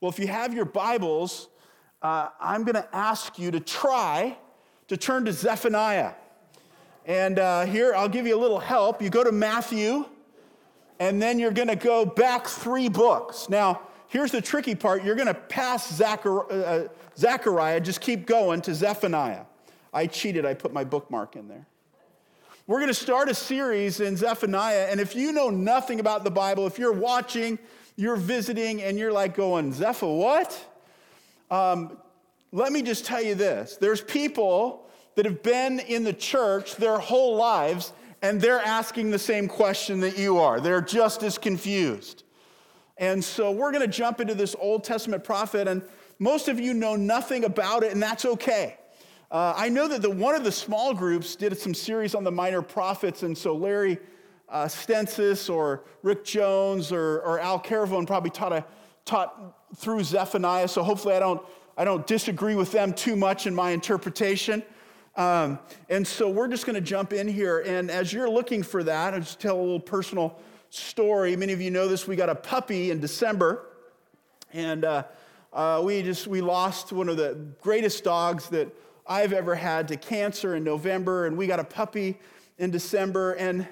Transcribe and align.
Well, 0.00 0.10
if 0.10 0.18
you 0.18 0.26
have 0.26 0.52
your 0.52 0.66
Bibles, 0.66 1.48
uh, 2.02 2.28
I'm 2.38 2.64
going 2.64 2.74
to 2.74 2.86
ask 2.94 3.38
you 3.38 3.50
to 3.50 3.60
try 3.60 4.36
to 4.88 4.96
turn 4.98 5.24
to 5.24 5.32
Zephaniah. 5.32 6.12
And 7.06 7.38
uh, 7.38 7.64
here, 7.64 7.94
I'll 7.94 8.08
give 8.08 8.26
you 8.26 8.36
a 8.36 8.40
little 8.40 8.58
help. 8.58 9.00
You 9.00 9.08
go 9.08 9.24
to 9.24 9.32
Matthew, 9.32 10.04
and 11.00 11.20
then 11.22 11.38
you're 11.38 11.50
going 11.50 11.68
to 11.68 11.76
go 11.76 12.04
back 12.04 12.46
three 12.46 12.90
books. 12.90 13.48
Now, 13.48 13.80
here's 14.08 14.32
the 14.32 14.42
tricky 14.42 14.74
part 14.74 15.02
you're 15.02 15.14
going 15.14 15.28
to 15.28 15.34
pass 15.34 15.90
Zechariah, 15.94 16.44
uh, 16.46 16.88
Zechariah, 17.16 17.80
just 17.80 18.02
keep 18.02 18.26
going 18.26 18.60
to 18.62 18.74
Zephaniah. 18.74 19.44
I 19.94 20.08
cheated, 20.08 20.44
I 20.44 20.52
put 20.52 20.74
my 20.74 20.84
bookmark 20.84 21.36
in 21.36 21.48
there. 21.48 21.66
We're 22.66 22.80
going 22.80 22.88
to 22.88 22.94
start 22.94 23.30
a 23.30 23.34
series 23.34 24.00
in 24.00 24.18
Zephaniah, 24.18 24.88
and 24.90 25.00
if 25.00 25.16
you 25.16 25.32
know 25.32 25.48
nothing 25.48 26.00
about 26.00 26.22
the 26.22 26.30
Bible, 26.30 26.66
if 26.66 26.78
you're 26.78 26.92
watching, 26.92 27.58
you're 27.96 28.16
visiting, 28.16 28.82
and 28.82 28.98
you're 28.98 29.12
like 29.12 29.34
going, 29.34 29.72
Zepha, 29.72 30.18
what? 30.18 30.64
Um, 31.50 31.98
let 32.52 32.72
me 32.72 32.82
just 32.82 33.04
tell 33.04 33.22
you 33.22 33.34
this 33.34 33.76
there's 33.76 34.00
people 34.00 34.88
that 35.14 35.24
have 35.24 35.42
been 35.42 35.80
in 35.80 36.04
the 36.04 36.12
church 36.12 36.76
their 36.76 36.98
whole 36.98 37.36
lives, 37.36 37.92
and 38.22 38.40
they're 38.40 38.60
asking 38.60 39.10
the 39.10 39.18
same 39.18 39.48
question 39.48 40.00
that 40.00 40.18
you 40.18 40.38
are. 40.38 40.60
They're 40.60 40.82
just 40.82 41.22
as 41.22 41.38
confused. 41.38 42.22
And 42.98 43.22
so 43.22 43.50
we're 43.50 43.72
going 43.72 43.82
to 43.82 43.92
jump 43.92 44.20
into 44.20 44.34
this 44.34 44.54
Old 44.58 44.84
Testament 44.84 45.24
prophet, 45.24 45.68
and 45.68 45.82
most 46.18 46.48
of 46.48 46.60
you 46.60 46.74
know 46.74 46.96
nothing 46.96 47.44
about 47.44 47.82
it, 47.82 47.92
and 47.92 48.02
that's 48.02 48.24
okay. 48.24 48.78
Uh, 49.30 49.52
I 49.56 49.68
know 49.68 49.88
that 49.88 50.02
the, 50.02 50.10
one 50.10 50.34
of 50.34 50.44
the 50.44 50.52
small 50.52 50.94
groups 50.94 51.34
did 51.34 51.56
some 51.58 51.74
series 51.74 52.14
on 52.14 52.24
the 52.24 52.30
minor 52.30 52.62
prophets, 52.62 53.22
and 53.22 53.36
so 53.36 53.54
Larry 53.54 53.98
uh, 54.48 54.66
Stensis 54.66 55.52
or 55.52 55.84
Rick 56.02 56.24
Jones 56.24 56.92
or, 56.92 57.20
or 57.20 57.40
Al 57.40 57.58
Caravone 57.58 58.06
probably 58.06 58.30
taught, 58.30 58.52
a, 58.52 58.64
taught 59.04 59.56
through 59.76 60.04
Zephaniah, 60.04 60.68
so 60.68 60.82
hopefully 60.82 61.14
I 61.14 61.18
don't, 61.18 61.42
I 61.76 61.84
don't 61.84 62.06
disagree 62.06 62.54
with 62.54 62.72
them 62.72 62.92
too 62.92 63.16
much 63.16 63.46
in 63.46 63.54
my 63.54 63.70
interpretation. 63.70 64.62
Um, 65.16 65.58
and 65.88 66.06
so 66.06 66.28
we're 66.28 66.48
just 66.48 66.66
going 66.66 66.74
to 66.74 66.80
jump 66.80 67.12
in 67.12 67.26
here, 67.26 67.60
and 67.60 67.90
as 67.90 68.12
you're 68.12 68.28
looking 68.28 68.62
for 68.62 68.82
that, 68.84 69.14
I'll 69.14 69.20
just 69.20 69.40
tell 69.40 69.58
a 69.58 69.60
little 69.60 69.80
personal 69.80 70.38
story. 70.68 71.34
Many 71.36 71.54
of 71.54 71.60
you 71.60 71.70
know 71.70 71.88
this. 71.88 72.06
We 72.06 72.16
got 72.16 72.28
a 72.28 72.34
puppy 72.34 72.90
in 72.90 73.00
December, 73.00 73.66
and 74.52 74.84
uh, 74.84 75.04
uh, 75.52 75.80
we 75.82 76.02
just 76.02 76.26
we 76.26 76.42
lost 76.42 76.92
one 76.92 77.08
of 77.08 77.16
the 77.16 77.34
greatest 77.62 78.04
dogs 78.04 78.50
that 78.50 78.68
I've 79.06 79.32
ever 79.32 79.54
had 79.54 79.88
to 79.88 79.96
cancer 79.96 80.54
in 80.54 80.64
November, 80.64 81.26
and 81.26 81.36
we 81.36 81.46
got 81.46 81.60
a 81.60 81.64
puppy 81.64 82.18
in 82.58 82.70
December, 82.70 83.32
and 83.32 83.66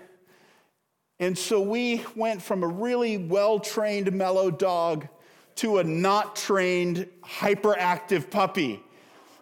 and 1.21 1.37
so 1.39 1.61
we 1.61 2.05
went 2.17 2.43
from 2.43 2.63
a 2.63 2.67
really 2.67 3.19
well-trained 3.19 4.13
mellow 4.13 4.51
dog 4.51 5.09
to 5.57 5.79
a 5.79 5.85
not 5.85 6.35
trained 6.35 7.09
hyperactive 7.23 8.31
puppy. 8.31 8.83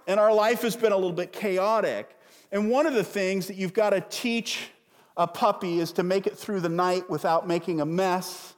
And 0.06 0.20
our 0.20 0.32
life 0.32 0.62
has 0.62 0.76
been 0.76 0.92
a 0.92 0.96
little 0.96 1.12
bit 1.12 1.32
chaotic. 1.32 2.18
And 2.50 2.70
one 2.70 2.86
of 2.86 2.92
the 2.92 3.04
things 3.04 3.46
that 3.46 3.56
you've 3.56 3.72
got 3.72 3.90
to 3.90 4.02
teach 4.02 4.68
a 5.16 5.26
puppy 5.26 5.80
is 5.80 5.92
to 5.92 6.02
make 6.02 6.26
it 6.26 6.36
through 6.36 6.60
the 6.60 6.68
night 6.68 7.08
without 7.08 7.46
making 7.46 7.80
a 7.80 7.86
mess 7.86 8.54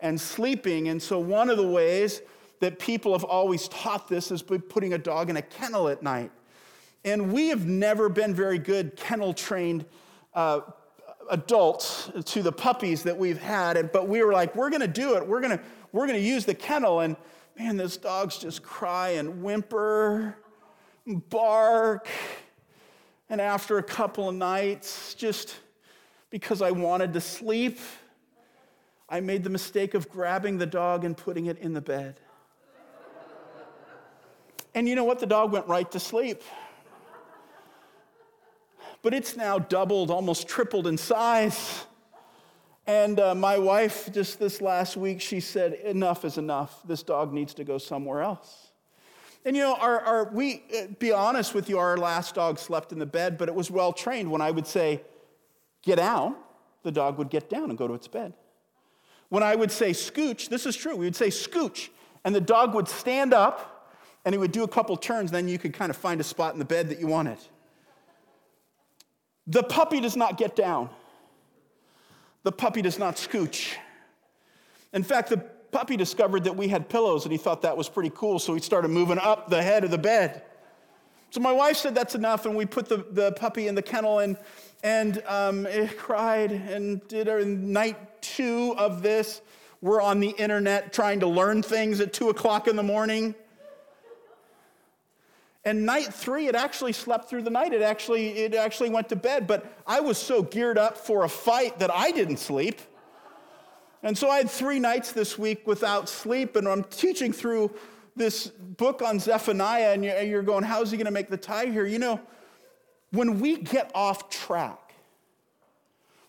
and 0.00 0.18
sleeping. 0.18 0.88
And 0.88 1.02
so, 1.02 1.18
one 1.18 1.50
of 1.50 1.56
the 1.56 1.66
ways 1.66 2.22
that 2.60 2.78
people 2.78 3.12
have 3.12 3.24
always 3.24 3.68
taught 3.68 4.08
this 4.08 4.30
is 4.30 4.42
by 4.42 4.58
putting 4.58 4.94
a 4.94 4.98
dog 4.98 5.28
in 5.28 5.36
a 5.36 5.42
kennel 5.42 5.88
at 5.88 6.02
night. 6.02 6.30
And 7.04 7.32
we 7.32 7.48
have 7.48 7.66
never 7.66 8.08
been 8.08 8.34
very 8.34 8.58
good 8.58 8.96
kennel 8.96 9.34
trained 9.34 9.84
uh, 10.32 10.60
adults 11.30 12.10
to 12.24 12.42
the 12.42 12.52
puppies 12.52 13.02
that 13.04 13.16
we've 13.16 13.40
had. 13.40 13.92
But 13.92 14.08
we 14.08 14.22
were 14.22 14.32
like, 14.32 14.54
we're 14.54 14.70
going 14.70 14.82
to 14.82 14.88
do 14.88 15.16
it. 15.16 15.26
We're 15.26 15.40
going 15.40 15.58
to 15.58 15.64
we're 15.92 16.06
going 16.06 16.18
to 16.18 16.26
use 16.26 16.44
the 16.44 16.54
kennel. 16.54 17.00
And 17.00 17.16
man, 17.56 17.76
those 17.76 17.96
dogs 17.96 18.38
just 18.38 18.62
cry 18.62 19.10
and 19.10 19.42
whimper, 19.42 20.36
bark. 21.06 22.08
And 23.30 23.40
after 23.40 23.78
a 23.78 23.82
couple 23.82 24.28
of 24.28 24.34
nights, 24.34 25.14
just 25.14 25.56
because 26.30 26.62
I 26.62 26.72
wanted 26.72 27.12
to 27.12 27.20
sleep, 27.20 27.78
I 29.08 29.20
made 29.20 29.44
the 29.44 29.50
mistake 29.50 29.94
of 29.94 30.08
grabbing 30.08 30.58
the 30.58 30.66
dog 30.66 31.04
and 31.04 31.16
putting 31.16 31.46
it 31.46 31.58
in 31.58 31.74
the 31.74 31.80
bed. 31.80 32.20
And 34.74 34.88
you 34.88 34.96
know 34.96 35.04
what? 35.04 35.20
The 35.20 35.26
dog 35.26 35.52
went 35.52 35.68
right 35.68 35.88
to 35.92 36.00
sleep. 36.00 36.42
But 39.04 39.12
it's 39.12 39.36
now 39.36 39.58
doubled, 39.58 40.10
almost 40.10 40.48
tripled 40.48 40.86
in 40.86 40.96
size. 40.96 41.84
And 42.86 43.20
uh, 43.20 43.34
my 43.34 43.58
wife, 43.58 44.10
just 44.10 44.38
this 44.40 44.62
last 44.62 44.96
week, 44.96 45.20
she 45.20 45.40
said, 45.40 45.74
Enough 45.74 46.24
is 46.24 46.38
enough. 46.38 46.80
This 46.86 47.02
dog 47.02 47.30
needs 47.30 47.52
to 47.54 47.64
go 47.64 47.76
somewhere 47.76 48.22
else. 48.22 48.72
And 49.44 49.54
you 49.54 49.62
know, 49.62 49.74
our, 49.74 50.00
our, 50.00 50.30
we, 50.32 50.64
uh, 50.74 50.86
be 50.98 51.12
honest 51.12 51.52
with 51.52 51.68
you, 51.68 51.78
our 51.78 51.98
last 51.98 52.34
dog 52.34 52.58
slept 52.58 52.92
in 52.92 52.98
the 52.98 53.04
bed, 53.04 53.36
but 53.36 53.46
it 53.46 53.54
was 53.54 53.70
well 53.70 53.92
trained. 53.92 54.30
When 54.30 54.40
I 54.40 54.50
would 54.50 54.66
say, 54.66 55.02
get 55.82 55.98
out, 55.98 56.34
the 56.82 56.90
dog 56.90 57.18
would 57.18 57.28
get 57.28 57.50
down 57.50 57.68
and 57.68 57.76
go 57.76 57.86
to 57.86 57.92
its 57.92 58.08
bed. 58.08 58.32
When 59.28 59.42
I 59.42 59.54
would 59.54 59.70
say 59.70 59.90
scooch, 59.90 60.48
this 60.48 60.64
is 60.64 60.76
true, 60.76 60.96
we 60.96 61.04
would 61.04 61.16
say 61.16 61.28
scooch, 61.28 61.90
and 62.24 62.34
the 62.34 62.40
dog 62.40 62.74
would 62.74 62.88
stand 62.88 63.34
up 63.34 63.92
and 64.24 64.34
he 64.34 64.38
would 64.38 64.52
do 64.52 64.62
a 64.62 64.68
couple 64.68 64.96
turns, 64.96 65.30
then 65.30 65.46
you 65.46 65.58
could 65.58 65.74
kind 65.74 65.90
of 65.90 65.96
find 65.96 66.22
a 66.22 66.24
spot 66.24 66.54
in 66.54 66.58
the 66.58 66.64
bed 66.64 66.88
that 66.88 66.98
you 66.98 67.06
wanted. 67.06 67.36
The 69.46 69.62
puppy 69.62 70.00
does 70.00 70.16
not 70.16 70.38
get 70.38 70.56
down. 70.56 70.90
The 72.42 72.52
puppy 72.52 72.82
does 72.82 72.98
not 72.98 73.16
scooch. 73.16 73.74
In 74.92 75.02
fact, 75.02 75.30
the 75.30 75.38
puppy 75.38 75.96
discovered 75.96 76.44
that 76.44 76.56
we 76.56 76.68
had 76.68 76.88
pillows 76.88 77.24
and 77.24 77.32
he 77.32 77.38
thought 77.38 77.62
that 77.62 77.76
was 77.76 77.88
pretty 77.88 78.12
cool, 78.14 78.38
so 78.38 78.54
he 78.54 78.60
started 78.60 78.88
moving 78.88 79.18
up 79.18 79.50
the 79.50 79.62
head 79.62 79.84
of 79.84 79.90
the 79.90 79.98
bed. 79.98 80.42
So 81.30 81.40
my 81.40 81.52
wife 81.52 81.76
said 81.76 81.96
that's 81.96 82.14
enough, 82.14 82.46
and 82.46 82.54
we 82.54 82.64
put 82.64 82.88
the, 82.88 83.04
the 83.10 83.32
puppy 83.32 83.66
in 83.66 83.74
the 83.74 83.82
kennel, 83.82 84.20
and 84.20 84.36
and 84.84 85.20
um, 85.26 85.66
it 85.66 85.98
cried 85.98 86.52
and 86.52 87.06
did 87.08 87.28
our 87.28 87.44
night 87.44 88.22
two 88.22 88.74
of 88.78 89.02
this. 89.02 89.40
We're 89.80 90.00
on 90.00 90.20
the 90.20 90.28
internet 90.28 90.92
trying 90.92 91.20
to 91.20 91.26
learn 91.26 91.62
things 91.62 92.00
at 92.00 92.12
two 92.12 92.28
o'clock 92.28 92.68
in 92.68 92.76
the 92.76 92.84
morning. 92.84 93.34
And 95.64 95.86
night 95.86 96.12
three, 96.12 96.46
it 96.46 96.54
actually 96.54 96.92
slept 96.92 97.30
through 97.30 97.42
the 97.42 97.50
night. 97.50 97.72
It 97.72 97.80
actually, 97.80 98.30
it 98.30 98.54
actually 98.54 98.90
went 98.90 99.08
to 99.08 99.16
bed. 99.16 99.46
But 99.46 99.64
I 99.86 100.00
was 100.00 100.18
so 100.18 100.42
geared 100.42 100.76
up 100.76 100.98
for 100.98 101.24
a 101.24 101.28
fight 101.28 101.78
that 101.78 101.90
I 101.90 102.10
didn't 102.10 102.36
sleep. 102.36 102.80
And 104.02 104.16
so 104.16 104.28
I 104.28 104.36
had 104.36 104.50
three 104.50 104.78
nights 104.78 105.12
this 105.12 105.38
week 105.38 105.66
without 105.66 106.10
sleep, 106.10 106.56
and 106.56 106.68
I'm 106.68 106.84
teaching 106.84 107.32
through 107.32 107.74
this 108.14 108.48
book 108.48 109.00
on 109.00 109.18
Zephaniah, 109.18 109.92
and 109.94 110.04
you're 110.04 110.42
going, 110.42 110.62
How's 110.62 110.90
he 110.90 110.98
going 110.98 111.06
to 111.06 111.10
make 111.10 111.28
the 111.28 111.38
tie 111.38 111.66
here? 111.66 111.86
You 111.86 111.98
know, 111.98 112.20
when 113.12 113.40
we 113.40 113.56
get 113.56 113.90
off 113.94 114.28
track, 114.28 114.94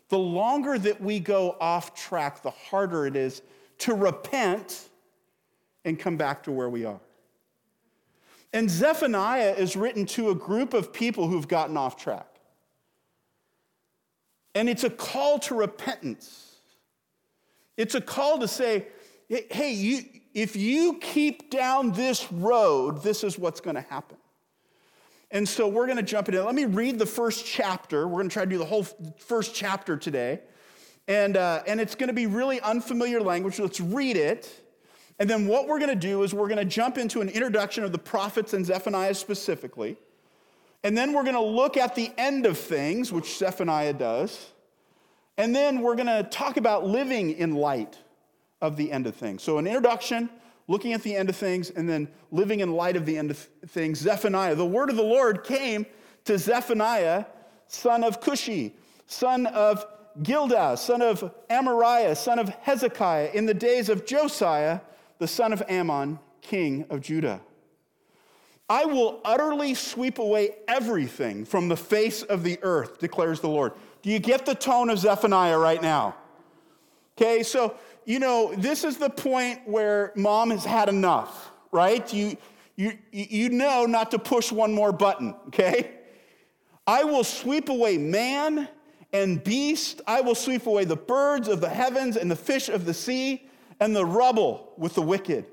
the 0.07 0.17
longer 0.17 0.79
that 0.79 1.01
we 1.01 1.19
go 1.19 1.57
off 1.59 1.93
track, 1.93 2.41
the 2.41 2.51
harder 2.51 3.05
it 3.05 3.17
is 3.17 3.41
to 3.79 3.93
repent 3.93 4.87
and 5.83 5.99
come 5.99 6.15
back 6.15 6.43
to 6.43 6.51
where 6.51 6.69
we 6.69 6.85
are. 6.85 6.99
And 8.53 8.69
Zephaniah 8.69 9.53
is 9.57 9.75
written 9.75 10.05
to 10.07 10.29
a 10.29 10.35
group 10.35 10.73
of 10.73 10.93
people 10.93 11.27
who've 11.27 11.47
gotten 11.47 11.75
off 11.75 11.97
track. 11.97 12.27
And 14.53 14.69
it's 14.69 14.83
a 14.83 14.89
call 14.89 15.39
to 15.39 15.55
repentance. 15.55 16.55
It's 17.75 17.95
a 17.95 18.01
call 18.01 18.39
to 18.39 18.47
say, 18.47 18.87
hey, 19.27 19.73
you, 19.73 20.03
if 20.33 20.55
you 20.55 20.99
keep 20.99 21.51
down 21.51 21.91
this 21.91 22.31
road, 22.31 23.03
this 23.03 23.23
is 23.23 23.37
what's 23.37 23.59
going 23.59 23.75
to 23.75 23.81
happen. 23.81 24.17
And 25.31 25.47
so 25.47 25.67
we're 25.67 25.85
going 25.85 25.97
to 25.97 26.03
jump 26.03 26.29
into. 26.29 26.43
Let 26.43 26.55
me 26.55 26.65
read 26.65 26.97
the 26.97 27.05
first 27.05 27.45
chapter. 27.45 28.07
We're 28.07 28.19
going 28.19 28.29
to 28.29 28.33
try 28.33 28.45
to 28.45 28.49
do 28.49 28.57
the 28.57 28.65
whole 28.65 28.83
first 29.17 29.53
chapter 29.53 29.97
today. 29.97 30.39
And, 31.07 31.35
uh, 31.35 31.63
and 31.67 31.81
it's 31.81 31.95
going 31.95 32.07
to 32.07 32.13
be 32.13 32.25
really 32.25 32.61
unfamiliar 32.61 33.19
language. 33.19 33.59
Let's 33.59 33.81
read 33.81 34.15
it. 34.15 34.64
And 35.19 35.29
then 35.29 35.47
what 35.47 35.67
we're 35.67 35.79
going 35.79 35.89
to 35.89 35.95
do 35.95 36.23
is 36.23 36.33
we're 36.33 36.47
going 36.47 36.57
to 36.57 36.65
jump 36.65 36.97
into 36.97 37.21
an 37.21 37.29
introduction 37.29 37.83
of 37.83 37.91
the 37.91 37.97
prophets 37.97 38.53
and 38.53 38.65
Zephaniah 38.65 39.13
specifically. 39.13 39.97
And 40.83 40.97
then 40.97 41.13
we're 41.13 41.23
going 41.23 41.35
to 41.35 41.41
look 41.41 41.77
at 41.77 41.95
the 41.95 42.11
end 42.17 42.45
of 42.45 42.57
things, 42.57 43.11
which 43.11 43.37
Zephaniah 43.37 43.93
does. 43.93 44.51
And 45.37 45.55
then 45.55 45.81
we're 45.81 45.95
going 45.95 46.07
to 46.07 46.23
talk 46.23 46.57
about 46.57 46.85
living 46.85 47.31
in 47.31 47.55
light 47.55 47.97
of 48.61 48.77
the 48.77 48.91
end 48.91 49.07
of 49.07 49.15
things. 49.15 49.41
So, 49.43 49.57
an 49.57 49.67
introduction, 49.67 50.29
looking 50.67 50.93
at 50.93 51.03
the 51.03 51.15
end 51.15 51.29
of 51.29 51.35
things, 51.35 51.69
and 51.69 51.89
then 51.89 52.07
living 52.31 52.59
in 52.59 52.71
light 52.71 52.95
of 52.95 53.05
the 53.05 53.17
end 53.17 53.31
of 53.31 53.37
things. 53.67 53.99
Zephaniah. 53.99 54.55
The 54.55 54.65
word 54.65 54.89
of 54.89 54.95
the 54.95 55.03
Lord 55.03 55.43
came 55.43 55.85
to 56.25 56.37
Zephaniah, 56.37 57.25
son 57.67 58.03
of 58.03 58.21
Cushi, 58.21 58.73
son 59.07 59.45
of 59.47 59.85
Gilda, 60.23 60.77
son 60.77 61.01
of 61.01 61.33
Amariah, 61.49 62.15
son 62.15 62.39
of 62.39 62.49
Hezekiah, 62.49 63.31
in 63.33 63.45
the 63.45 63.53
days 63.53 63.89
of 63.89 64.05
Josiah, 64.05 64.79
the 65.19 65.27
son 65.27 65.53
of 65.53 65.61
Amon, 65.63 66.19
king 66.41 66.85
of 66.89 67.01
Judah. 67.01 67.41
I 68.67 68.85
will 68.85 69.21
utterly 69.23 69.75
sweep 69.75 70.17
away 70.17 70.55
everything 70.67 71.45
from 71.45 71.67
the 71.67 71.77
face 71.77 72.23
of 72.23 72.43
the 72.43 72.57
earth, 72.63 72.99
declares 72.99 73.39
the 73.39 73.49
Lord. 73.49 73.73
Do 74.01 74.09
you 74.09 74.19
get 74.19 74.45
the 74.45 74.55
tone 74.55 74.89
of 74.89 74.97
Zephaniah 74.99 75.57
right 75.57 75.81
now? 75.81 76.15
Okay, 77.17 77.43
so 77.43 77.75
you 78.05 78.19
know, 78.19 78.53
this 78.55 78.83
is 78.83 78.97
the 78.97 79.09
point 79.09 79.61
where 79.65 80.11
mom 80.15 80.51
has 80.51 80.63
had 80.63 80.89
enough, 80.89 81.51
right? 81.71 82.11
You, 82.13 82.37
you, 82.75 82.97
you 83.11 83.49
know 83.49 83.85
not 83.85 84.11
to 84.11 84.19
push 84.19 84.51
one 84.51 84.73
more 84.73 84.91
button, 84.91 85.35
okay? 85.47 85.91
I 86.85 87.03
will 87.03 87.23
sweep 87.23 87.69
away 87.69 87.97
man 87.97 88.67
and 89.11 89.43
beast. 89.43 90.01
I 90.05 90.21
will 90.21 90.35
sweep 90.35 90.67
away 90.67 90.85
the 90.85 90.95
birds 90.95 91.47
of 91.47 91.61
the 91.61 91.69
heavens 91.69 92.15
and 92.15 92.29
the 92.29 92.35
fish 92.35 92.69
of 92.69 92.85
the 92.85 92.93
sea 92.93 93.49
and 93.79 93.95
the 93.95 94.05
rubble 94.05 94.73
with 94.77 94.95
the 94.95 95.01
wicked. 95.01 95.45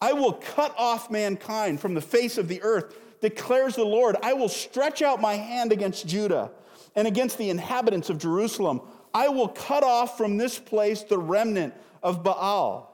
I 0.00 0.12
will 0.12 0.34
cut 0.34 0.74
off 0.76 1.10
mankind 1.10 1.80
from 1.80 1.94
the 1.94 2.00
face 2.00 2.38
of 2.38 2.48
the 2.48 2.62
earth, 2.62 2.96
declares 3.20 3.74
the 3.74 3.84
Lord. 3.84 4.16
I 4.22 4.32
will 4.32 4.48
stretch 4.48 5.02
out 5.02 5.20
my 5.20 5.34
hand 5.34 5.72
against 5.72 6.06
Judah 6.06 6.50
and 6.94 7.08
against 7.08 7.38
the 7.38 7.50
inhabitants 7.50 8.10
of 8.10 8.18
Jerusalem. 8.18 8.80
I 9.12 9.28
will 9.28 9.48
cut 9.48 9.82
off 9.82 10.16
from 10.16 10.36
this 10.36 10.58
place 10.58 11.02
the 11.02 11.18
remnant 11.18 11.74
of 12.02 12.22
Baal. 12.22 12.84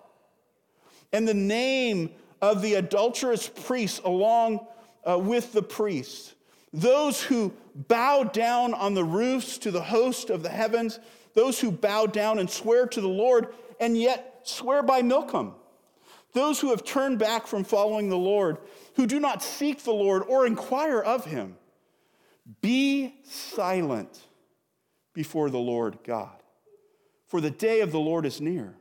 And 1.12 1.28
the 1.28 1.34
name 1.34 2.10
of 2.40 2.62
the 2.62 2.74
adulterous 2.74 3.48
priests 3.48 4.00
along 4.04 4.66
uh, 5.08 5.18
with 5.18 5.52
the 5.52 5.62
priests, 5.62 6.34
those 6.72 7.22
who 7.22 7.52
bow 7.74 8.24
down 8.24 8.74
on 8.74 8.94
the 8.94 9.04
roofs 9.04 9.58
to 9.58 9.70
the 9.70 9.82
host 9.82 10.30
of 10.30 10.42
the 10.42 10.48
heavens, 10.48 10.98
those 11.34 11.60
who 11.60 11.70
bow 11.70 12.06
down 12.06 12.38
and 12.38 12.48
swear 12.48 12.86
to 12.86 13.00
the 13.00 13.08
Lord, 13.08 13.54
and 13.78 13.96
yet 13.96 14.33
swear 14.44 14.82
by 14.82 15.02
Milcom. 15.02 15.54
Those 16.32 16.60
who 16.60 16.70
have 16.70 16.84
turned 16.84 17.18
back 17.18 17.46
from 17.46 17.64
following 17.64 18.08
the 18.08 18.18
Lord, 18.18 18.58
who 18.96 19.06
do 19.06 19.20
not 19.20 19.42
seek 19.42 19.82
the 19.84 19.92
Lord 19.92 20.22
or 20.26 20.46
inquire 20.46 21.00
of 21.00 21.24
him. 21.24 21.56
Be 22.60 23.14
silent 23.24 24.20
before 25.14 25.48
the 25.48 25.58
Lord 25.58 25.98
God, 26.04 26.42
for 27.28 27.40
the 27.40 27.50
day 27.50 27.80
of 27.80 27.92
the 27.92 28.00
Lord 28.00 28.26
is 28.26 28.40
near. 28.40 28.74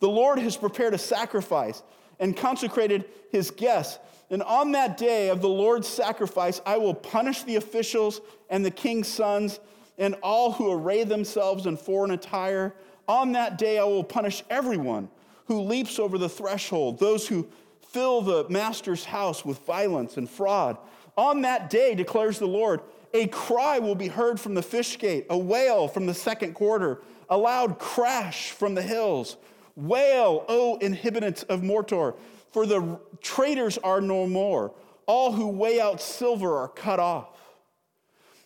The 0.00 0.08
Lord 0.08 0.38
has 0.38 0.56
prepared 0.56 0.94
a 0.94 0.98
sacrifice 0.98 1.82
and 2.20 2.36
consecrated 2.36 3.06
his 3.30 3.50
guests. 3.50 3.98
And 4.30 4.42
on 4.42 4.72
that 4.72 4.98
day 4.98 5.30
of 5.30 5.40
the 5.40 5.48
Lord's 5.48 5.88
sacrifice, 5.88 6.60
I 6.66 6.76
will 6.76 6.94
punish 6.94 7.42
the 7.42 7.56
officials 7.56 8.20
and 8.50 8.64
the 8.64 8.70
king's 8.70 9.08
sons 9.08 9.58
and 9.96 10.14
all 10.22 10.52
who 10.52 10.70
array 10.70 11.04
themselves 11.04 11.66
in 11.66 11.76
foreign 11.76 12.10
attire. 12.10 12.74
On 13.08 13.32
that 13.32 13.56
day, 13.58 13.78
I 13.78 13.84
will 13.84 14.04
punish 14.04 14.44
everyone 14.50 15.08
who 15.46 15.62
leaps 15.62 15.98
over 15.98 16.18
the 16.18 16.28
threshold, 16.28 16.98
those 16.98 17.26
who 17.26 17.48
fill 17.88 18.20
the 18.20 18.46
master's 18.50 19.06
house 19.06 19.44
with 19.44 19.64
violence 19.64 20.18
and 20.18 20.28
fraud. 20.28 20.76
On 21.16 21.40
that 21.40 21.70
day, 21.70 21.94
declares 21.94 22.38
the 22.38 22.46
Lord, 22.46 22.82
a 23.14 23.26
cry 23.28 23.78
will 23.78 23.94
be 23.94 24.08
heard 24.08 24.38
from 24.38 24.54
the 24.54 24.62
fish 24.62 24.98
gate, 24.98 25.26
a 25.30 25.38
wail 25.38 25.88
from 25.88 26.04
the 26.04 26.14
second 26.14 26.52
quarter, 26.52 27.00
a 27.30 27.36
loud 27.36 27.78
crash 27.78 28.50
from 28.50 28.74
the 28.74 28.82
hills. 28.82 29.38
Wail, 29.74 30.44
O 30.48 30.76
inhabitants 30.76 31.44
of 31.44 31.62
Mortar, 31.62 32.14
for 32.52 32.66
the 32.66 33.00
traitors 33.22 33.78
are 33.78 34.00
no 34.00 34.26
more. 34.26 34.74
All 35.06 35.32
who 35.32 35.48
weigh 35.48 35.80
out 35.80 36.02
silver 36.02 36.58
are 36.58 36.68
cut 36.68 37.00
off. 37.00 37.28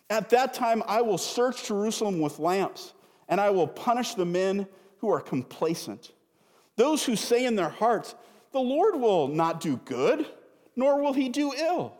At 0.09 0.29
that 0.29 0.53
time, 0.53 0.83
I 0.87 1.01
will 1.01 1.17
search 1.17 1.65
Jerusalem 1.67 2.21
with 2.21 2.39
lamps, 2.39 2.92
and 3.27 3.39
I 3.39 3.49
will 3.49 3.67
punish 3.67 4.13
the 4.13 4.25
men 4.25 4.67
who 4.99 5.11
are 5.11 5.21
complacent. 5.21 6.11
Those 6.75 7.03
who 7.03 7.15
say 7.15 7.45
in 7.45 7.55
their 7.55 7.69
hearts, 7.69 8.15
The 8.51 8.59
Lord 8.59 8.95
will 8.95 9.27
not 9.27 9.59
do 9.59 9.77
good, 9.77 10.25
nor 10.75 11.01
will 11.01 11.13
he 11.13 11.29
do 11.29 11.53
ill. 11.53 11.95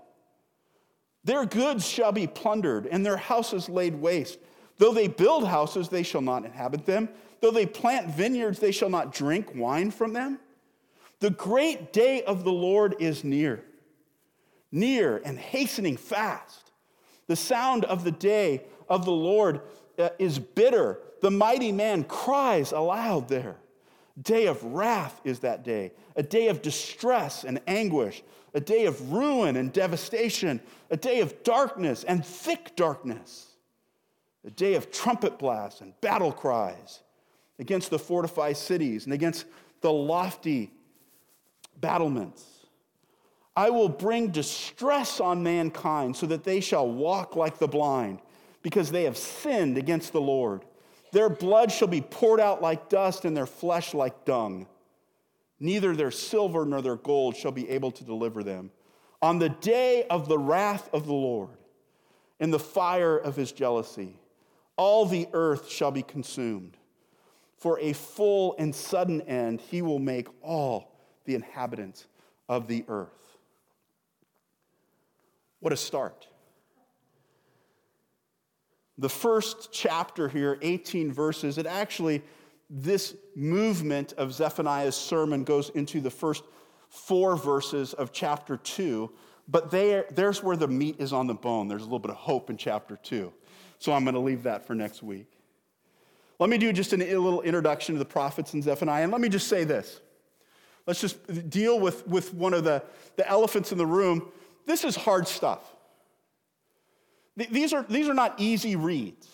Their 1.23 1.45
goods 1.45 1.87
shall 1.87 2.11
be 2.11 2.27
plundered, 2.27 2.85
and 2.85 3.05
their 3.05 3.17
houses 3.17 3.69
laid 3.69 3.95
waste. 3.95 4.39
Though 4.77 4.93
they 4.93 5.07
build 5.07 5.47
houses, 5.47 5.89
they 5.89 6.03
shall 6.03 6.21
not 6.21 6.45
inhabit 6.45 6.85
them. 6.85 7.09
Though 7.41 7.51
they 7.51 7.65
plant 7.65 8.09
vineyards, 8.09 8.59
they 8.59 8.71
shall 8.71 8.89
not 8.89 9.13
drink 9.13 9.51
wine 9.55 9.91
from 9.91 10.13
them. 10.13 10.39
The 11.19 11.29
great 11.29 11.93
day 11.93 12.23
of 12.23 12.43
the 12.43 12.51
Lord 12.51 12.95
is 12.99 13.23
near, 13.23 13.63
near 14.71 15.21
and 15.23 15.37
hastening 15.37 15.95
fast. 15.95 16.71
The 17.27 17.35
sound 17.35 17.85
of 17.85 18.03
the 18.03 18.11
day 18.11 18.65
of 18.89 19.05
the 19.05 19.11
Lord 19.11 19.61
uh, 19.97 20.09
is 20.19 20.39
bitter. 20.39 20.99
The 21.23 21.31
mighty 21.31 21.71
man 21.71 22.03
cries 22.03 22.73
aloud 22.73 23.29
there. 23.29 23.55
Day 24.21 24.47
of 24.47 24.61
wrath 24.61 25.21
is 25.23 25.39
that 25.39 25.63
day, 25.63 25.93
a 26.17 26.21
day 26.21 26.49
of 26.49 26.61
distress 26.61 27.45
and 27.45 27.61
anguish 27.65 28.21
a 28.53 28.59
day 28.59 28.85
of 28.85 29.11
ruin 29.11 29.55
and 29.55 29.71
devastation, 29.71 30.59
a 30.89 30.97
day 30.97 31.21
of 31.21 31.43
darkness 31.43 32.03
and 32.03 32.25
thick 32.25 32.75
darkness, 32.75 33.47
a 34.45 34.51
day 34.51 34.75
of 34.75 34.91
trumpet 34.91 35.39
blasts 35.39 35.79
and 35.79 35.99
battle 36.01 36.33
cries 36.33 37.01
against 37.57 37.89
the 37.89 37.97
fortified 37.97 38.57
cities 38.57 39.05
and 39.05 39.13
against 39.13 39.45
the 39.79 39.91
lofty 39.91 40.71
battlements. 41.79 42.43
I 43.55 43.69
will 43.69 43.89
bring 43.89 44.27
distress 44.27 45.21
on 45.21 45.41
mankind 45.41 46.17
so 46.17 46.25
that 46.25 46.43
they 46.43 46.59
shall 46.59 46.91
walk 46.91 47.37
like 47.37 47.59
the 47.59 47.67
blind, 47.67 48.19
because 48.61 48.91
they 48.91 49.03
have 49.03 49.17
sinned 49.17 49.77
against 49.77 50.11
the 50.11 50.21
Lord. 50.21 50.65
Their 51.13 51.29
blood 51.29 51.71
shall 51.71 51.87
be 51.87 52.01
poured 52.01 52.39
out 52.39 52.59
like 52.59 52.89
dust, 52.89 53.23
and 53.23 53.37
their 53.37 53.45
flesh 53.45 53.93
like 53.93 54.25
dung. 54.25 54.65
Neither 55.59 55.95
their 55.95 56.09
silver 56.09 56.65
nor 56.65 56.81
their 56.81 56.95
gold 56.95 57.35
shall 57.35 57.51
be 57.51 57.69
able 57.69 57.91
to 57.91 58.03
deliver 58.03 58.43
them. 58.43 58.71
On 59.21 59.37
the 59.37 59.49
day 59.49 60.07
of 60.09 60.27
the 60.27 60.39
wrath 60.39 60.89
of 60.91 61.05
the 61.05 61.13
Lord, 61.13 61.51
in 62.39 62.49
the 62.49 62.57
fire 62.57 63.15
of 63.15 63.35
his 63.35 63.51
jealousy, 63.51 64.19
all 64.75 65.05
the 65.05 65.27
earth 65.33 65.69
shall 65.69 65.91
be 65.91 66.01
consumed. 66.01 66.77
For 67.57 67.79
a 67.79 67.93
full 67.93 68.55
and 68.57 68.73
sudden 68.73 69.21
end, 69.21 69.61
he 69.61 69.83
will 69.83 69.99
make 69.99 70.27
all 70.41 70.99
the 71.25 71.35
inhabitants 71.35 72.07
of 72.49 72.67
the 72.67 72.85
earth. 72.87 73.37
What 75.59 75.71
a 75.73 75.77
start. 75.77 76.27
The 79.03 79.09
first 79.09 79.67
chapter 79.73 80.29
here, 80.29 80.57
18 80.61 81.11
verses, 81.11 81.57
it 81.57 81.65
actually 81.65 82.21
this 82.69 83.17
movement 83.35 84.13
of 84.13 84.33
Zephaniah's 84.33 84.95
sermon 84.95 85.43
goes 85.43 85.71
into 85.71 85.99
the 85.99 86.09
first 86.09 86.45
four 86.87 87.35
verses 87.35 87.93
of 87.93 88.13
chapter 88.13 88.55
two, 88.55 89.11
but 89.49 89.71
there, 89.71 90.05
there's 90.11 90.41
where 90.41 90.55
the 90.55 90.69
meat 90.69 91.01
is 91.01 91.11
on 91.11 91.27
the 91.27 91.33
bone. 91.33 91.67
There's 91.67 91.81
a 91.81 91.83
little 91.83 91.99
bit 91.99 92.11
of 92.11 92.15
hope 92.15 92.49
in 92.49 92.55
chapter 92.55 92.95
two. 92.95 93.33
So 93.77 93.91
I'm 93.91 94.05
going 94.05 94.13
to 94.13 94.21
leave 94.21 94.43
that 94.43 94.65
for 94.65 94.73
next 94.73 95.03
week. 95.03 95.27
Let 96.39 96.49
me 96.49 96.57
do 96.57 96.71
just 96.71 96.93
a 96.93 96.95
little 96.95 97.41
introduction 97.41 97.95
to 97.95 97.99
the 97.99 98.05
prophets 98.05 98.53
and 98.53 98.63
Zephaniah, 98.63 99.03
and 99.03 99.11
let 99.11 99.19
me 99.19 99.27
just 99.27 99.49
say 99.49 99.65
this. 99.65 99.99
Let's 100.87 101.01
just 101.01 101.49
deal 101.49 101.77
with, 101.77 102.07
with 102.07 102.33
one 102.33 102.53
of 102.53 102.63
the, 102.63 102.81
the 103.17 103.27
elephants 103.27 103.73
in 103.73 103.77
the 103.77 103.85
room. 103.85 104.31
This 104.65 104.85
is 104.85 104.95
hard 104.95 105.27
stuff. 105.27 105.75
These 107.35 107.73
are, 107.73 107.83
these 107.89 108.07
are 108.07 108.13
not 108.13 108.39
easy 108.39 108.75
reads. 108.75 109.27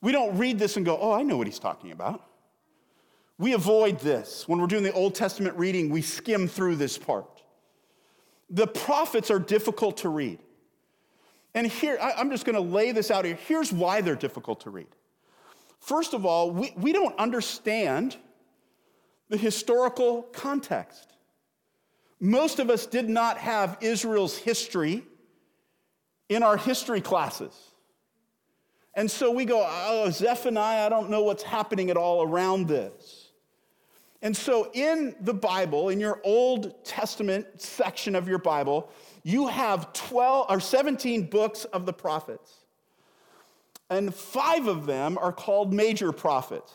We 0.00 0.12
don't 0.12 0.36
read 0.36 0.58
this 0.58 0.76
and 0.76 0.84
go, 0.84 0.98
oh, 1.00 1.12
I 1.12 1.22
know 1.22 1.38
what 1.38 1.46
he's 1.46 1.58
talking 1.58 1.92
about. 1.92 2.22
We 3.38 3.54
avoid 3.54 4.00
this. 4.00 4.46
When 4.46 4.60
we're 4.60 4.66
doing 4.66 4.82
the 4.82 4.92
Old 4.92 5.14
Testament 5.14 5.56
reading, 5.56 5.88
we 5.88 6.02
skim 6.02 6.46
through 6.46 6.76
this 6.76 6.98
part. 6.98 7.42
The 8.50 8.66
prophets 8.66 9.30
are 9.30 9.38
difficult 9.38 9.98
to 9.98 10.10
read. 10.10 10.38
And 11.54 11.66
here, 11.66 11.98
I'm 12.00 12.30
just 12.30 12.44
going 12.44 12.54
to 12.54 12.60
lay 12.60 12.92
this 12.92 13.10
out 13.10 13.24
here. 13.24 13.38
Here's 13.46 13.72
why 13.72 14.00
they're 14.02 14.14
difficult 14.14 14.60
to 14.62 14.70
read. 14.70 14.88
First 15.80 16.12
of 16.12 16.26
all, 16.26 16.50
we, 16.50 16.74
we 16.76 16.92
don't 16.92 17.18
understand 17.18 18.16
the 19.28 19.36
historical 19.36 20.22
context. 20.22 21.14
Most 22.20 22.58
of 22.58 22.70
us 22.70 22.86
did 22.86 23.08
not 23.08 23.38
have 23.38 23.78
Israel's 23.80 24.36
history 24.36 25.04
in 26.28 26.42
our 26.42 26.56
history 26.56 27.00
classes. 27.00 27.54
And 28.94 29.10
so 29.10 29.30
we 29.30 29.44
go, 29.44 29.64
oh, 29.66 30.10
Zephaniah, 30.10 30.86
I 30.86 30.88
don't 30.88 31.10
know 31.10 31.22
what's 31.22 31.42
happening 31.42 31.90
at 31.90 31.96
all 31.96 32.22
around 32.22 32.68
this. 32.68 33.30
And 34.22 34.34
so 34.34 34.70
in 34.72 35.14
the 35.20 35.34
Bible, 35.34 35.90
in 35.90 36.00
your 36.00 36.20
Old 36.24 36.84
Testament 36.84 37.60
section 37.60 38.14
of 38.14 38.26
your 38.26 38.38
Bible, 38.38 38.88
you 39.22 39.48
have 39.48 39.92
12 39.92 40.46
or 40.48 40.60
17 40.60 41.26
books 41.26 41.64
of 41.66 41.84
the 41.86 41.92
prophets. 41.92 42.52
And 43.90 44.14
five 44.14 44.66
of 44.66 44.86
them 44.86 45.18
are 45.18 45.32
called 45.32 45.74
major 45.74 46.10
prophets. 46.10 46.72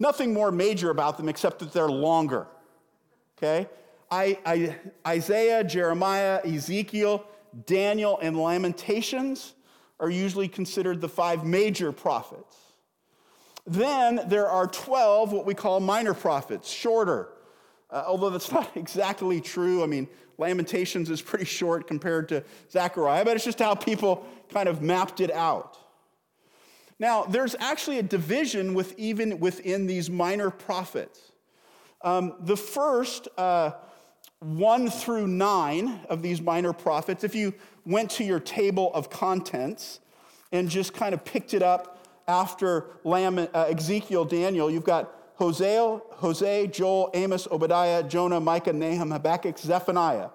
Nothing 0.00 0.32
more 0.32 0.50
major 0.50 0.90
about 0.90 1.16
them 1.16 1.28
except 1.28 1.60
that 1.60 1.72
they're 1.72 1.88
longer. 1.88 2.48
Okay? 3.38 3.68
I, 4.10 4.38
I, 4.44 4.76
Isaiah, 5.06 5.62
Jeremiah, 5.62 6.40
Ezekiel, 6.44 7.24
Daniel, 7.66 8.18
and 8.20 8.36
Lamentations 8.38 9.54
are 10.00 10.10
usually 10.10 10.48
considered 10.48 11.00
the 11.00 11.08
five 11.08 11.44
major 11.44 11.92
prophets. 11.92 12.56
Then 13.66 14.20
there 14.26 14.48
are 14.48 14.66
12 14.66 15.32
what 15.32 15.46
we 15.46 15.54
call 15.54 15.80
minor 15.80 16.14
prophets, 16.14 16.68
shorter. 16.68 17.28
Uh, 17.90 18.04
although 18.06 18.30
that's 18.30 18.52
not 18.52 18.76
exactly 18.76 19.40
true. 19.40 19.82
I 19.82 19.86
mean, 19.86 20.08
Lamentations 20.36 21.10
is 21.10 21.22
pretty 21.22 21.44
short 21.44 21.86
compared 21.86 22.28
to 22.30 22.42
Zechariah, 22.70 23.24
but 23.24 23.36
it's 23.36 23.44
just 23.44 23.60
how 23.60 23.74
people 23.74 24.26
kind 24.52 24.68
of 24.68 24.82
mapped 24.82 25.20
it 25.20 25.30
out. 25.30 25.78
Now, 26.98 27.24
there's 27.24 27.54
actually 27.58 27.98
a 27.98 28.02
division 28.02 28.74
with 28.74 28.98
even 28.98 29.40
within 29.40 29.86
these 29.86 30.10
minor 30.10 30.50
prophets. 30.50 31.32
Um, 32.02 32.34
the 32.40 32.56
first 32.56 33.28
uh, 33.38 33.72
one 34.44 34.90
through 34.90 35.26
nine 35.26 36.00
of 36.10 36.20
these 36.20 36.40
minor 36.40 36.72
prophets, 36.72 37.24
if 37.24 37.34
you 37.34 37.54
went 37.86 38.10
to 38.12 38.24
your 38.24 38.40
table 38.40 38.92
of 38.92 39.08
contents 39.08 40.00
and 40.52 40.68
just 40.68 40.92
kind 40.92 41.14
of 41.14 41.24
picked 41.24 41.54
it 41.54 41.62
up 41.62 42.06
after 42.28 42.86
Lam, 43.04 43.38
uh, 43.38 43.46
Ezekiel, 43.54 44.24
Daniel, 44.24 44.70
you've 44.70 44.84
got 44.84 45.12
Hosea, 45.36 46.00
Hosea, 46.10 46.68
Joel, 46.68 47.10
Amos, 47.14 47.48
Obadiah, 47.50 48.02
Jonah, 48.02 48.40
Micah, 48.40 48.72
Nahum, 48.72 49.10
Habakkuk, 49.10 49.58
Zephaniah. 49.58 50.28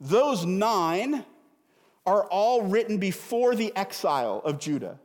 Those 0.00 0.44
nine 0.44 1.24
are 2.04 2.24
all 2.26 2.62
written 2.62 2.98
before 2.98 3.54
the 3.54 3.74
exile 3.74 4.40
of 4.44 4.58
Judah. 4.58 5.00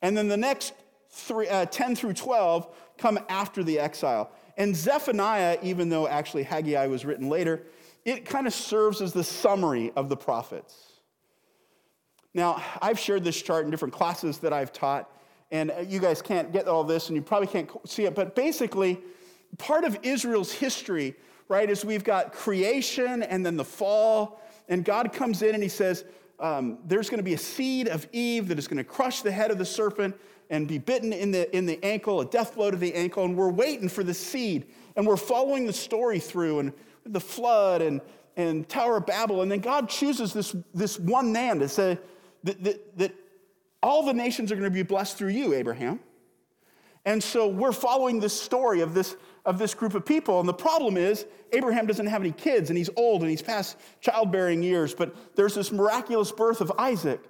And 0.00 0.16
then 0.16 0.28
the 0.28 0.36
next 0.36 0.72
three, 1.10 1.48
uh, 1.48 1.66
10 1.66 1.96
through 1.96 2.14
12 2.14 2.74
come 2.96 3.18
after 3.28 3.62
the 3.62 3.78
exile. 3.78 4.30
And 4.56 4.76
Zephaniah, 4.76 5.58
even 5.62 5.88
though 5.88 6.06
actually 6.06 6.42
Haggai 6.42 6.86
was 6.86 7.04
written 7.04 7.28
later, 7.28 7.62
it 8.04 8.24
kind 8.24 8.46
of 8.46 8.52
serves 8.52 9.00
as 9.00 9.12
the 9.12 9.24
summary 9.24 9.92
of 9.96 10.08
the 10.08 10.16
prophets. 10.16 10.92
Now, 12.34 12.62
I've 12.80 12.98
shared 12.98 13.24
this 13.24 13.40
chart 13.40 13.64
in 13.64 13.70
different 13.70 13.94
classes 13.94 14.38
that 14.38 14.52
I've 14.52 14.72
taught, 14.72 15.10
and 15.50 15.72
you 15.86 16.00
guys 16.00 16.22
can't 16.22 16.52
get 16.52 16.66
all 16.66 16.82
this, 16.82 17.08
and 17.08 17.16
you 17.16 17.22
probably 17.22 17.46
can't 17.46 17.70
see 17.86 18.04
it, 18.04 18.14
but 18.14 18.34
basically, 18.34 18.98
part 19.58 19.84
of 19.84 19.98
Israel's 20.02 20.50
history, 20.50 21.14
right, 21.48 21.68
is 21.68 21.84
we've 21.84 22.04
got 22.04 22.32
creation 22.32 23.22
and 23.22 23.44
then 23.44 23.56
the 23.56 23.64
fall, 23.64 24.40
and 24.68 24.84
God 24.84 25.12
comes 25.12 25.42
in 25.42 25.54
and 25.54 25.62
he 25.62 25.68
says, 25.68 26.04
um, 26.40 26.78
There's 26.86 27.10
going 27.10 27.18
to 27.18 27.24
be 27.24 27.34
a 27.34 27.38
seed 27.38 27.86
of 27.88 28.08
Eve 28.12 28.48
that 28.48 28.58
is 28.58 28.66
going 28.66 28.78
to 28.78 28.84
crush 28.84 29.20
the 29.20 29.30
head 29.30 29.50
of 29.50 29.58
the 29.58 29.66
serpent 29.66 30.18
and 30.52 30.68
be 30.68 30.76
bitten 30.76 31.14
in 31.14 31.30
the, 31.30 31.56
in 31.56 31.64
the 31.64 31.82
ankle, 31.82 32.20
a 32.20 32.26
death 32.26 32.54
blow 32.54 32.70
to 32.70 32.76
the 32.76 32.94
ankle, 32.94 33.24
and 33.24 33.34
we're 33.34 33.50
waiting 33.50 33.88
for 33.88 34.04
the 34.04 34.12
seed, 34.12 34.66
and 34.94 35.06
we're 35.06 35.16
following 35.16 35.66
the 35.66 35.72
story 35.72 36.20
through, 36.20 36.60
and 36.60 36.72
the 37.06 37.18
flood 37.18 37.80
and, 37.80 38.02
and 38.36 38.68
Tower 38.68 38.98
of 38.98 39.06
Babel, 39.06 39.40
and 39.40 39.50
then 39.50 39.60
God 39.60 39.88
chooses 39.88 40.34
this, 40.34 40.54
this 40.74 40.98
one 40.98 41.32
man 41.32 41.58
to 41.58 41.68
say, 41.68 41.98
that, 42.44 42.62
that, 42.62 42.98
that 42.98 43.14
all 43.82 44.04
the 44.04 44.12
nations 44.12 44.52
are 44.52 44.54
going 44.54 44.70
to 44.70 44.70
be 44.70 44.82
blessed 44.82 45.16
through 45.16 45.30
you, 45.30 45.54
Abraham. 45.54 46.00
And 47.06 47.22
so 47.22 47.48
we're 47.48 47.72
following 47.72 48.20
this 48.20 48.38
story 48.38 48.82
of 48.82 48.92
this, 48.92 49.16
of 49.46 49.58
this 49.58 49.72
group 49.72 49.94
of 49.94 50.04
people. 50.04 50.38
And 50.38 50.48
the 50.48 50.52
problem 50.52 50.98
is, 50.98 51.24
Abraham 51.52 51.86
doesn't 51.86 52.06
have 52.06 52.20
any 52.20 52.30
kids, 52.30 52.68
and 52.68 52.76
he's 52.76 52.90
old, 52.96 53.22
and 53.22 53.30
he's 53.30 53.42
past 53.42 53.78
childbearing 54.00 54.62
years. 54.62 54.94
But 54.94 55.34
there's 55.34 55.54
this 55.54 55.72
miraculous 55.72 56.30
birth 56.30 56.60
of 56.60 56.70
Isaac. 56.78 57.20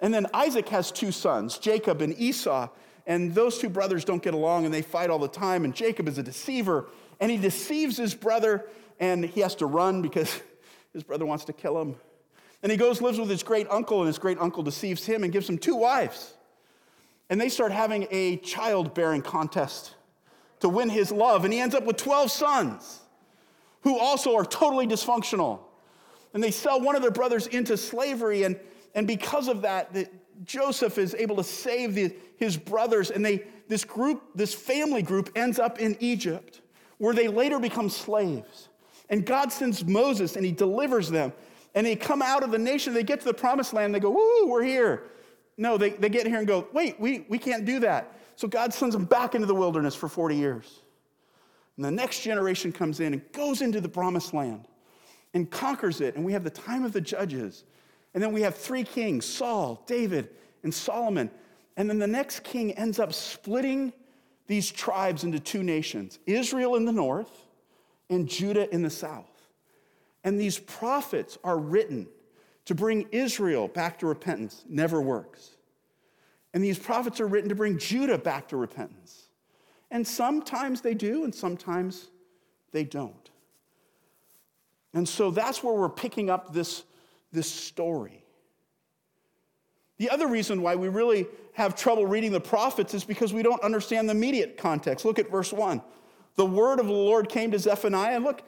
And 0.00 0.12
then 0.12 0.26
Isaac 0.34 0.68
has 0.68 0.92
two 0.92 1.10
sons, 1.12 1.58
Jacob 1.58 2.02
and 2.02 2.14
Esau. 2.18 2.68
And 3.06 3.34
those 3.34 3.58
two 3.58 3.68
brothers 3.68 4.04
don't 4.04 4.22
get 4.22 4.34
along, 4.34 4.64
and 4.64 4.74
they 4.74 4.82
fight 4.82 5.10
all 5.10 5.18
the 5.18 5.28
time. 5.28 5.64
And 5.64 5.74
Jacob 5.74 6.08
is 6.08 6.18
a 6.18 6.22
deceiver, 6.22 6.86
and 7.20 7.30
he 7.30 7.36
deceives 7.36 7.96
his 7.96 8.14
brother, 8.14 8.66
and 8.98 9.24
he 9.24 9.40
has 9.40 9.54
to 9.56 9.66
run 9.66 10.02
because 10.02 10.40
his 10.92 11.04
brother 11.04 11.24
wants 11.24 11.44
to 11.44 11.52
kill 11.52 11.80
him. 11.80 11.96
And 12.62 12.72
he 12.72 12.76
goes, 12.76 13.00
lives 13.00 13.18
with 13.18 13.30
his 13.30 13.42
great 13.42 13.68
uncle, 13.70 14.00
and 14.00 14.08
his 14.08 14.18
great 14.18 14.38
uncle 14.38 14.62
deceives 14.62 15.06
him 15.06 15.22
and 15.22 15.32
gives 15.32 15.48
him 15.48 15.56
two 15.56 15.76
wives. 15.76 16.34
And 17.30 17.40
they 17.40 17.48
start 17.48 17.70
having 17.70 18.08
a 18.10 18.38
childbearing 18.38 19.22
contest 19.22 19.94
to 20.60 20.68
win 20.68 20.88
his 20.88 21.12
love. 21.12 21.44
And 21.44 21.52
he 21.52 21.60
ends 21.60 21.74
up 21.74 21.84
with 21.84 21.96
12 21.96 22.30
sons 22.30 23.00
who 23.82 23.98
also 23.98 24.34
are 24.36 24.44
totally 24.44 24.86
dysfunctional. 24.86 25.60
And 26.34 26.42
they 26.42 26.50
sell 26.50 26.80
one 26.80 26.96
of 26.96 27.02
their 27.02 27.10
brothers 27.10 27.46
into 27.46 27.76
slavery. 27.76 28.42
And, 28.42 28.58
and 28.96 29.06
because 29.06 29.46
of 29.46 29.62
that, 29.62 29.94
Joseph 30.44 30.98
is 30.98 31.14
able 31.14 31.36
to 31.36 31.44
save 31.44 31.94
the, 31.94 32.12
his 32.36 32.56
brothers. 32.56 33.12
And 33.12 33.24
they, 33.24 33.44
this 33.68 33.84
group, 33.84 34.22
this 34.34 34.52
family 34.52 35.02
group, 35.02 35.30
ends 35.36 35.60
up 35.60 35.78
in 35.78 35.96
Egypt, 36.00 36.62
where 36.98 37.14
they 37.14 37.28
later 37.28 37.60
become 37.60 37.88
slaves. 37.88 38.68
And 39.08 39.24
God 39.24 39.52
sends 39.52 39.84
Moses 39.84 40.34
and 40.34 40.44
he 40.44 40.50
delivers 40.50 41.08
them 41.08 41.32
and 41.76 41.86
they 41.86 41.94
come 41.94 42.22
out 42.22 42.42
of 42.42 42.50
the 42.50 42.58
nation, 42.58 42.94
they 42.94 43.02
get 43.02 43.20
to 43.20 43.26
the 43.26 43.34
promised 43.34 43.74
land, 43.74 43.94
they 43.94 44.00
go, 44.00 44.10
Woo, 44.10 44.46
we're 44.48 44.64
here. 44.64 45.04
No, 45.58 45.76
they, 45.76 45.90
they 45.90 46.08
get 46.08 46.26
here 46.26 46.38
and 46.38 46.48
go, 46.48 46.66
Wait, 46.72 46.98
we, 46.98 47.26
we 47.28 47.38
can't 47.38 47.66
do 47.66 47.78
that. 47.80 48.18
So 48.34 48.48
God 48.48 48.72
sends 48.72 48.94
them 48.94 49.04
back 49.04 49.34
into 49.34 49.46
the 49.46 49.54
wilderness 49.54 49.94
for 49.94 50.08
40 50.08 50.36
years. 50.36 50.80
And 51.76 51.84
the 51.84 51.90
next 51.90 52.22
generation 52.22 52.72
comes 52.72 53.00
in 53.00 53.12
and 53.12 53.32
goes 53.32 53.60
into 53.60 53.82
the 53.82 53.88
promised 53.90 54.32
land 54.32 54.66
and 55.34 55.50
conquers 55.50 56.00
it. 56.00 56.16
And 56.16 56.24
we 56.24 56.32
have 56.32 56.44
the 56.44 56.50
time 56.50 56.82
of 56.82 56.92
the 56.94 57.00
judges. 57.00 57.64
And 58.16 58.22
then 58.22 58.32
we 58.32 58.40
have 58.40 58.56
three 58.56 58.82
kings 58.82 59.26
Saul, 59.26 59.84
David, 59.86 60.30
and 60.62 60.72
Solomon. 60.72 61.30
And 61.76 61.88
then 61.88 61.98
the 61.98 62.06
next 62.06 62.44
king 62.44 62.72
ends 62.72 62.98
up 62.98 63.12
splitting 63.12 63.92
these 64.46 64.72
tribes 64.72 65.22
into 65.22 65.38
two 65.38 65.62
nations 65.62 66.18
Israel 66.24 66.76
in 66.76 66.86
the 66.86 66.92
north 66.92 67.46
and 68.08 68.26
Judah 68.26 68.72
in 68.74 68.82
the 68.82 68.88
south. 68.88 69.50
And 70.24 70.40
these 70.40 70.58
prophets 70.58 71.36
are 71.44 71.58
written 71.58 72.08
to 72.64 72.74
bring 72.74 73.06
Israel 73.12 73.68
back 73.68 73.98
to 73.98 74.06
repentance. 74.06 74.64
Never 74.66 74.98
works. 75.00 75.50
And 76.54 76.64
these 76.64 76.78
prophets 76.78 77.20
are 77.20 77.26
written 77.26 77.50
to 77.50 77.54
bring 77.54 77.76
Judah 77.76 78.16
back 78.16 78.48
to 78.48 78.56
repentance. 78.56 79.28
And 79.90 80.06
sometimes 80.06 80.80
they 80.80 80.94
do, 80.94 81.24
and 81.24 81.34
sometimes 81.34 82.08
they 82.72 82.82
don't. 82.82 83.30
And 84.94 85.06
so 85.06 85.30
that's 85.30 85.62
where 85.62 85.74
we're 85.74 85.90
picking 85.90 86.30
up 86.30 86.54
this, 86.54 86.84
this 87.36 87.50
story. 87.50 88.24
The 89.98 90.10
other 90.10 90.26
reason 90.26 90.62
why 90.62 90.74
we 90.74 90.88
really 90.88 91.26
have 91.52 91.76
trouble 91.76 92.06
reading 92.06 92.32
the 92.32 92.40
prophets 92.40 92.94
is 92.94 93.04
because 93.04 93.32
we 93.32 93.42
don't 93.42 93.62
understand 93.62 94.08
the 94.08 94.12
immediate 94.12 94.56
context. 94.56 95.04
Look 95.04 95.18
at 95.18 95.30
verse 95.30 95.52
1. 95.52 95.80
The 96.34 96.46
word 96.46 96.80
of 96.80 96.86
the 96.86 96.92
Lord 96.92 97.28
came 97.28 97.50
to 97.52 97.58
Zephaniah. 97.58 98.18
Look, 98.18 98.42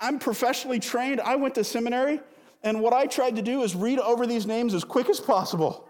I'm 0.00 0.18
professionally 0.18 0.78
trained. 0.78 1.20
I 1.20 1.36
went 1.36 1.54
to 1.54 1.64
seminary, 1.64 2.20
and 2.62 2.80
what 2.80 2.92
I 2.92 3.06
tried 3.06 3.36
to 3.36 3.42
do 3.42 3.62
is 3.62 3.74
read 3.74 3.98
over 3.98 4.26
these 4.26 4.46
names 4.46 4.74
as 4.74 4.84
quick 4.84 5.08
as 5.08 5.20
possible. 5.20 5.88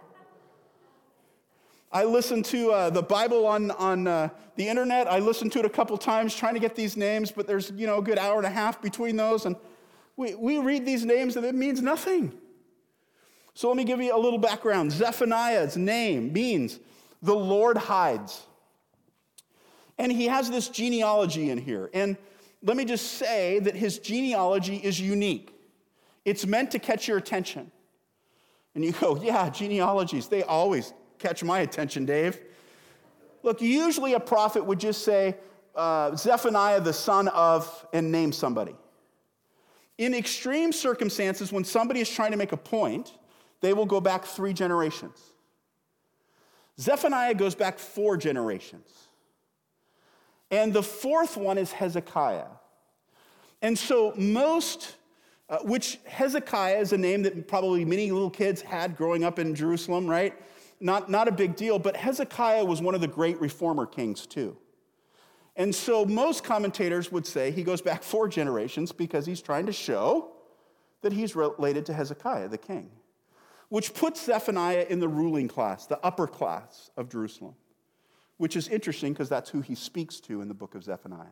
I 1.92 2.04
listened 2.04 2.44
to 2.46 2.72
uh, 2.72 2.90
the 2.90 3.02
Bible 3.02 3.46
on, 3.46 3.70
on 3.72 4.06
uh, 4.06 4.28
the 4.56 4.68
internet. 4.68 5.06
I 5.06 5.20
listened 5.20 5.52
to 5.52 5.60
it 5.60 5.64
a 5.64 5.70
couple 5.70 5.96
times 5.96 6.34
trying 6.34 6.54
to 6.54 6.60
get 6.60 6.74
these 6.74 6.96
names, 6.96 7.30
but 7.30 7.46
there's 7.46 7.70
you 7.70 7.86
know 7.86 7.98
a 7.98 8.02
good 8.02 8.18
hour 8.18 8.36
and 8.36 8.46
a 8.46 8.50
half 8.50 8.82
between 8.82 9.16
those, 9.16 9.46
and 9.46 9.54
we, 10.16 10.35
we 10.35 10.59
read 10.59 10.87
these 10.87 11.04
names 11.04 11.37
and 11.37 11.44
it 11.44 11.54
means 11.54 11.83
nothing. 11.83 12.33
So 13.54 13.68
let 13.68 13.76
me 13.76 13.85
give 13.85 14.00
you 14.00 14.14
a 14.14 14.18
little 14.18 14.38
background. 14.38 14.92
Zephaniah's 14.92 15.76
name 15.76 16.33
means 16.33 16.80
the 17.23 17.35
Lord 17.35 17.76
hides. 17.76 18.42
And 19.97 20.11
he 20.11 20.26
has 20.26 20.50
this 20.50 20.68
genealogy 20.68 21.50
in 21.50 21.59
here. 21.59 21.88
And 21.94 22.16
let 22.62 22.76
me 22.76 22.85
just 22.85 23.12
say 23.12 23.61
that 23.61 23.76
his 23.76 23.99
genealogy 23.99 24.76
is 24.76 25.00
unique. 25.00 25.52
It's 26.25 26.47
meant 26.47 26.71
to 26.73 26.78
catch 26.78 27.06
your 27.06 27.18
attention. 27.18 27.71
And 28.75 28.85
you 28.85 28.92
go, 28.92 29.21
yeah, 29.23 29.49
genealogies, 29.50 30.26
they 30.26 30.42
always 30.42 30.92
catch 31.18 31.44
my 31.44 31.61
attention, 31.61 32.04
Dave. 32.04 32.40
Look, 33.42 33.61
usually 33.61 34.14
a 34.14 34.21
prophet 34.21 34.64
would 34.64 34.80
just 34.80 35.04
say, 35.04 35.37
uh, 35.76 36.16
Zephaniah, 36.16 36.80
the 36.80 36.92
son 36.92 37.28
of, 37.28 37.87
and 37.92 38.11
name 38.11 38.33
somebody. 38.33 38.75
In 39.98 40.14
extreme 40.14 40.72
circumstances, 40.72 41.52
when 41.52 41.64
somebody 41.64 42.00
is 42.00 42.10
trying 42.10 42.32
to 42.32 42.36
make 42.36 42.52
a 42.52 42.56
point, 42.56 43.14
they 43.60 43.72
will 43.72 43.86
go 43.86 44.00
back 44.00 44.24
three 44.24 44.52
generations. 44.52 45.18
Zephaniah 46.80 47.34
goes 47.34 47.54
back 47.54 47.78
four 47.78 48.16
generations. 48.16 49.08
And 50.50 50.72
the 50.72 50.82
fourth 50.82 51.36
one 51.36 51.58
is 51.58 51.72
Hezekiah. 51.72 52.46
And 53.62 53.78
so, 53.78 54.12
most, 54.16 54.96
uh, 55.48 55.58
which 55.58 55.98
Hezekiah 56.06 56.78
is 56.78 56.92
a 56.92 56.98
name 56.98 57.22
that 57.22 57.48
probably 57.48 57.84
many 57.84 58.10
little 58.10 58.30
kids 58.30 58.60
had 58.60 58.96
growing 58.96 59.24
up 59.24 59.38
in 59.38 59.54
Jerusalem, 59.54 60.06
right? 60.06 60.34
Not, 60.80 61.10
not 61.10 61.28
a 61.28 61.32
big 61.32 61.56
deal, 61.56 61.78
but 61.78 61.96
Hezekiah 61.96 62.64
was 62.64 62.82
one 62.82 62.94
of 62.94 63.00
the 63.00 63.08
great 63.08 63.40
reformer 63.40 63.86
kings, 63.86 64.26
too. 64.26 64.56
And 65.56 65.75
so, 65.75 66.04
most 66.04 66.42
commentators 66.42 67.12
would 67.12 67.26
say 67.26 67.50
he 67.50 67.62
goes 67.62 67.80
back 67.80 68.02
four 68.02 68.28
generations 68.28 68.90
because 68.90 69.25
he's 69.25 69.40
trying 69.40 69.66
to 69.66 69.73
show 69.73 70.32
that 71.02 71.12
he's 71.12 71.37
related 71.37 71.87
to 71.87 71.92
Hezekiah, 71.92 72.49
the 72.49 72.58
king, 72.58 72.90
which 73.68 73.94
puts 73.94 74.25
Zephaniah 74.25 74.87
in 74.88 75.00
the 75.00 75.08
ruling 75.08 75.49
class, 75.49 75.87
the 75.87 76.04
upper 76.04 76.26
class 76.26 76.90
of 76.96 77.08
Jerusalem 77.08 77.54
which 78.37 78.56
is 78.56 78.68
interesting 78.68 79.12
because 79.12 79.28
that's 79.28 79.50
who 79.50 79.61
he 79.61 79.75
speaks 79.75 80.20
to 80.20 80.40
in 80.40 80.49
the 80.49 80.54
book 80.54 80.75
of 80.75 80.82
Zephaniah. 80.82 81.26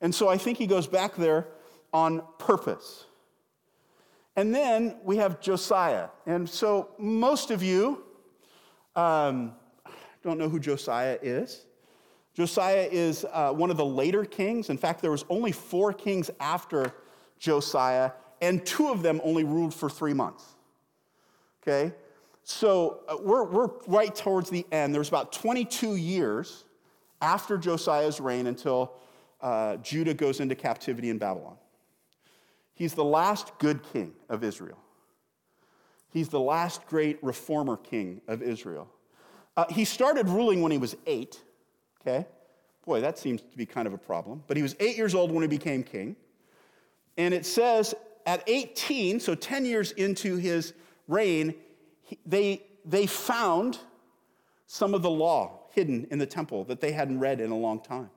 And 0.00 0.14
so 0.14 0.28
I 0.28 0.36
think 0.36 0.58
he 0.58 0.66
goes 0.66 0.86
back 0.86 1.14
there 1.14 1.48
on 1.92 2.22
purpose. 2.38 3.06
And 4.36 4.54
then 4.54 4.96
we 5.04 5.18
have 5.18 5.40
Josiah. 5.40 6.08
And 6.26 6.48
so 6.48 6.90
most 6.98 7.50
of 7.50 7.62
you 7.62 8.02
um, 8.96 9.54
don't 10.22 10.38
know 10.38 10.48
who 10.48 10.58
Josiah 10.58 11.18
is. 11.22 11.66
Josiah 12.34 12.88
is 12.90 13.24
uh, 13.32 13.52
one 13.52 13.70
of 13.70 13.76
the 13.76 13.84
later 13.84 14.24
kings. 14.24 14.68
In 14.68 14.76
fact, 14.76 15.00
there 15.00 15.12
was 15.12 15.24
only 15.30 15.52
four 15.52 15.92
kings 15.92 16.30
after 16.40 16.92
Josiah, 17.38 18.10
and 18.42 18.64
two 18.66 18.88
of 18.88 19.02
them 19.02 19.20
only 19.24 19.44
ruled 19.44 19.72
for 19.72 19.88
three 19.88 20.14
months. 20.14 20.44
Okay? 21.62 21.94
So 22.42 23.00
uh, 23.08 23.16
we're, 23.22 23.44
we're 23.44 23.70
right 23.86 24.14
towards 24.14 24.50
the 24.50 24.66
end. 24.72 24.94
There's 24.94 25.08
about 25.08 25.32
22 25.32 25.94
years 25.94 26.64
after 27.22 27.56
Josiah's 27.56 28.20
reign 28.20 28.48
until 28.48 28.92
uh, 29.40 29.76
Judah 29.76 30.14
goes 30.14 30.40
into 30.40 30.54
captivity 30.54 31.10
in 31.10 31.18
Babylon. 31.18 31.56
He's 32.74 32.94
the 32.94 33.04
last 33.04 33.56
good 33.58 33.82
king 33.92 34.12
of 34.28 34.42
Israel. 34.42 34.78
He's 36.10 36.28
the 36.28 36.40
last 36.40 36.86
great 36.86 37.22
reformer 37.22 37.76
king 37.76 38.20
of 38.26 38.42
Israel. 38.42 38.88
Uh, 39.56 39.66
he 39.70 39.84
started 39.84 40.28
ruling 40.28 40.62
when 40.62 40.72
he 40.72 40.78
was 40.78 40.96
eight, 41.06 41.40
okay? 42.06 42.26
Boy, 42.84 43.00
that 43.00 43.18
seems 43.18 43.40
to 43.40 43.56
be 43.56 43.66
kind 43.66 43.86
of 43.86 43.94
a 43.94 43.98
problem. 43.98 44.42
But 44.46 44.56
he 44.56 44.62
was 44.62 44.76
eight 44.80 44.96
years 44.96 45.14
old 45.14 45.32
when 45.32 45.42
he 45.42 45.48
became 45.48 45.82
king. 45.82 46.16
And 47.16 47.32
it 47.32 47.46
says 47.46 47.94
at 48.26 48.42
18, 48.46 49.20
so 49.20 49.34
10 49.34 49.64
years 49.64 49.92
into 49.92 50.36
his 50.36 50.74
reign, 51.08 51.54
they, 52.26 52.62
they 52.84 53.06
found 53.06 53.78
some 54.66 54.94
of 54.94 55.02
the 55.02 55.10
law 55.10 55.60
hidden 55.70 56.06
in 56.10 56.18
the 56.18 56.26
temple 56.26 56.64
that 56.64 56.80
they 56.80 56.92
hadn't 56.92 57.20
read 57.20 57.40
in 57.40 57.50
a 57.50 57.56
long 57.56 57.80
time. 57.80 58.10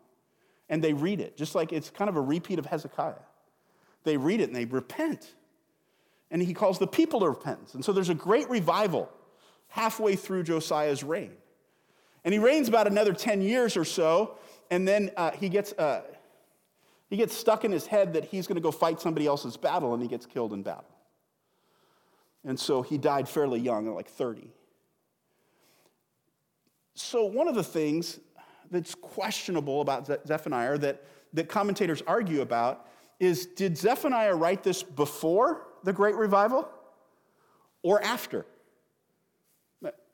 And 0.69 0.83
they 0.83 0.93
read 0.93 1.21
it, 1.21 1.37
just 1.37 1.55
like 1.55 1.71
it's 1.71 1.89
kind 1.89 2.09
of 2.09 2.15
a 2.15 2.21
repeat 2.21 2.59
of 2.59 2.65
Hezekiah. 2.65 3.13
They 4.03 4.17
read 4.17 4.41
it 4.41 4.45
and 4.45 4.55
they 4.55 4.65
repent. 4.65 5.33
And 6.29 6.41
he 6.41 6.53
calls 6.53 6.77
the 6.77 6.87
people 6.87 7.21
to 7.21 7.29
repentance. 7.29 7.73
And 7.73 7.83
so 7.83 7.93
there's 7.93 8.09
a 8.09 8.15
great 8.15 8.49
revival 8.49 9.09
halfway 9.69 10.15
through 10.15 10.43
Josiah's 10.43 11.03
reign. 11.03 11.31
And 12.27 12.33
he 12.33 12.39
reigns 12.39 12.67
about 12.67 12.87
another 12.87 13.13
10 13.13 13.41
years 13.41 13.77
or 13.77 13.85
so, 13.85 14.35
and 14.69 14.85
then 14.85 15.11
uh, 15.15 15.31
he, 15.31 15.47
gets, 15.47 15.71
uh, 15.71 16.01
he 17.09 17.15
gets 17.15 17.33
stuck 17.33 17.63
in 17.63 17.71
his 17.71 17.87
head 17.87 18.11
that 18.15 18.25
he's 18.25 18.47
going 18.47 18.57
to 18.57 18.61
go 18.61 18.69
fight 18.69 18.99
somebody 18.99 19.25
else's 19.25 19.55
battle, 19.55 19.93
and 19.93 20.03
he 20.03 20.09
gets 20.09 20.25
killed 20.25 20.51
in 20.51 20.61
battle. 20.61 20.93
And 22.43 22.59
so 22.59 22.81
he 22.81 22.97
died 22.97 23.29
fairly 23.29 23.61
young, 23.61 23.87
at 23.87 23.93
like 23.93 24.09
30. 24.09 24.49
So, 26.95 27.23
one 27.23 27.47
of 27.47 27.55
the 27.55 27.63
things 27.63 28.19
that's 28.71 28.93
questionable 28.93 29.79
about 29.79 30.27
Zephaniah, 30.27 30.77
that, 30.79 31.05
that 31.31 31.47
commentators 31.47 32.03
argue 32.05 32.41
about, 32.41 32.89
is 33.21 33.45
did 33.45 33.77
Zephaniah 33.77 34.35
write 34.35 34.63
this 34.63 34.83
before 34.83 35.67
the 35.85 35.93
Great 35.93 36.15
Revival 36.15 36.67
or 37.83 38.03
after? 38.03 38.45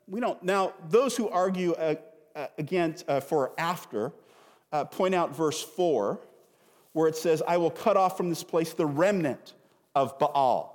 We 0.06 0.20
don't. 0.20 0.42
Now, 0.42 0.74
those 0.88 1.16
who 1.16 1.28
argue 1.28 1.72
uh, 1.72 1.94
uh, 2.36 2.46
against 2.58 3.08
uh, 3.08 3.20
for 3.20 3.52
after 3.58 4.12
uh, 4.72 4.84
point 4.84 5.14
out 5.14 5.34
verse 5.34 5.62
4, 5.62 6.20
where 6.92 7.08
it 7.08 7.16
says, 7.16 7.42
I 7.46 7.56
will 7.56 7.70
cut 7.70 7.96
off 7.96 8.16
from 8.16 8.28
this 8.28 8.42
place 8.42 8.72
the 8.72 8.86
remnant 8.86 9.54
of 9.94 10.18
Baal. 10.18 10.70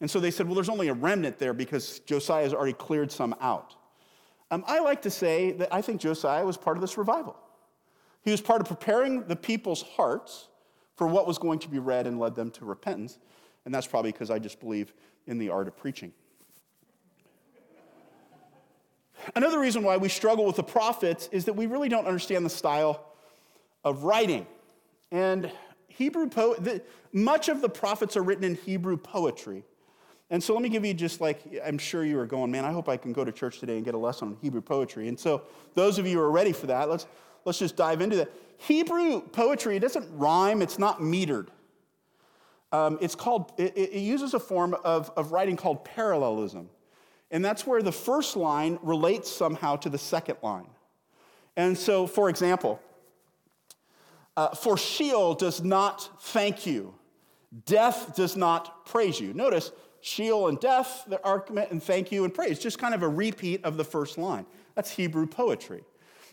And 0.00 0.10
so 0.10 0.18
they 0.20 0.30
said, 0.30 0.46
well, 0.46 0.54
there's 0.54 0.68
only 0.68 0.88
a 0.88 0.94
remnant 0.94 1.38
there 1.38 1.54
because 1.54 2.00
Josiah 2.00 2.42
has 2.42 2.54
already 2.54 2.72
cleared 2.72 3.12
some 3.12 3.34
out. 3.40 3.76
Um, 4.50 4.64
I 4.66 4.80
like 4.80 5.02
to 5.02 5.10
say 5.10 5.52
that 5.52 5.72
I 5.72 5.80
think 5.80 6.00
Josiah 6.00 6.44
was 6.44 6.56
part 6.56 6.76
of 6.76 6.80
this 6.80 6.98
revival. 6.98 7.36
He 8.22 8.30
was 8.30 8.40
part 8.40 8.60
of 8.60 8.68
preparing 8.68 9.24
the 9.24 9.36
people's 9.36 9.82
hearts 9.82 10.48
for 10.96 11.06
what 11.06 11.26
was 11.26 11.38
going 11.38 11.58
to 11.60 11.68
be 11.68 11.78
read 11.78 12.06
and 12.06 12.18
led 12.18 12.34
them 12.34 12.50
to 12.52 12.64
repentance. 12.64 13.18
And 13.64 13.74
that's 13.74 13.86
probably 13.86 14.12
because 14.12 14.30
I 14.30 14.38
just 14.38 14.60
believe 14.60 14.92
in 15.26 15.38
the 15.38 15.50
art 15.50 15.68
of 15.68 15.76
preaching. 15.76 16.12
Another 19.34 19.58
reason 19.58 19.82
why 19.82 19.96
we 19.96 20.08
struggle 20.08 20.44
with 20.44 20.56
the 20.56 20.62
prophets 20.62 21.28
is 21.32 21.44
that 21.44 21.54
we 21.54 21.66
really 21.66 21.88
don't 21.88 22.06
understand 22.06 22.44
the 22.44 22.50
style 22.50 23.04
of 23.84 24.04
writing. 24.04 24.46
And 25.10 25.50
Hebrew 25.88 26.28
po- 26.28 26.54
the, 26.54 26.82
much 27.12 27.48
of 27.48 27.60
the 27.60 27.68
prophets 27.68 28.16
are 28.16 28.22
written 28.22 28.44
in 28.44 28.54
Hebrew 28.54 28.96
poetry. 28.96 29.64
And 30.30 30.42
so 30.42 30.54
let 30.54 30.62
me 30.62 30.70
give 30.70 30.84
you 30.84 30.94
just 30.94 31.20
like, 31.20 31.42
I'm 31.64 31.76
sure 31.76 32.04
you 32.04 32.18
are 32.18 32.26
going, 32.26 32.50
man, 32.50 32.64
I 32.64 32.72
hope 32.72 32.88
I 32.88 32.96
can 32.96 33.12
go 33.12 33.22
to 33.22 33.30
church 33.30 33.60
today 33.60 33.76
and 33.76 33.84
get 33.84 33.94
a 33.94 33.98
lesson 33.98 34.28
on 34.28 34.36
Hebrew 34.40 34.62
poetry. 34.62 35.08
And 35.08 35.20
so 35.20 35.42
those 35.74 35.98
of 35.98 36.06
you 36.06 36.16
who 36.16 36.22
are 36.22 36.30
ready 36.30 36.52
for 36.52 36.66
that, 36.68 36.88
let's, 36.88 37.06
let's 37.44 37.58
just 37.58 37.76
dive 37.76 38.00
into 38.00 38.16
that. 38.16 38.32
Hebrew 38.56 39.20
poetry 39.20 39.78
doesn't 39.78 40.06
rhyme, 40.16 40.62
it's 40.62 40.78
not 40.78 41.00
metered. 41.00 41.48
Um, 42.70 42.96
it's 43.02 43.14
called, 43.14 43.52
it, 43.58 43.76
it 43.76 44.00
uses 44.00 44.32
a 44.32 44.40
form 44.40 44.74
of, 44.84 45.10
of 45.16 45.32
writing 45.32 45.56
called 45.56 45.84
parallelism. 45.84 46.70
And 47.32 47.44
that's 47.44 47.66
where 47.66 47.82
the 47.82 47.92
first 47.92 48.36
line 48.36 48.78
relates 48.82 49.30
somehow 49.30 49.76
to 49.76 49.88
the 49.88 49.98
second 49.98 50.36
line. 50.42 50.68
And 51.56 51.76
so, 51.76 52.06
for 52.06 52.28
example, 52.28 52.80
uh, 54.36 54.50
for 54.50 54.76
Sheol 54.76 55.34
does 55.34 55.62
not 55.62 56.08
thank 56.20 56.66
you, 56.66 56.94
death 57.64 58.14
does 58.14 58.36
not 58.36 58.86
praise 58.86 59.18
you. 59.18 59.34
Notice, 59.34 59.72
Sheol 60.02 60.48
and 60.48 60.58
death, 60.58 61.04
the 61.06 61.22
argument 61.24 61.70
and 61.70 61.82
thank 61.82 62.10
you 62.10 62.24
and 62.24 62.34
praise. 62.34 62.58
Just 62.58 62.78
kind 62.78 62.94
of 62.94 63.02
a 63.02 63.08
repeat 63.08 63.64
of 63.64 63.76
the 63.76 63.84
first 63.84 64.18
line. 64.18 64.44
That's 64.74 64.90
Hebrew 64.90 65.26
poetry. 65.26 65.84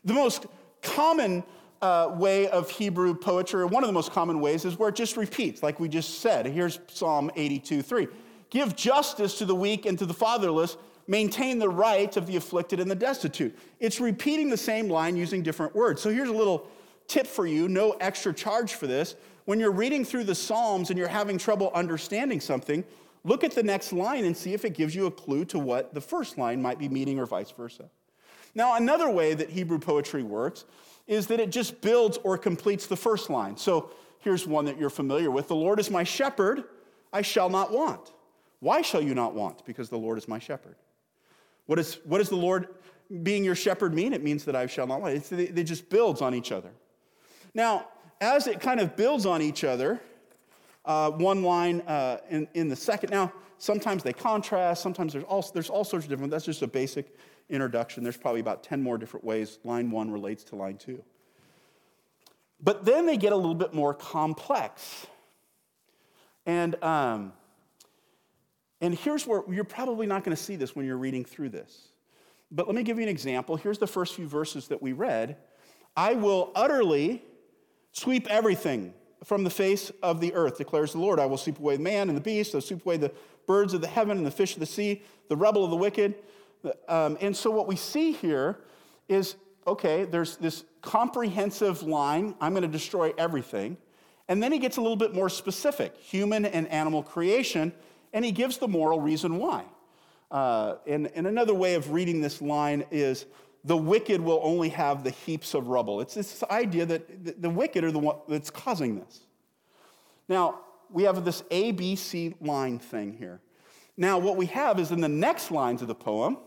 The 0.04 0.14
most 0.14 0.48
common 0.82 1.44
uh, 1.82 2.14
way 2.16 2.48
of 2.48 2.70
Hebrew 2.72 3.14
poetry, 3.14 3.62
or 3.62 3.68
one 3.68 3.84
of 3.84 3.88
the 3.88 3.94
most 3.94 4.12
common 4.12 4.42
ways, 4.42 4.66
is 4.66 4.78
where 4.80 4.90
it 4.90 4.96
just 4.96 5.18
repeats, 5.18 5.62
like 5.62 5.80
we 5.80 5.88
just 5.88 6.20
said. 6.20 6.46
Here's 6.48 6.80
Psalm 6.88 7.32
82 7.36 7.82
3. 7.82 8.08
Give 8.50 8.76
justice 8.76 9.38
to 9.38 9.46
the 9.46 9.56
weak 9.56 9.86
and 9.86 9.98
to 10.00 10.06
the 10.06 10.14
fatherless, 10.14 10.78
maintain 11.10 11.60
the 11.60 11.68
rights 11.68 12.16
of 12.16 12.26
the 12.26 12.38
afflicted 12.38 12.80
and 12.80 12.90
the 12.90 12.96
destitute. 12.96 13.58
It's 13.82 14.00
repeating 14.00 14.50
the 14.50 14.58
same 14.58 14.88
line 14.90 15.18
using 15.18 15.44
different 15.44 15.76
words. 15.76 16.02
So 16.02 16.10
here's 16.10 16.30
a 16.30 16.34
little 16.34 16.68
tip 17.08 17.28
for 17.28 17.46
you 17.46 17.68
no 17.68 17.92
extra 18.00 18.34
charge 18.34 18.76
for 18.76 18.88
this. 18.88 19.16
When 19.44 19.60
you're 19.60 19.72
reading 19.72 20.06
through 20.06 20.26
the 20.26 20.36
Psalms 20.36 20.90
and 20.90 20.98
you're 20.98 21.08
having 21.08 21.38
trouble 21.38 21.72
understanding 21.74 22.40
something, 22.40 22.86
Look 23.24 23.44
at 23.44 23.52
the 23.52 23.64
next 23.64 23.92
line 23.92 24.26
and 24.26 24.36
see 24.36 24.54
if 24.54 24.64
it 24.64 24.74
gives 24.74 24.96
you 24.96 25.06
a 25.06 25.12
clue 25.12 25.46
to 25.46 25.60
what 25.60 25.94
the 25.94 26.02
first 26.02 26.38
line 26.38 26.62
might 26.62 26.80
be 26.80 26.88
meaning 26.88 27.20
or 27.20 27.26
vice 27.26 27.52
versa. 27.52 27.90
Now, 28.56 28.76
another 28.76 29.10
way 29.10 29.34
that 29.34 29.50
Hebrew 29.50 29.80
poetry 29.80 30.24
works 30.24 30.66
is 31.06 31.28
that 31.28 31.40
it 31.40 31.52
just 31.52 31.82
builds 31.82 32.18
or 32.24 32.38
completes 32.38 32.88
the 32.88 32.96
first 32.96 33.30
line. 33.30 33.58
So 33.58 33.92
here's 34.20 34.48
one 34.48 34.66
that 34.66 34.78
you're 34.78 34.90
familiar 34.90 35.30
with 35.30 35.48
The 35.48 35.56
Lord 35.56 35.80
is 35.80 35.92
my 35.92 36.04
shepherd, 36.04 36.64
I 37.12 37.22
shall 37.22 37.50
not 37.50 37.72
want. 37.72 38.12
Why 38.60 38.82
shall 38.82 39.02
you 39.02 39.16
not 39.16 39.34
want? 39.34 39.66
Because 39.66 39.90
the 39.90 39.98
Lord 39.98 40.18
is 40.18 40.28
my 40.28 40.40
shepherd. 40.40 40.76
What, 41.70 41.78
is, 41.78 42.00
what 42.04 42.18
does 42.18 42.30
the 42.30 42.36
Lord 42.36 42.68
being 43.22 43.46
your 43.46 43.54
shepherd 43.54 43.94
mean? 43.94 44.12
It 44.12 44.24
means 44.24 44.44
that 44.46 44.56
I 44.56 44.66
shall 44.66 44.88
not 44.88 45.02
want. 45.02 45.32
It 45.32 45.64
just 45.66 45.88
builds 45.88 46.20
on 46.20 46.34
each 46.34 46.52
other. 46.52 46.72
Now, 47.54 47.90
as 48.20 48.48
it 48.48 48.60
kind 48.60 48.80
of 48.80 48.96
builds 48.96 49.28
on 49.28 49.44
each 49.44 49.64
other, 49.64 50.02
uh, 50.84 51.12
one 51.12 51.44
line 51.44 51.82
uh, 51.82 52.18
in, 52.32 52.48
in 52.56 52.70
the 52.70 52.76
second. 52.76 53.12
Now, 53.12 53.32
sometimes 53.60 54.02
they 54.02 54.14
contrast, 54.14 54.82
sometimes 54.82 55.14
there's 55.14 55.26
all, 55.26 55.48
there's 55.54 55.70
all 55.70 55.84
sorts 55.84 56.08
of 56.08 56.10
different, 56.10 56.32
that's 56.32 56.46
just 56.46 56.64
a 56.64 56.68
basic 56.68 57.16
introduction. 57.52 58.02
There's 58.02 58.18
probably 58.18 58.42
about 58.42 58.64
10 58.64 58.82
more 58.82 58.98
different 58.98 59.24
ways 59.24 59.60
line 59.64 59.92
one 59.92 60.10
relates 60.10 60.44
to 60.46 60.56
line 60.56 60.78
two. 60.78 61.04
But 62.60 62.84
then 62.84 63.06
they 63.06 63.16
get 63.16 63.32
a 63.32 63.36
little 63.36 63.54
bit 63.54 63.76
more 63.76 63.94
complex. 63.94 65.06
And, 66.48 66.84
um, 66.84 67.34
and 68.82 68.96
here's 68.96 69.28
where 69.28 69.44
you're 69.50 69.64
probably 69.64 70.08
not 70.08 70.24
going 70.24 70.36
to 70.36 70.42
see 70.42 70.56
this 70.56 70.76
when 70.76 70.86
you're 70.86 70.98
reading 70.98 71.26
through 71.26 71.50
this. 71.50 71.90
But 72.52 72.68
let 72.68 72.76
me 72.76 72.84
give 72.84 72.98
you 72.98 73.04
an 73.04 73.10
example. 73.10 73.56
Here's 73.56 73.78
the 73.78 73.88
first 73.88 74.16
few 74.16 74.28
verses 74.28 74.68
that 74.70 74.82
we 74.82 74.94
read 74.94 75.38
I 75.96 76.14
will 76.14 76.52
utterly 76.56 77.24
sweep 77.92 78.28
everything 78.30 78.94
from 79.24 79.44
the 79.44 79.50
face 79.50 79.92
of 80.02 80.22
the 80.22 80.34
earth, 80.34 80.58
declares 80.58 80.94
the 80.94 81.00
Lord. 81.00 81.20
I 81.20 81.26
will 81.26 81.38
sweep 81.38 81.60
away 81.60 81.78
man 81.78 82.08
and 82.08 82.18
the 82.18 82.22
beast, 82.22 82.56
I'll 82.56 82.62
sweep 82.62 82.86
away 82.86 82.98
the 82.98 83.12
birds 83.46 83.74
of 83.74 83.82
the 83.82 83.88
heaven 83.88 84.18
and 84.18 84.26
the 84.26 84.32
fish 84.32 84.54
of 84.54 84.60
the 84.60 84.66
sea, 84.66 85.02
the 85.28 85.36
rebel 85.36 85.64
of 85.66 85.72
the 85.72 85.78
wicked. 85.78 86.16
Um, 86.88 87.18
and 87.20 87.36
so 87.36 87.50
what 87.50 87.68
we 87.68 87.76
see 87.76 88.12
here 88.12 88.60
is 89.08 89.36
okay, 89.68 90.06
there's 90.06 90.38
this 90.38 90.64
comprehensive 90.82 91.84
line 91.84 92.36
I'm 92.42 92.54
going 92.54 92.64
to 92.64 92.68
destroy 92.68 93.14
everything. 93.18 93.78
And 94.28 94.42
then 94.42 94.52
he 94.52 94.60
gets 94.60 94.78
a 94.78 94.82
little 94.82 94.96
bit 94.96 95.14
more 95.14 95.30
specific 95.30 95.96
human 95.98 96.46
and 96.46 96.68
animal 96.70 97.04
creation, 97.04 97.74
and 98.14 98.24
he 98.26 98.32
gives 98.32 98.58
the 98.58 98.68
moral 98.68 99.00
reason 99.00 99.38
why. 99.38 99.64
Uh, 100.32 100.76
and, 100.86 101.08
and 101.16 101.26
another 101.28 101.54
way 101.54 101.76
of 101.76 101.92
reading 101.92 102.22
this 102.22 102.42
line 102.42 102.86
is 102.92 103.26
the 103.64 103.78
wicked 103.78 104.22
will 104.22 104.40
only 104.44 104.70
have 104.70 105.04
the 105.04 105.10
heaps 105.10 105.54
of 105.54 105.68
rubble. 105.68 106.02
It's 106.02 106.14
this 106.14 106.44
idea 106.50 106.86
that 106.86 107.42
the 107.42 107.50
wicked 107.50 107.84
are 107.84 107.92
the 107.92 108.00
one 108.00 108.18
that's 108.28 108.50
causing 108.50 109.00
this. 109.00 109.22
Now, 110.28 110.62
we 110.92 111.04
have 111.04 111.24
this 111.26 111.44
A, 111.52 111.72
B, 111.72 111.96
C 111.96 112.36
line 112.42 112.80
thing 112.80 113.14
here. 113.14 113.42
Now, 113.98 114.18
what 114.18 114.38
we 114.38 114.46
have 114.48 114.80
is 114.80 114.92
in 114.92 115.02
the 115.02 115.10
next 115.10 115.52
lines 115.52 115.82
of 115.82 115.88
the 115.88 115.96
poem, 115.96 116.38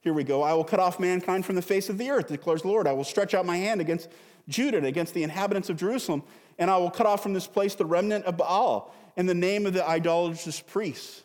here 0.00 0.12
we 0.12 0.24
go. 0.24 0.42
I 0.42 0.54
will 0.54 0.64
cut 0.64 0.80
off 0.80 0.98
mankind 0.98 1.44
from 1.44 1.56
the 1.56 1.62
face 1.62 1.88
of 1.88 1.98
the 1.98 2.10
earth, 2.10 2.28
declares 2.28 2.62
the 2.62 2.68
Lord. 2.68 2.86
I 2.86 2.92
will 2.92 3.04
stretch 3.04 3.34
out 3.34 3.44
my 3.44 3.56
hand 3.56 3.80
against 3.80 4.08
Judah 4.48 4.78
and 4.78 4.86
against 4.86 5.12
the 5.14 5.24
inhabitants 5.24 5.68
of 5.68 5.76
Jerusalem, 5.76 6.22
and 6.58 6.70
I 6.70 6.76
will 6.76 6.90
cut 6.90 7.06
off 7.06 7.22
from 7.22 7.34
this 7.34 7.46
place 7.46 7.74
the 7.74 7.84
remnant 7.84 8.24
of 8.24 8.36
Baal 8.36 8.94
in 9.16 9.26
the 9.26 9.34
name 9.34 9.66
of 9.66 9.72
the 9.72 9.86
idolatrous 9.86 10.60
priests. 10.60 11.22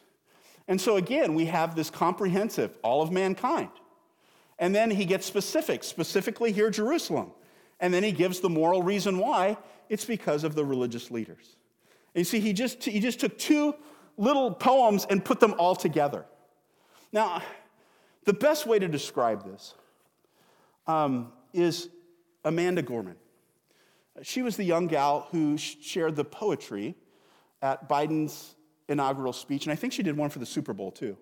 And 0.67 0.79
so, 0.79 0.95
again, 0.95 1.33
we 1.33 1.45
have 1.45 1.75
this 1.75 1.89
comprehensive, 1.89 2.77
all 2.83 3.01
of 3.01 3.11
mankind. 3.11 3.69
And 4.59 4.73
then 4.73 4.91
he 4.91 5.05
gets 5.05 5.25
specific, 5.25 5.83
specifically 5.83 6.51
here, 6.51 6.69
Jerusalem. 6.69 7.31
And 7.79 7.93
then 7.93 8.03
he 8.03 8.11
gives 8.11 8.39
the 8.39 8.49
moral 8.49 8.83
reason 8.83 9.17
why 9.17 9.57
it's 9.89 10.05
because 10.05 10.43
of 10.43 10.55
the 10.55 10.63
religious 10.63 11.11
leaders. 11.11 11.57
And 12.13 12.19
you 12.21 12.23
see, 12.25 12.39
he 12.39 12.53
just, 12.53 12.83
he 12.83 12.99
just 12.99 13.19
took 13.19 13.37
two 13.37 13.73
little 14.17 14.51
poems 14.51 15.05
and 15.09 15.25
put 15.25 15.39
them 15.39 15.55
all 15.57 15.75
together. 15.75 16.25
Now, 17.11 17.41
The 18.25 18.33
best 18.33 18.67
way 18.67 18.77
to 18.77 18.87
describe 18.87 19.43
this 19.43 19.73
um, 20.85 21.31
is 21.53 21.89
Amanda 22.45 22.81
Gorman. 22.81 23.15
She 24.21 24.43
was 24.43 24.57
the 24.57 24.63
young 24.63 24.87
gal 24.87 25.27
who 25.31 25.57
shared 25.57 26.15
the 26.15 26.25
poetry 26.25 26.95
at 27.61 27.87
Biden's 27.87 28.55
inaugural 28.89 29.33
speech, 29.33 29.65
and 29.65 29.73
I 29.73 29.75
think 29.75 29.93
she 29.93 30.03
did 30.03 30.17
one 30.17 30.29
for 30.29 30.39
the 30.39 30.45
Super 30.45 30.73
Bowl 30.73 30.91
too. 30.91 31.17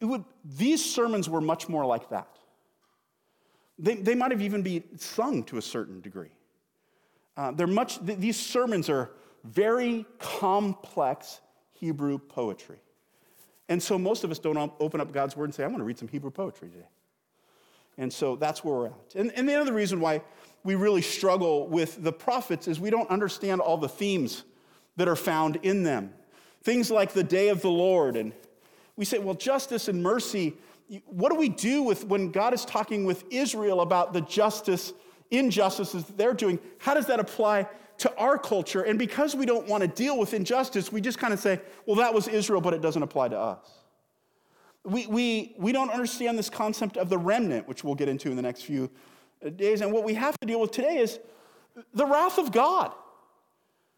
Would, 0.00 0.24
these 0.44 0.84
sermons 0.84 1.28
were 1.28 1.40
much 1.40 1.68
more 1.68 1.84
like 1.84 2.10
that. 2.10 2.28
They, 3.78 3.94
they 3.94 4.14
might 4.14 4.30
have 4.30 4.42
even 4.42 4.62
been 4.62 4.84
sung 4.98 5.42
to 5.44 5.58
a 5.58 5.62
certain 5.62 6.00
degree. 6.00 6.30
Uh, 7.36 7.52
they're 7.52 7.66
much, 7.66 8.04
th- 8.04 8.18
these 8.18 8.36
sermons 8.36 8.88
are 8.88 9.10
very 9.44 10.04
complex 10.18 11.40
Hebrew 11.70 12.18
poetry. 12.18 12.80
And 13.68 13.82
so 13.82 13.98
most 13.98 14.24
of 14.24 14.30
us 14.30 14.38
don't 14.38 14.72
open 14.80 15.00
up 15.00 15.12
God's 15.12 15.36
word 15.36 15.44
and 15.44 15.54
say, 15.54 15.64
I 15.64 15.66
want 15.66 15.78
to 15.78 15.84
read 15.84 15.98
some 15.98 16.08
Hebrew 16.08 16.30
poetry 16.30 16.68
today. 16.68 16.88
And 17.98 18.12
so 18.12 18.36
that's 18.36 18.64
where 18.64 18.74
we're 18.74 18.86
at. 18.86 19.14
And, 19.16 19.32
and 19.32 19.48
the 19.48 19.54
other 19.54 19.72
reason 19.72 20.00
why 20.00 20.22
we 20.62 20.76
really 20.76 21.02
struggle 21.02 21.66
with 21.68 22.02
the 22.02 22.12
prophets 22.12 22.68
is 22.68 22.78
we 22.78 22.90
don't 22.90 23.10
understand 23.10 23.60
all 23.60 23.76
the 23.76 23.88
themes 23.88 24.44
that 24.96 25.08
are 25.08 25.16
found 25.16 25.56
in 25.62 25.82
them. 25.82 26.12
Things 26.62 26.90
like 26.90 27.12
the 27.12 27.24
day 27.24 27.48
of 27.48 27.60
the 27.60 27.70
Lord. 27.70 28.16
And 28.16 28.32
we 28.96 29.04
say, 29.04 29.18
well, 29.18 29.34
justice 29.34 29.88
and 29.88 30.02
mercy. 30.02 30.54
What 31.06 31.30
do 31.30 31.38
we 31.38 31.48
do 31.48 31.82
with 31.82 32.04
when 32.04 32.30
God 32.30 32.54
is 32.54 32.64
talking 32.64 33.04
with 33.04 33.24
Israel 33.30 33.80
about 33.80 34.12
the 34.12 34.20
justice, 34.22 34.92
injustices 35.30 36.04
that 36.04 36.16
they're 36.16 36.34
doing? 36.34 36.58
How 36.78 36.94
does 36.94 37.06
that 37.06 37.20
apply 37.20 37.68
to 37.98 38.14
our 38.16 38.38
culture? 38.38 38.82
And 38.82 38.98
because 38.98 39.34
we 39.34 39.44
don't 39.46 39.66
want 39.66 39.82
to 39.82 39.88
deal 39.88 40.18
with 40.18 40.34
injustice, 40.34 40.92
we 40.92 41.00
just 41.00 41.18
kind 41.18 41.32
of 41.32 41.40
say, 41.40 41.60
well, 41.86 41.96
that 41.96 42.14
was 42.14 42.28
Israel, 42.28 42.60
but 42.60 42.74
it 42.74 42.80
doesn't 42.80 43.02
apply 43.02 43.28
to 43.28 43.38
us. 43.38 43.78
We, 44.84 45.06
we, 45.06 45.54
we 45.58 45.72
don't 45.72 45.90
understand 45.90 46.38
this 46.38 46.50
concept 46.50 46.96
of 46.96 47.08
the 47.08 47.18
remnant, 47.18 47.68
which 47.68 47.84
we'll 47.84 47.94
get 47.94 48.08
into 48.08 48.30
in 48.30 48.36
the 48.36 48.42
next 48.42 48.62
few 48.62 48.90
uh, 49.44 49.50
days. 49.50 49.80
And 49.80 49.92
what 49.92 50.04
we 50.04 50.14
have 50.14 50.38
to 50.40 50.46
deal 50.46 50.60
with 50.60 50.70
today 50.70 50.98
is 50.98 51.18
the 51.94 52.06
wrath 52.06 52.38
of 52.38 52.52
God. 52.52 52.92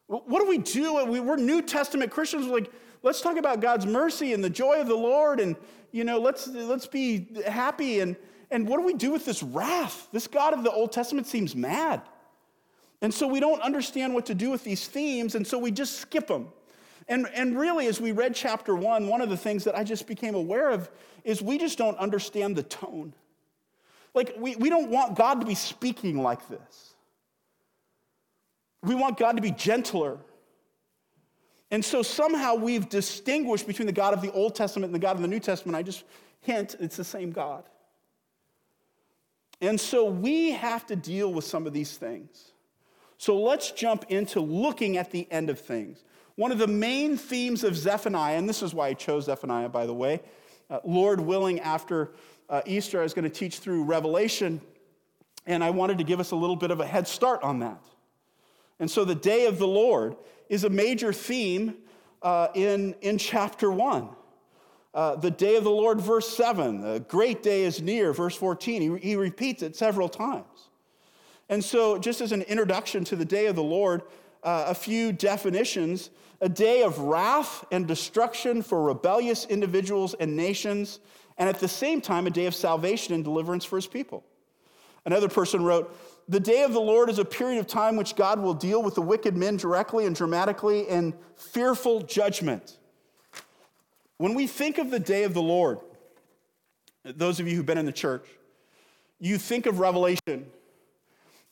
What 0.06 0.40
do 0.40 0.48
we 0.48 0.58
do? 0.58 0.98
Uh, 0.98 1.04
we're 1.04 1.36
New 1.36 1.62
Testament 1.62 2.10
Christians. 2.10 2.46
We're 2.46 2.54
like, 2.54 2.72
let's 3.02 3.20
talk 3.20 3.36
about 3.36 3.60
God's 3.60 3.86
mercy 3.86 4.32
and 4.32 4.42
the 4.42 4.50
joy 4.50 4.80
of 4.80 4.88
the 4.88 4.96
Lord, 4.96 5.38
and 5.38 5.54
you 5.92 6.02
know, 6.02 6.18
let's 6.18 6.48
let's 6.48 6.88
be 6.88 7.28
happy. 7.46 8.00
And 8.00 8.16
and 8.50 8.66
what 8.66 8.78
do 8.80 8.86
we 8.86 8.94
do 8.94 9.12
with 9.12 9.24
this 9.24 9.40
wrath? 9.40 10.08
This 10.10 10.26
God 10.26 10.52
of 10.52 10.64
the 10.64 10.70
Old 10.72 10.90
Testament 10.90 11.28
seems 11.28 11.54
mad, 11.54 12.02
and 13.00 13.14
so 13.14 13.28
we 13.28 13.38
don't 13.38 13.62
understand 13.62 14.12
what 14.12 14.26
to 14.26 14.34
do 14.34 14.50
with 14.50 14.64
these 14.64 14.88
themes, 14.88 15.36
and 15.36 15.46
so 15.46 15.58
we 15.58 15.70
just 15.70 16.00
skip 16.00 16.26
them. 16.26 16.48
And, 17.10 17.26
and 17.34 17.58
really, 17.58 17.88
as 17.88 18.00
we 18.00 18.12
read 18.12 18.36
chapter 18.36 18.74
one, 18.76 19.08
one 19.08 19.20
of 19.20 19.28
the 19.28 19.36
things 19.36 19.64
that 19.64 19.76
I 19.76 19.82
just 19.82 20.06
became 20.06 20.36
aware 20.36 20.70
of 20.70 20.88
is 21.24 21.42
we 21.42 21.58
just 21.58 21.76
don't 21.76 21.98
understand 21.98 22.54
the 22.54 22.62
tone. 22.62 23.12
Like, 24.14 24.34
we, 24.38 24.54
we 24.54 24.70
don't 24.70 24.90
want 24.90 25.16
God 25.16 25.40
to 25.40 25.46
be 25.46 25.56
speaking 25.56 26.22
like 26.22 26.48
this. 26.48 26.94
We 28.84 28.94
want 28.94 29.18
God 29.18 29.34
to 29.36 29.42
be 29.42 29.50
gentler. 29.50 30.18
And 31.72 31.84
so 31.84 32.02
somehow 32.02 32.54
we've 32.54 32.88
distinguished 32.88 33.66
between 33.66 33.86
the 33.86 33.92
God 33.92 34.14
of 34.14 34.22
the 34.22 34.30
Old 34.30 34.54
Testament 34.54 34.86
and 34.86 34.94
the 34.94 35.04
God 35.04 35.16
of 35.16 35.22
the 35.22 35.28
New 35.28 35.40
Testament. 35.40 35.76
I 35.76 35.82
just 35.82 36.04
hint, 36.42 36.76
it's 36.78 36.96
the 36.96 37.04
same 37.04 37.32
God. 37.32 37.64
And 39.60 39.80
so 39.80 40.04
we 40.04 40.52
have 40.52 40.86
to 40.86 40.96
deal 40.96 41.32
with 41.32 41.44
some 41.44 41.66
of 41.66 41.72
these 41.72 41.96
things. 41.96 42.52
So 43.18 43.36
let's 43.36 43.72
jump 43.72 44.06
into 44.08 44.40
looking 44.40 44.96
at 44.96 45.10
the 45.10 45.30
end 45.30 45.50
of 45.50 45.58
things. 45.58 46.04
One 46.40 46.53
of 46.53 46.57
the 46.57 46.66
main 46.66 47.18
themes 47.18 47.64
of 47.64 47.76
Zephaniah, 47.76 48.38
and 48.38 48.48
this 48.48 48.62
is 48.62 48.72
why 48.72 48.88
I 48.88 48.94
chose 48.94 49.26
Zephaniah, 49.26 49.68
by 49.68 49.85
the 49.85 49.92
way, 49.92 50.22
uh, 50.70 50.81
Lord 50.85 51.20
willing, 51.20 51.61
after 51.61 52.12
uh, 52.48 52.62
Easter, 52.64 52.98
I 52.98 53.03
was 53.03 53.12
going 53.12 53.24
to 53.24 53.29
teach 53.29 53.59
through 53.59 53.85
Revelation, 53.85 54.62
and 55.44 55.62
I 55.62 55.68
wanted 55.68 55.98
to 55.98 56.05
give 56.05 56.18
us 56.18 56.31
a 56.31 56.37
little 56.37 56.57
bit 56.57 56.70
of 56.70 56.81
a 56.81 56.87
head 56.87 57.07
start 57.07 57.42
on 57.42 57.59
that. 57.59 57.85
And 58.79 58.90
so 58.90 59.05
the 59.05 59.14
day 59.14 59.44
of 59.48 59.59
the 59.59 59.66
Lord 59.66 60.16
is 60.48 60.64
a 60.64 60.70
major 60.70 61.12
theme 61.12 61.74
uh, 62.22 62.48
in, 62.55 62.94
in 63.03 63.18
chapter 63.18 63.70
1. 63.70 64.09
Uh, 64.94 65.16
the 65.16 65.31
day 65.31 65.57
of 65.57 65.64
the 65.64 65.70
Lord, 65.70 66.00
verse 66.00 66.35
7. 66.35 66.81
The 66.81 67.00
great 67.00 67.42
day 67.42 67.64
is 67.64 67.83
near, 67.83 68.14
verse 68.14 68.35
14. 68.35 68.81
He, 68.81 69.09
he 69.09 69.14
repeats 69.14 69.62
it 69.62 69.76
several 69.76 70.09
times. 70.09 70.70
And 71.50 71.62
so, 71.62 71.98
just 71.98 72.22
as 72.22 72.33
an 72.33 72.40
introduction 72.42 73.05
to 73.05 73.16
the 73.16 73.26
day 73.26 73.44
of 73.44 73.57
the 73.57 73.62
Lord, 73.62 74.05
uh, 74.42 74.64
a 74.68 74.74
few 74.74 75.12
definitions 75.12 76.11
a 76.40 76.48
day 76.48 76.83
of 76.83 76.98
wrath 76.98 77.64
and 77.70 77.87
destruction 77.87 78.62
for 78.62 78.83
rebellious 78.83 79.44
individuals 79.46 80.14
and 80.20 80.35
nations, 80.35 81.00
and 81.38 81.48
at 81.48 81.61
the 81.61 81.68
same 81.68 82.00
time, 82.00 82.26
a 82.26 82.31
day 82.31 82.46
of 82.46 82.55
salvation 82.55 83.14
and 83.14 83.24
deliverance 83.24 83.64
for 83.64 83.76
his 83.76 83.87
people. 83.87 84.24
Another 85.05 85.29
person 85.29 85.62
wrote, 85.62 85.94
The 86.29 86.40
day 86.40 86.62
of 86.62 86.72
the 86.72 86.81
Lord 86.81 87.11
is 87.11 87.18
a 87.18 87.24
period 87.24 87.59
of 87.59 87.66
time 87.66 87.96
which 87.96 88.16
God 88.16 88.40
will 88.40 88.55
deal 88.55 88.83
with 88.83 88.94
the 88.94 89.03
wicked 89.03 89.37
men 89.37 89.57
directly 89.57 90.07
and 90.07 90.16
dramatically 90.16 90.88
in 90.88 91.14
fearful 91.37 92.00
judgment. 92.03 92.79
When 94.16 94.35
we 94.35 94.46
think 94.46 94.79
of 94.79 94.90
the 94.90 95.00
day 95.00 95.24
of 95.24 95.35
the 95.35 95.42
Lord, 95.42 95.79
those 97.05 97.40
of 97.40 97.48
you 97.48 97.57
who've 97.57 97.66
been 97.66 97.79
in 97.79 97.87
the 97.87 97.92
church, 97.92 98.26
you 99.18 99.38
think 99.38 99.66
of 99.66 99.79
Revelation. 99.79 100.46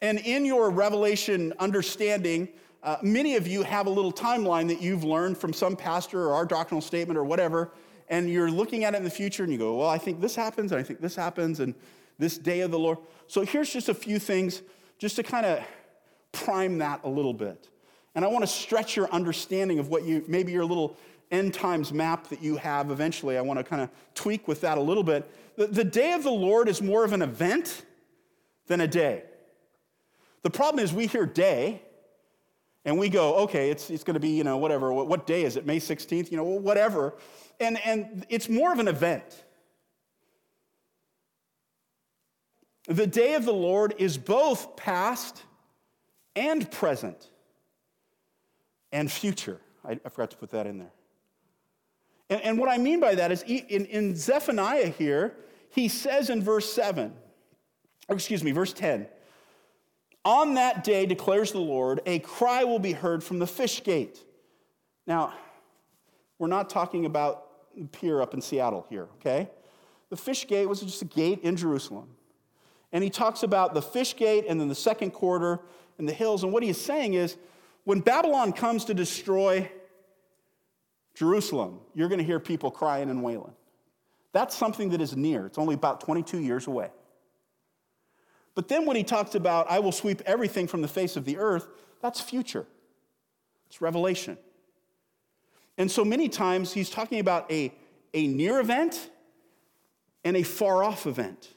And 0.00 0.18
in 0.18 0.44
your 0.44 0.70
Revelation 0.70 1.52
understanding, 1.58 2.48
uh, 2.88 2.96
many 3.02 3.36
of 3.36 3.46
you 3.46 3.62
have 3.62 3.86
a 3.86 3.90
little 3.90 4.10
timeline 4.10 4.66
that 4.66 4.80
you've 4.80 5.04
learned 5.04 5.36
from 5.36 5.52
some 5.52 5.76
pastor 5.76 6.22
or 6.22 6.32
our 6.32 6.46
doctrinal 6.46 6.80
statement 6.80 7.18
or 7.18 7.24
whatever, 7.24 7.70
and 8.08 8.30
you're 8.30 8.50
looking 8.50 8.84
at 8.84 8.94
it 8.94 8.96
in 8.96 9.04
the 9.04 9.10
future 9.10 9.42
and 9.42 9.52
you 9.52 9.58
go, 9.58 9.76
Well, 9.76 9.90
I 9.90 9.98
think 9.98 10.22
this 10.22 10.34
happens, 10.34 10.72
and 10.72 10.80
I 10.80 10.82
think 10.82 11.02
this 11.02 11.14
happens, 11.14 11.60
and 11.60 11.74
this 12.18 12.38
day 12.38 12.60
of 12.60 12.70
the 12.70 12.78
Lord. 12.78 12.96
So 13.26 13.42
here's 13.42 13.70
just 13.70 13.90
a 13.90 13.94
few 13.94 14.18
things 14.18 14.62
just 14.98 15.16
to 15.16 15.22
kind 15.22 15.44
of 15.44 15.62
prime 16.32 16.78
that 16.78 17.00
a 17.04 17.10
little 17.10 17.34
bit. 17.34 17.68
And 18.14 18.24
I 18.24 18.28
want 18.28 18.42
to 18.44 18.50
stretch 18.50 18.96
your 18.96 19.12
understanding 19.12 19.78
of 19.78 19.90
what 19.90 20.04
you, 20.04 20.24
maybe 20.26 20.52
your 20.52 20.64
little 20.64 20.96
end 21.30 21.52
times 21.52 21.92
map 21.92 22.28
that 22.28 22.42
you 22.42 22.56
have 22.56 22.90
eventually. 22.90 23.36
I 23.36 23.42
want 23.42 23.58
to 23.58 23.64
kind 23.64 23.82
of 23.82 23.90
tweak 24.14 24.48
with 24.48 24.62
that 24.62 24.78
a 24.78 24.80
little 24.80 25.04
bit. 25.04 25.30
The, 25.56 25.66
the 25.66 25.84
day 25.84 26.14
of 26.14 26.22
the 26.22 26.30
Lord 26.30 26.70
is 26.70 26.80
more 26.80 27.04
of 27.04 27.12
an 27.12 27.20
event 27.20 27.84
than 28.66 28.80
a 28.80 28.88
day. 28.88 29.24
The 30.40 30.50
problem 30.50 30.82
is 30.82 30.90
we 30.94 31.06
hear 31.06 31.26
day 31.26 31.82
and 32.88 32.98
we 32.98 33.10
go, 33.10 33.34
okay, 33.40 33.70
it's, 33.70 33.90
it's 33.90 34.02
going 34.02 34.14
to 34.14 34.20
be, 34.20 34.30
you 34.30 34.44
know, 34.44 34.56
whatever. 34.56 34.90
What, 34.90 35.08
what, 35.08 35.26
day 35.26 35.44
is 35.44 35.58
it? 35.58 35.66
May 35.66 35.78
16th? 35.78 36.30
You 36.30 36.38
know, 36.38 36.44
whatever. 36.44 37.12
And, 37.60 37.78
and 37.84 38.24
it's 38.30 38.48
more 38.48 38.72
of 38.72 38.78
an 38.78 38.88
event. 38.88 39.44
The 42.86 43.06
day 43.06 43.34
of 43.34 43.44
the 43.44 43.52
Lord 43.52 43.94
is 43.98 44.16
both 44.16 44.74
past 44.74 45.42
and 46.34 46.70
present 46.70 47.28
and 48.90 49.12
future. 49.12 49.60
I, 49.84 50.00
I 50.02 50.08
forgot 50.08 50.30
to 50.30 50.38
put 50.38 50.52
that 50.52 50.66
in 50.66 50.78
there. 50.78 50.92
And, 52.30 52.40
and 52.40 52.58
what 52.58 52.70
I 52.70 52.78
mean 52.78 53.00
by 53.00 53.16
that 53.16 53.30
is 53.30 53.42
in, 53.42 53.84
in 53.84 54.16
Zephaniah 54.16 54.88
here, 54.88 55.36
he 55.68 55.88
says 55.88 56.30
in 56.30 56.42
verse 56.42 56.72
7, 56.72 57.12
or 58.08 58.14
excuse 58.14 58.42
me, 58.42 58.52
verse 58.52 58.72
10, 58.72 59.08
on 60.28 60.54
that 60.54 60.84
day, 60.84 61.06
declares 61.06 61.52
the 61.52 61.58
Lord, 61.58 62.02
a 62.04 62.18
cry 62.18 62.62
will 62.62 62.78
be 62.78 62.92
heard 62.92 63.24
from 63.24 63.38
the 63.38 63.46
fish 63.46 63.82
gate. 63.82 64.22
Now, 65.06 65.32
we're 66.38 66.48
not 66.48 66.68
talking 66.68 67.06
about 67.06 67.46
the 67.74 67.86
pier 67.86 68.20
up 68.20 68.34
in 68.34 68.42
Seattle 68.42 68.84
here, 68.90 69.08
okay? 69.20 69.48
The 70.10 70.18
fish 70.18 70.46
gate 70.46 70.68
was 70.68 70.82
just 70.82 71.00
a 71.00 71.06
gate 71.06 71.40
in 71.44 71.56
Jerusalem. 71.56 72.10
And 72.92 73.02
he 73.02 73.08
talks 73.08 73.42
about 73.42 73.72
the 73.72 73.80
fish 73.80 74.16
gate 74.16 74.44
and 74.46 74.60
then 74.60 74.68
the 74.68 74.74
second 74.74 75.12
quarter 75.12 75.60
and 75.96 76.06
the 76.06 76.12
hills. 76.12 76.42
And 76.42 76.52
what 76.52 76.62
he's 76.62 76.78
saying 76.78 77.14
is 77.14 77.38
when 77.84 78.00
Babylon 78.00 78.52
comes 78.52 78.84
to 78.84 78.94
destroy 78.94 79.70
Jerusalem, 81.14 81.80
you're 81.94 82.08
going 82.08 82.20
to 82.20 82.24
hear 82.24 82.38
people 82.38 82.70
crying 82.70 83.08
and 83.08 83.22
wailing. 83.22 83.54
That's 84.32 84.54
something 84.54 84.90
that 84.90 85.00
is 85.00 85.16
near. 85.16 85.46
It's 85.46 85.56
only 85.56 85.74
about 85.74 86.02
22 86.02 86.38
years 86.38 86.66
away. 86.66 86.90
But 88.54 88.68
then 88.68 88.86
when 88.86 88.96
he 88.96 89.04
talks 89.04 89.34
about, 89.34 89.70
I 89.70 89.78
will 89.78 89.92
sweep 89.92 90.22
everything 90.26 90.66
from 90.66 90.82
the 90.82 90.88
face 90.88 91.16
of 91.16 91.24
the 91.24 91.38
earth, 91.38 91.68
that's 92.00 92.20
future. 92.20 92.66
It's 93.68 93.80
revelation. 93.80 94.38
And 95.76 95.90
so 95.90 96.04
many 96.04 96.28
times 96.28 96.72
he's 96.72 96.90
talking 96.90 97.20
about 97.20 97.50
a, 97.52 97.72
a 98.14 98.26
near 98.26 98.58
event 98.58 99.10
and 100.24 100.36
a 100.36 100.42
far 100.42 100.82
off 100.82 101.06
event. 101.06 101.48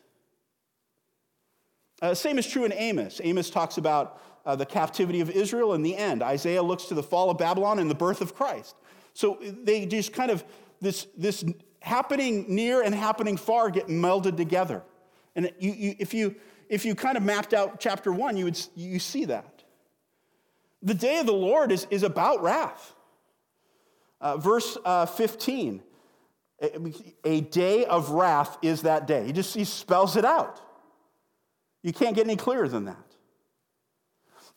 Uh, 2.01 2.13
same 2.13 2.37
is 2.37 2.47
true 2.47 2.65
in 2.65 2.73
Amos. 2.73 3.21
Amos 3.23 3.49
talks 3.49 3.77
about 3.77 4.21
uh, 4.45 4.55
the 4.55 4.65
captivity 4.65 5.21
of 5.21 5.29
Israel 5.29 5.73
and 5.73 5.85
the 5.85 5.95
end. 5.95 6.23
Isaiah 6.23 6.63
looks 6.63 6.85
to 6.85 6.93
the 6.93 7.03
fall 7.03 7.29
of 7.29 7.37
Babylon 7.37 7.79
and 7.79 7.89
the 7.89 7.95
birth 7.95 8.21
of 8.21 8.35
Christ. 8.35 8.75
So 9.13 9.39
they 9.41 9.85
just 9.85 10.13
kind 10.13 10.31
of, 10.31 10.43
this, 10.79 11.07
this 11.17 11.43
happening 11.81 12.45
near 12.47 12.81
and 12.81 12.93
happening 12.93 13.37
far 13.37 13.69
get 13.69 13.87
melded 13.87 14.37
together. 14.37 14.83
And 15.35 15.51
you, 15.59 15.71
you, 15.71 15.95
if 15.99 16.13
you 16.13 16.35
if 16.71 16.85
you 16.85 16.95
kind 16.95 17.17
of 17.17 17.23
mapped 17.23 17.53
out 17.53 17.81
chapter 17.81 18.13
one, 18.13 18.37
you 18.37 18.45
would 18.45 18.57
you 18.75 18.97
see 18.97 19.25
that. 19.25 19.63
The 20.81 20.93
day 20.93 21.19
of 21.19 21.25
the 21.25 21.33
Lord 21.33 21.71
is, 21.71 21.85
is 21.91 22.01
about 22.01 22.41
wrath. 22.41 22.95
Uh, 24.21 24.37
verse 24.37 24.77
uh, 24.85 25.05
15 25.05 25.83
A 27.25 27.41
day 27.41 27.85
of 27.85 28.11
wrath 28.11 28.57
is 28.61 28.83
that 28.83 29.05
day. 29.05 29.25
He 29.25 29.33
just 29.33 29.53
he 29.53 29.65
spells 29.65 30.15
it 30.15 30.23
out. 30.23 30.61
You 31.83 31.91
can't 31.91 32.15
get 32.15 32.25
any 32.25 32.37
clearer 32.37 32.69
than 32.69 32.85
that. 32.85 33.15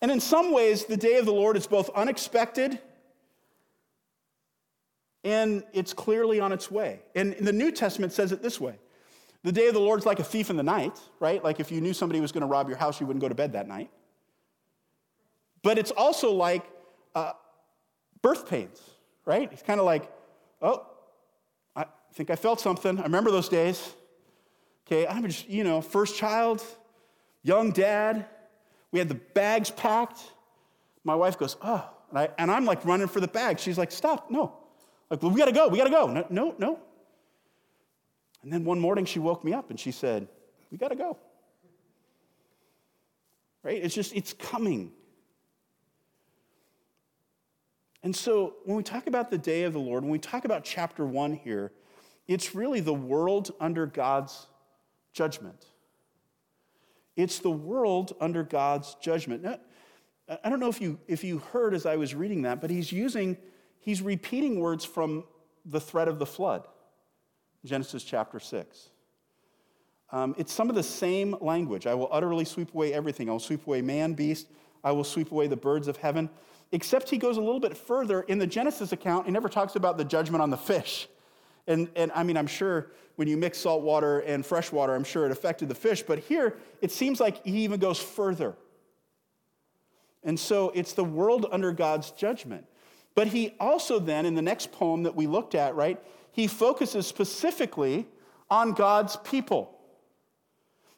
And 0.01 0.11
in 0.11 0.21
some 0.21 0.53
ways, 0.53 0.85
the 0.85 0.97
day 0.97 1.17
of 1.17 1.27
the 1.27 1.33
Lord 1.33 1.57
is 1.57 1.67
both 1.67 1.91
unexpected 1.97 2.79
and 5.25 5.65
it's 5.73 5.93
clearly 5.93 6.39
on 6.39 6.53
its 6.53 6.71
way. 6.71 7.01
And 7.17 7.35
the 7.41 7.53
New 7.53 7.73
Testament 7.73 8.13
says 8.13 8.31
it 8.31 8.41
this 8.41 8.61
way 8.61 8.77
The 9.45 9.53
day 9.53 9.69
of 9.69 9.75
the 9.75 9.81
Lord 9.81 10.01
is 10.01 10.07
like 10.07 10.19
a 10.21 10.25
thief 10.25 10.49
in 10.49 10.57
the 10.57 10.63
night, 10.63 10.99
right? 11.21 11.45
Like 11.45 11.61
if 11.61 11.71
you 11.71 11.83
knew 11.83 11.93
somebody 11.93 12.21
was 12.21 12.33
going 12.33 12.41
to 12.41 12.47
rob 12.47 12.69
your 12.69 12.79
house, 12.79 12.99
you 12.99 13.07
wouldn't 13.07 13.21
go 13.21 13.29
to 13.29 13.35
bed 13.35 13.53
that 13.53 13.69
night. 13.69 13.91
But 15.63 15.79
it's 15.79 15.91
also 15.91 16.33
like 16.33 16.65
uh, 17.15 17.33
birth 18.23 18.49
pains, 18.49 18.81
right? 19.27 19.51
It's 19.53 19.63
kind 19.63 19.81
of 19.81 19.87
like, 19.87 20.11
oh, 20.63 20.87
I 21.77 21.85
think 22.15 22.31
I 22.31 22.37
felt 22.37 22.59
something. 22.59 22.99
I 22.99 23.03
remember 23.03 23.31
those 23.31 23.51
days. 23.51 23.95
Okay, 24.87 25.07
I'm 25.07 25.27
just, 25.27 25.49
you 25.49 25.63
know, 25.63 25.83
first 25.83 26.17
child, 26.17 26.63
young 27.43 27.71
dad. 27.71 28.27
We 28.93 28.99
had 28.99 29.09
the 29.09 29.15
bags 29.15 29.71
packed. 29.71 30.21
My 31.05 31.15
wife 31.15 31.39
goes, 31.39 31.57
oh, 31.63 31.87
and, 32.11 32.51
I, 32.51 32.57
I'm 32.57 32.65
like 32.65 32.85
running 32.85 33.09
for 33.09 33.21
the 33.21 33.29
bag. 33.29 33.59
She's 33.59 33.77
like, 33.77 33.93
stop, 33.93 34.31
no. 34.31 34.57
Like, 35.11 35.23
well, 35.23 35.31
we 35.31 35.39
gotta 35.39 35.53
go, 35.53 35.69
we 35.69 35.77
gotta 35.77 35.91
go. 35.91 36.07
No, 36.07 36.27
no, 36.31 36.55
no. 36.59 36.79
And 38.45 38.53
then 38.53 38.65
one 38.65 38.79
morning 38.79 39.07
she 39.07 39.19
woke 39.19 39.43
me 39.43 39.53
up 39.53 39.71
and 39.71 39.81
she 39.81 39.91
said, 39.91 40.29
we 40.71 40.79
gotta 40.79 40.95
go. 40.95 41.17
Right? 43.63 43.83
It's 43.83 43.95
just, 43.95 44.15
it's 44.15 44.35
coming. 44.35 44.93
And 48.03 48.15
so 48.15 48.57
when 48.65 48.77
we 48.77 48.83
talk 48.83 49.07
about 49.07 49.31
the 49.31 49.39
day 49.39 49.63
of 49.63 49.73
the 49.73 49.81
Lord, 49.81 50.05
when 50.05 50.13
we 50.13 50.19
talk 50.19 50.45
about 50.45 50.63
chapter 50.63 51.07
one 51.07 51.33
here, 51.33 51.73
it's 52.29 52.55
really 52.55 52.81
the 52.81 52.95
world 52.95 53.51
under 53.61 53.87
God's 53.87 54.47
judgment. 55.15 55.65
It's 57.17 57.39
the 57.39 57.51
world 57.51 58.15
under 58.21 58.43
God's 58.43 58.95
judgment. 59.01 59.43
Now, 59.43 59.59
I 60.43 60.51
don't 60.51 60.61
know 60.61 60.69
if 60.69 60.81
you, 60.81 60.99
if 61.07 61.25
you 61.25 61.39
heard 61.39 61.73
as 61.73 61.87
I 61.87 61.97
was 61.97 62.15
reading 62.15 62.43
that, 62.43 62.61
but 62.61 62.69
he's 62.69 62.93
using, 62.93 63.39
he's 63.81 64.03
repeating 64.03 64.61
words 64.61 64.85
from 64.85 65.25
the 65.65 65.81
threat 65.81 66.09
of 66.09 66.19
the 66.19 66.27
flood, 66.27 66.67
Genesis 67.65 68.05
chapter 68.05 68.39
6. 68.39 68.91
Um, 70.13 70.35
it's 70.39 70.53
some 70.53 70.69
of 70.69 70.77
the 70.77 70.83
same 70.83 71.37
language. 71.41 71.87
I 71.87 71.95
will 71.95 72.09
utterly 72.13 72.45
sweep 72.45 72.73
away 72.75 72.93
everything. 72.93 73.29
I 73.29 73.33
will 73.33 73.41
sweep 73.41 73.67
away 73.67 73.83
man, 73.83 74.15
beast. 74.15 74.47
I 74.83 74.93
will 74.93 75.05
sweep 75.05 75.33
away 75.33 75.47
the 75.47 75.57
birds 75.57 75.89
of 75.89 75.97
heaven 75.97 76.29
except 76.75 77.09
he 77.09 77.19
goes 77.19 77.37
a 77.37 77.41
little 77.41 77.61
bit 77.61 77.77
further. 77.77 78.23
In 78.23 78.39
the 78.39 78.47
Genesis 78.47 78.93
account, 78.93 79.27
he 79.27 79.33
never 79.33 79.49
talks 79.49 79.77
about 79.77 79.97
the 79.97 80.05
judgment 80.05 80.43
on 80.43 80.51
the 80.51 80.57
fish. 80.57 81.09
And, 81.69 81.89
and 81.95 82.11
I 82.15 82.25
mean, 82.25 82.37
I'm 82.37 82.49
sure 82.49 82.91
when 83.15 83.29
you 83.29 83.37
mix 83.37 83.59
salt 83.59 83.83
water 83.83 84.19
and 84.21 84.45
fresh 84.45 84.73
water, 84.73 84.95
I'm 84.95 85.05
sure 85.05 85.25
it 85.25 85.31
affected 85.31 85.69
the 85.69 85.75
fish. 85.77 86.03
But 86.03 86.19
here, 86.19 86.57
it 86.83 86.91
seems 86.91 87.21
like 87.21 87.45
he 87.45 87.63
even 87.63 87.79
goes 87.79 88.01
further. 88.01 88.57
And 90.25 90.39
so 90.39 90.73
it's 90.75 90.95
the 90.95 91.05
world 91.05 91.47
under 91.53 91.71
God's 91.71 92.11
judgment. 92.11 92.67
But 93.15 93.29
he 93.29 93.55
also, 93.61 94.01
then, 94.01 94.27
in 94.27 94.35
the 94.35 94.43
next 94.43 94.73
poem 94.73 95.05
that 95.05 95.15
we 95.15 95.29
looked 95.29 95.55
at, 95.55 95.77
right, 95.77 96.03
he 96.35 96.49
focuses 96.49 97.07
specifically 97.07 98.09
on 98.51 98.73
God's 98.73 99.17
people. 99.17 99.71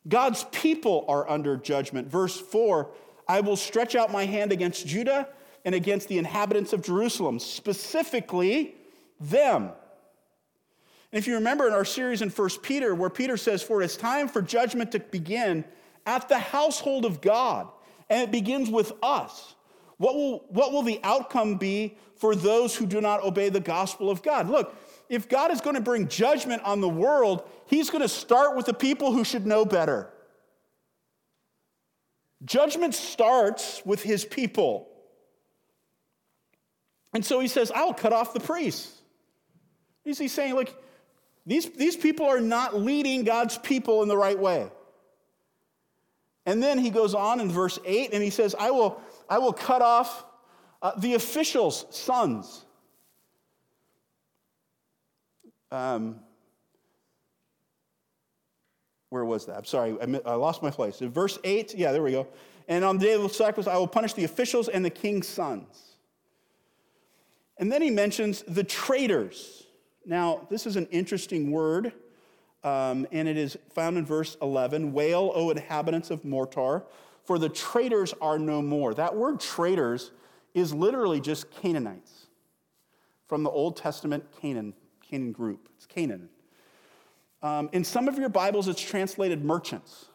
God's 0.08 0.44
people 0.50 1.04
are 1.08 1.28
under 1.28 1.58
judgment. 1.58 2.08
Verse 2.08 2.40
4 2.40 2.90
I 3.28 3.40
will 3.40 3.56
stretch 3.56 3.94
out 3.94 4.10
my 4.10 4.24
hand 4.24 4.50
against 4.50 4.86
Judah 4.86 5.28
and 5.64 5.74
against 5.74 6.08
the 6.08 6.16
inhabitants 6.16 6.72
of 6.72 6.82
Jerusalem, 6.82 7.38
specifically 7.38 8.74
them. 9.20 9.72
And 11.12 11.18
if 11.18 11.26
you 11.26 11.34
remember 11.34 11.66
in 11.66 11.74
our 11.74 11.84
series 11.84 12.22
in 12.22 12.30
1 12.30 12.50
Peter, 12.62 12.94
where 12.94 13.10
Peter 13.10 13.36
says, 13.36 13.62
For 13.62 13.82
it's 13.82 13.96
time 13.96 14.28
for 14.28 14.40
judgment 14.40 14.92
to 14.92 15.00
begin 15.00 15.64
at 16.06 16.28
the 16.30 16.38
household 16.38 17.04
of 17.04 17.20
God, 17.20 17.68
and 18.08 18.22
it 18.22 18.30
begins 18.30 18.70
with 18.70 18.92
us. 19.02 19.54
What 19.98 20.14
will, 20.14 20.44
what 20.48 20.72
will 20.72 20.82
the 20.82 21.00
outcome 21.02 21.56
be 21.56 21.98
for 22.16 22.34
those 22.34 22.74
who 22.74 22.86
do 22.86 23.00
not 23.00 23.22
obey 23.22 23.48
the 23.48 23.60
gospel 23.60 24.10
of 24.10 24.22
God? 24.22 24.48
Look, 24.48 24.74
if 25.08 25.28
God 25.28 25.50
is 25.50 25.60
going 25.60 25.76
to 25.76 25.82
bring 25.82 26.08
judgment 26.08 26.62
on 26.62 26.80
the 26.80 26.88
world, 26.88 27.48
he's 27.66 27.90
going 27.90 28.02
to 28.02 28.08
start 28.08 28.56
with 28.56 28.66
the 28.66 28.74
people 28.74 29.12
who 29.12 29.24
should 29.24 29.46
know 29.46 29.64
better. 29.64 30.10
Judgment 32.44 32.94
starts 32.94 33.82
with 33.84 34.02
his 34.02 34.24
people. 34.24 34.88
And 37.14 37.24
so 37.24 37.40
he 37.40 37.48
says, 37.48 37.72
I'll 37.74 37.94
cut 37.94 38.12
off 38.12 38.34
the 38.34 38.40
priests. 38.40 38.92
Is 40.04 40.18
he 40.18 40.28
saying, 40.28 40.54
look, 40.54 40.72
these, 41.46 41.70
these 41.70 41.96
people 41.96 42.26
are 42.26 42.40
not 42.40 42.76
leading 42.76 43.24
God's 43.24 43.56
people 43.56 44.02
in 44.02 44.08
the 44.08 44.16
right 44.16 44.38
way. 44.38 44.68
And 46.44 46.62
then 46.62 46.78
he 46.78 46.90
goes 46.90 47.14
on 47.14 47.40
in 47.40 47.50
verse 47.50 47.78
8 47.84 48.10
and 48.12 48.22
he 48.22 48.30
says, 48.30 48.54
I 48.58 48.70
will, 48.70 49.00
I 49.28 49.38
will 49.38 49.52
cut 49.52 49.82
off 49.82 50.24
uh, 50.82 50.92
the 50.98 51.14
officials' 51.14 51.86
sons. 51.90 52.65
Um, 55.70 56.20
where 59.10 59.24
was 59.24 59.46
that? 59.46 59.56
I'm 59.56 59.64
sorry, 59.64 59.96
I, 60.00 60.34
lost 60.34 60.62
my 60.62 60.70
place. 60.70 61.00
In 61.00 61.10
verse 61.10 61.38
8, 61.44 61.74
yeah, 61.74 61.92
there 61.92 62.02
we 62.02 62.12
go. 62.12 62.26
And 62.68 62.84
on 62.84 62.98
the 62.98 63.06
day 63.06 63.12
of 63.12 63.22
the 63.22 63.28
sacrifice, 63.28 63.72
I 63.72 63.76
will 63.76 63.86
punish 63.86 64.12
the 64.14 64.24
officials 64.24 64.68
and 64.68 64.84
the 64.84 64.90
king's 64.90 65.28
sons. 65.28 65.96
And 67.58 67.70
then 67.70 67.82
he 67.82 67.90
mentions 67.90 68.42
the 68.42 68.64
traitors. 68.64 69.64
Now, 70.04 70.46
this 70.50 70.66
is 70.66 70.76
an 70.76 70.86
interesting 70.86 71.50
word, 71.50 71.92
um, 72.64 73.06
and 73.12 73.28
it 73.28 73.36
is 73.36 73.56
found 73.70 73.96
in 73.96 74.04
verse 74.04 74.36
11 74.42 74.92
Wail, 74.92 75.32
O 75.34 75.50
inhabitants 75.50 76.10
of 76.10 76.24
Mortar, 76.24 76.84
for 77.24 77.38
the 77.38 77.48
traitors 77.48 78.14
are 78.20 78.38
no 78.38 78.60
more. 78.60 78.94
That 78.94 79.16
word 79.16 79.40
traitors 79.40 80.12
is 80.54 80.74
literally 80.74 81.20
just 81.20 81.50
Canaanites 81.50 82.26
from 83.28 83.42
the 83.42 83.50
Old 83.50 83.76
Testament 83.76 84.24
Canaan, 84.40 84.74
Canaan 85.08 85.32
group. 85.32 85.68
It's 85.76 85.86
Canaan. 85.86 86.28
Um, 87.42 87.68
in 87.72 87.84
some 87.84 88.08
of 88.08 88.18
your 88.18 88.28
Bibles, 88.28 88.68
it's 88.68 88.80
translated 88.80 89.44
merchants. 89.44 90.06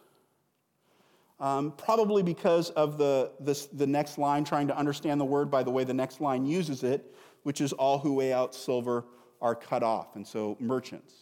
Um, 1.39 1.71
probably 1.71 2.21
because 2.21 2.69
of 2.71 2.97
the, 2.97 3.32
this, 3.39 3.65
the 3.65 3.88
next 3.88 4.17
line, 4.17 4.43
trying 4.43 4.67
to 4.67 4.77
understand 4.77 5.19
the 5.19 5.25
word 5.25 5.49
by 5.49 5.63
the 5.63 5.71
way 5.71 5.84
the 5.84 5.93
next 5.93 6.21
line 6.21 6.45
uses 6.45 6.84
it 6.84 7.15
which 7.43 7.62
is 7.62 7.73
all 7.73 7.99
who 7.99 8.13
weigh 8.13 8.34
out 8.34 8.54
silver 8.54 9.06
are 9.41 9.56
cut 9.56 9.84
off, 9.84 10.15
and 10.15 10.25
so 10.25 10.56
merchants. 10.60 11.13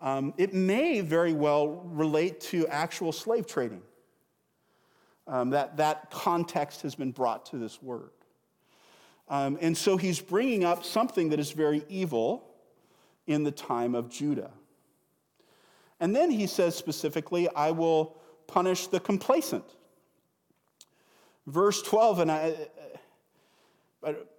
Um, 0.00 0.32
it 0.38 0.54
may 0.54 1.00
very 1.00 1.32
well 1.32 1.82
relate 1.84 2.40
to 2.42 2.66
actual 2.68 3.12
slave 3.12 3.46
trading. 3.46 3.82
Um, 5.26 5.50
that, 5.50 5.76
that 5.76 6.10
context 6.10 6.82
has 6.82 6.94
been 6.94 7.10
brought 7.10 7.46
to 7.46 7.58
this 7.58 7.82
word. 7.82 8.10
Um, 9.28 9.58
and 9.60 9.76
so 9.76 9.98
he's 9.98 10.20
bringing 10.20 10.64
up 10.64 10.84
something 10.84 11.28
that 11.30 11.40
is 11.40 11.50
very 11.50 11.84
evil 11.88 12.47
in 13.28 13.44
the 13.44 13.52
time 13.52 13.94
of 13.94 14.08
Judah. 14.08 14.50
And 16.00 16.16
then 16.16 16.30
he 16.30 16.46
says 16.46 16.74
specifically, 16.74 17.48
I 17.54 17.70
will 17.70 18.16
punish 18.46 18.86
the 18.86 18.98
complacent. 18.98 19.64
Verse 21.46 21.82
12, 21.82 22.20
and 22.20 22.32
I, 22.32 22.54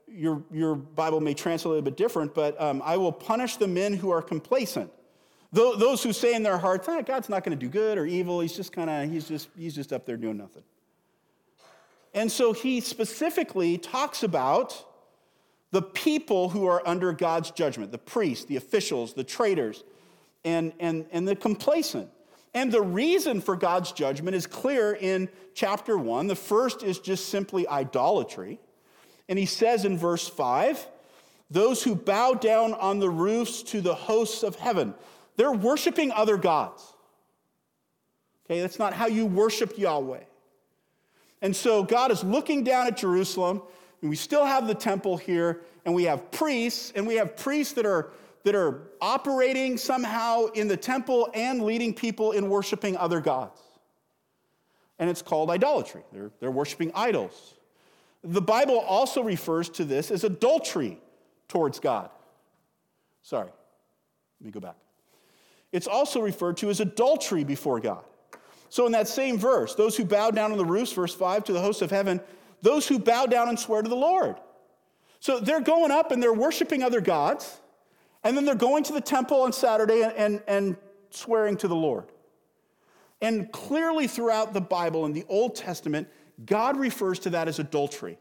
your, 0.08 0.44
your 0.52 0.76
Bible 0.76 1.22
may 1.22 1.34
translate 1.34 1.66
a 1.66 1.70
little 1.70 1.84
bit 1.84 1.98
different, 1.98 2.34
but 2.34 2.60
um, 2.60 2.82
I 2.84 2.98
will 2.98 3.12
punish 3.12 3.58
the 3.58 3.68
men 3.68 3.94
who 3.94 4.10
are 4.10 4.22
complacent. 4.22 4.92
Those 5.52 6.04
who 6.04 6.14
say 6.14 6.36
in 6.36 6.44
their 6.44 6.60
hearts, 6.60 6.88
ah, 6.88 7.02
God's 7.02 7.30
not 7.30 7.44
going 7.44 7.58
to 7.58 7.66
do 7.66 7.70
good 7.70 7.98
or 7.98 8.06
evil. 8.06 8.40
He's 8.40 8.56
just 8.56 8.72
kind 8.72 8.90
of, 8.90 9.12
he's 9.12 9.28
just, 9.28 9.50
he's 9.58 9.74
just 9.74 9.92
up 9.92 10.06
there 10.06 10.18
doing 10.18 10.38
nothing. 10.38 10.64
And 12.14 12.32
so 12.32 12.54
he 12.54 12.82
specifically 12.82 13.78
talks 13.78 14.22
about 14.24 14.86
the 15.72 15.82
people 15.82 16.50
who 16.50 16.66
are 16.66 16.86
under 16.88 17.14
God's 17.14 17.52
judgment 17.52 17.92
the 17.92 17.98
priests, 17.98 18.46
the 18.46 18.56
officials, 18.56 19.14
the 19.14 19.24
traitors, 19.24 19.84
and, 20.44 20.74
and, 20.80 21.06
and 21.12 21.28
the 21.28 21.36
complacent. 21.36 22.10
And 22.54 22.72
the 22.72 22.82
reason 22.82 23.42
for 23.42 23.56
God's 23.56 23.92
judgment 23.92 24.36
is 24.36 24.48
clear 24.48 24.94
in 24.94 25.30
chapter 25.54 25.98
one. 25.98 26.28
The 26.28 26.36
first 26.36 26.82
is 26.82 27.00
just 27.00 27.30
simply 27.30 27.68
idolatry. 27.68 28.60
And 29.28 29.38
he 29.38 29.46
says 29.46 29.86
in 29.86 29.98
verse 29.98 30.28
5 30.28 30.88
those 31.52 31.82
who 31.82 31.96
bow 31.96 32.36
down 32.36 32.76
on 32.76 33.00
the 33.00 33.10
roofs 33.10 33.64
to 33.64 33.82
the 33.82 33.96
hosts 33.96 34.44
of 34.44 34.56
heaven, 34.56 34.94
they're 35.36 35.52
worshiping 35.52 36.12
other 36.12 36.38
gods. 36.38 36.94
Okay, 38.46 38.62
that's 38.62 38.80
not 38.80 38.94
how 38.94 39.08
you 39.08 39.26
worship 39.26 39.78
Yahweh. 39.78 40.24
And 41.42 41.56
so 41.56 41.84
God 41.84 42.12
is 42.12 42.24
looking 42.24 42.64
down 42.64 42.88
at 42.88 42.98
Jerusalem, 42.98 43.62
and 44.02 44.10
we 44.10 44.16
still 44.16 44.46
have 44.46 44.68
the 44.68 44.76
temple 44.76 45.18
here, 45.18 45.62
and 45.86 45.94
we 45.94 46.04
have 46.04 46.32
priests, 46.32 46.92
and 46.96 47.06
we 47.08 47.16
have 47.16 47.36
priests 47.36 47.74
that 47.74 47.86
are 47.86 48.12
that 48.44 48.56
are 48.56 48.90
operating 49.02 49.78
somehow 49.78 50.46
in 50.48 50.68
the 50.68 50.78
temple 50.78 51.30
and 51.34 51.62
leading 51.64 51.94
people 51.94 52.32
in 52.32 52.50
worshiping 52.50 52.96
other 52.98 53.20
gods. 53.20 53.60
And 54.98 55.10
it's 55.10 55.22
called 55.22 55.50
idolatry. 55.50 56.04
They're, 56.12 56.32
they're 56.40 56.52
worshiping 56.52 56.92
idols. 56.96 57.56
The 58.24 58.42
Bible 58.42 58.80
also 58.80 59.22
refers 59.22 59.70
to 59.70 59.86
this 59.86 60.12
as 60.12 60.24
adultery 60.24 61.00
towards 61.48 61.80
God. 61.80 62.10
Sorry. 63.24 63.50
Let 64.40 64.46
me 64.46 64.52
go 64.52 64.60
back. 64.60 64.76
It's 65.72 65.88
also 65.88 66.22
referred 66.22 66.58
to 66.58 66.70
as 66.70 66.80
adultery 66.80 67.44
before 67.44 67.80
God. 67.80 68.04
So, 68.70 68.86
in 68.86 68.92
that 68.92 69.08
same 69.08 69.38
verse, 69.38 69.76
those 69.76 69.98
who 69.98 70.06
bow 70.06 70.32
down 70.32 70.52
on 70.52 70.58
the 70.58 70.66
roofs, 70.66 70.92
verse 70.94 71.14
5, 71.14 71.44
to 71.46 71.54
the 71.54 71.62
host 71.62 71.82
of 71.82 71.90
heaven, 71.90 72.22
those 72.62 72.88
who 72.88 73.00
bow 73.00 73.26
down 73.26 73.50
and 73.50 73.60
swear 73.60 73.82
to 73.82 73.90
the 73.90 73.96
Lord. 73.96 74.36
So, 75.20 75.40
they're 75.40 75.62
going 75.62 75.92
up 75.92 76.12
and 76.12 76.24
they're 76.24 76.34
worshiping 76.34 76.82
other 76.82 77.02
gods, 77.02 77.60
and 78.24 78.38
then 78.38 78.46
they're 78.46 78.56
going 78.56 78.84
to 78.86 78.94
the 78.94 79.02
temple 79.02 79.42
on 79.42 79.52
Saturday 79.52 80.02
and, 80.04 80.14
and, 80.14 80.44
and 80.48 80.78
swearing 81.10 81.58
to 81.58 81.68
the 81.68 81.76
Lord. 81.76 82.06
And 83.22 83.52
clearly, 83.52 84.08
throughout 84.08 84.54
the 84.54 84.62
Bible 84.62 85.06
in 85.06 85.14
the 85.14 85.26
Old 85.28 85.56
Testament, 85.56 86.08
God 86.46 86.78
refers 86.78 87.20
to 87.20 87.32
that 87.32 87.48
as 87.48 87.60
adultery. 87.60 88.18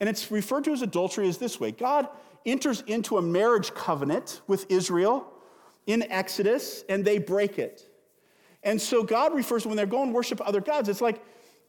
And 0.00 0.08
it's 0.08 0.30
referred 0.30 0.64
to 0.64 0.72
as 0.72 0.82
adultery 0.82 1.28
as 1.28 1.38
this 1.38 1.58
way 1.60 1.70
God 1.72 2.08
enters 2.44 2.82
into 2.86 3.18
a 3.18 3.22
marriage 3.22 3.72
covenant 3.72 4.40
with 4.46 4.70
Israel 4.70 5.32
in 5.86 6.02
Exodus, 6.10 6.84
and 6.88 7.04
they 7.04 7.18
break 7.18 7.58
it. 7.58 7.88
And 8.62 8.80
so 8.80 9.02
God 9.02 9.34
refers 9.34 9.66
when 9.66 9.76
they're 9.76 9.86
going 9.86 10.08
to 10.08 10.14
worship 10.14 10.40
other 10.46 10.60
gods, 10.60 10.88
it's 10.88 11.00
like 11.00 11.22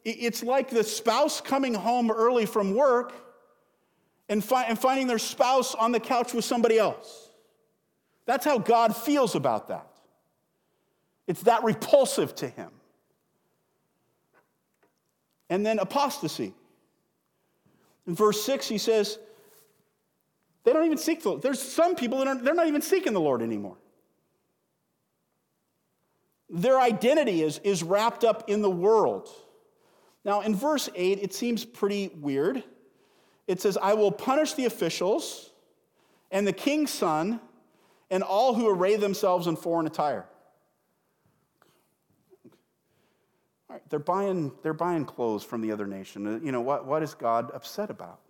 it's 0.06 0.44
like 0.44 0.70
the 0.70 0.84
spouse 0.84 1.40
coming 1.40 1.74
home 1.74 2.12
early 2.12 2.46
from 2.46 2.76
work 2.76 3.14
and, 4.30 4.44
fi- 4.44 4.64
and 4.64 4.78
finding 4.78 5.08
their 5.08 5.20
spouse 5.20 5.76
on 5.76 5.92
the 5.92 6.00
couch 6.00 6.34
with 6.34 6.46
somebody 6.46 6.78
else. 6.78 7.30
That's 8.26 8.46
how 8.46 8.58
God 8.58 8.96
feels 8.96 9.36
about 9.36 9.70
that. 9.70 9.88
It's 11.28 11.44
that 11.44 11.64
repulsive 11.64 12.36
to 12.36 12.50
him. 12.50 12.70
And 15.50 15.66
then 15.66 15.80
apostasy. 15.80 16.54
In 18.08 18.16
verse 18.16 18.42
6, 18.44 18.68
he 18.68 18.78
says, 18.78 19.20
they 20.64 20.74
don't 20.74 20.86
even 20.86 20.98
seek 20.98 21.24
the 21.24 21.30
Lord. 21.30 21.42
There's 21.42 21.62
some 21.62 21.96
people 21.96 22.20
that 22.20 22.28
are, 22.28 22.36
they're 22.36 22.54
not 22.54 22.68
even 22.68 22.82
seeking 22.82 23.14
the 23.14 23.22
Lord 23.22 23.42
anymore. 23.42 23.78
Their 26.50 26.80
identity 26.80 27.42
is, 27.42 27.60
is 27.60 27.84
wrapped 27.84 28.24
up 28.24 28.50
in 28.50 28.62
the 28.62 28.70
world. 28.70 29.30
Now, 30.26 30.42
in 30.42 30.56
verse 30.56 30.90
8, 30.96 31.20
it 31.22 31.34
seems 31.34 31.66
pretty 31.66 32.10
weird. 32.16 32.64
It 33.48 33.62
says, 33.62 33.78
I 33.82 33.94
will 33.94 34.12
punish 34.12 34.54
the 34.54 34.66
officials 34.66 35.52
and 36.32 36.48
the 36.48 36.54
king's 36.54 36.92
son 36.92 37.42
and 38.10 38.24
all 38.24 38.54
who 38.54 38.70
array 38.70 38.96
themselves 38.96 39.48
in 39.48 39.56
foreign 39.56 39.86
attire. 39.86 40.26
All 43.70 43.76
right, 43.76 43.82
they're 43.90 44.00
buying, 44.00 44.52
they're 44.62 44.74
buying 44.74 45.04
clothes 45.06 45.44
from 45.44 45.62
the 45.62 45.72
other 45.72 45.88
nation. 45.88 46.42
You 46.44 46.52
know, 46.52 46.62
what, 46.62 46.86
what 46.86 47.04
is 47.04 47.14
God 47.14 47.52
upset 47.54 47.90
about? 47.90 48.22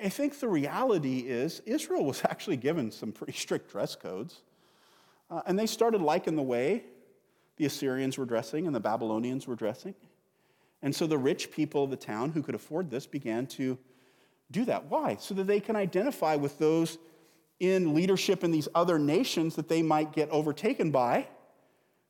I 0.00 0.08
think 0.08 0.38
the 0.38 0.48
reality 0.48 1.20
is 1.20 1.60
Israel 1.66 2.04
was 2.04 2.22
actually 2.28 2.56
given 2.56 2.90
some 2.90 3.12
pretty 3.12 3.32
strict 3.32 3.70
dress 3.70 3.96
codes. 3.96 4.42
Uh, 5.30 5.40
and 5.46 5.58
they 5.58 5.66
started 5.66 6.02
liking 6.02 6.36
the 6.36 6.42
way 6.42 6.84
the 7.56 7.64
Assyrians 7.64 8.18
were 8.18 8.26
dressing 8.26 8.66
and 8.66 8.74
the 8.74 8.80
Babylonians 8.80 9.46
were 9.46 9.56
dressing. 9.56 9.94
And 10.82 10.94
so 10.94 11.06
the 11.06 11.18
rich 11.18 11.50
people 11.52 11.84
of 11.84 11.90
the 11.90 11.96
town 11.96 12.30
who 12.30 12.42
could 12.42 12.54
afford 12.54 12.90
this 12.90 13.06
began 13.06 13.46
to 13.48 13.78
do 14.50 14.64
that. 14.64 14.86
Why? 14.86 15.16
So 15.20 15.34
that 15.34 15.46
they 15.46 15.60
can 15.60 15.76
identify 15.76 16.36
with 16.36 16.58
those 16.58 16.98
in 17.60 17.94
leadership 17.94 18.42
in 18.42 18.50
these 18.50 18.68
other 18.74 18.98
nations 18.98 19.54
that 19.54 19.68
they 19.68 19.82
might 19.82 20.12
get 20.12 20.28
overtaken 20.30 20.90
by. 20.90 21.28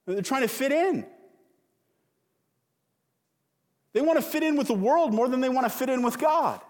They're 0.07 0.23
trying 0.23 0.43
to 0.43 0.49
fit 0.49 0.73
in. 0.73 1.07
They 3.93 4.01
want 4.01 4.19
to 4.19 4.23
fit 4.23 4.43
in 4.43 4.57
with 4.57 4.69
the 4.69 4.75
world 4.75 5.13
more 5.13 5.29
than 5.29 5.43
they 5.43 5.51
want 5.51 5.67
to 5.67 5.71
fit 5.71 5.91
in 5.91 6.03
with 6.03 6.19
God. 6.19 6.61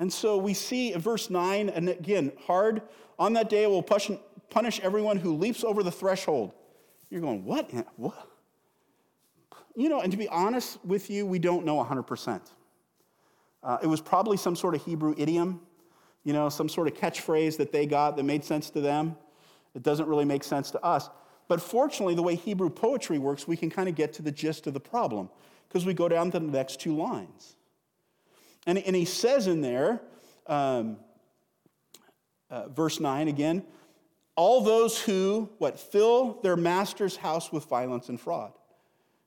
And 0.00 0.12
so 0.12 0.36
we 0.36 0.52
see 0.52 0.92
in 0.92 1.00
verse 1.00 1.30
9, 1.30 1.68
and 1.68 1.88
again, 1.88 2.32
hard, 2.46 2.82
on 3.20 3.34
that 3.34 3.48
day 3.48 3.62
I 3.62 3.68
will 3.68 3.84
punish 3.84 4.80
everyone 4.80 5.18
who 5.18 5.36
leaps 5.36 5.62
over 5.62 5.84
the 5.84 5.92
threshold. 5.92 6.52
You're 7.12 7.20
going, 7.20 7.44
what? 7.44 7.70
What? 7.96 8.26
You 9.76 9.90
know, 9.90 10.00
and 10.00 10.10
to 10.12 10.16
be 10.16 10.28
honest 10.28 10.82
with 10.82 11.10
you, 11.10 11.26
we 11.26 11.38
don't 11.38 11.66
know 11.66 11.76
100%. 11.84 12.40
Uh, 13.62 13.78
it 13.82 13.86
was 13.86 14.00
probably 14.00 14.38
some 14.38 14.56
sort 14.56 14.74
of 14.74 14.82
Hebrew 14.82 15.14
idiom, 15.18 15.60
you 16.24 16.32
know, 16.32 16.48
some 16.48 16.70
sort 16.70 16.88
of 16.88 16.94
catchphrase 16.94 17.58
that 17.58 17.70
they 17.70 17.84
got 17.84 18.16
that 18.16 18.22
made 18.22 18.46
sense 18.46 18.70
to 18.70 18.80
them. 18.80 19.14
It 19.74 19.82
doesn't 19.82 20.06
really 20.06 20.24
make 20.24 20.42
sense 20.42 20.70
to 20.70 20.82
us. 20.82 21.10
But 21.48 21.60
fortunately, 21.60 22.14
the 22.14 22.22
way 22.22 22.34
Hebrew 22.34 22.70
poetry 22.70 23.18
works, 23.18 23.46
we 23.46 23.58
can 23.58 23.68
kind 23.68 23.90
of 23.90 23.94
get 23.94 24.14
to 24.14 24.22
the 24.22 24.32
gist 24.32 24.66
of 24.66 24.72
the 24.72 24.80
problem 24.80 25.28
because 25.68 25.84
we 25.84 25.92
go 25.92 26.08
down 26.08 26.30
to 26.30 26.40
the 26.40 26.46
next 26.46 26.80
two 26.80 26.96
lines. 26.96 27.56
And, 28.66 28.78
and 28.78 28.96
he 28.96 29.04
says 29.04 29.48
in 29.48 29.60
there, 29.60 30.00
um, 30.46 30.96
uh, 32.48 32.68
verse 32.68 33.00
9 33.00 33.28
again, 33.28 33.64
all 34.36 34.62
those 34.62 35.00
who, 35.00 35.48
what, 35.58 35.78
fill 35.78 36.40
their 36.42 36.56
master's 36.56 37.16
house 37.16 37.52
with 37.52 37.64
violence 37.66 38.08
and 38.08 38.20
fraud. 38.20 38.52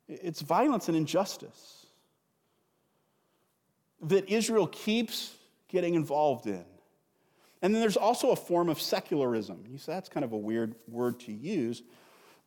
It's 0.08 0.42
violence 0.42 0.88
and 0.88 0.98
injustice 0.98 1.86
that 4.02 4.30
Israel 4.30 4.68
keeps 4.68 5.36
getting 5.68 5.96
involved 5.96 6.48
in. 6.48 6.66
And 7.62 7.74
then 7.74 7.82
there's 7.82 7.98
also 7.98 8.32
a 8.32 8.36
form 8.36 8.70
of 8.70 8.80
secularism. 8.80 9.64
You 9.70 9.78
say 9.78 9.94
that's 9.94 10.10
kind 10.10 10.24
of 10.24 10.34
a 10.34 10.38
weird 10.38 10.76
word 10.88 11.20
to 11.22 11.32
use. 11.32 11.82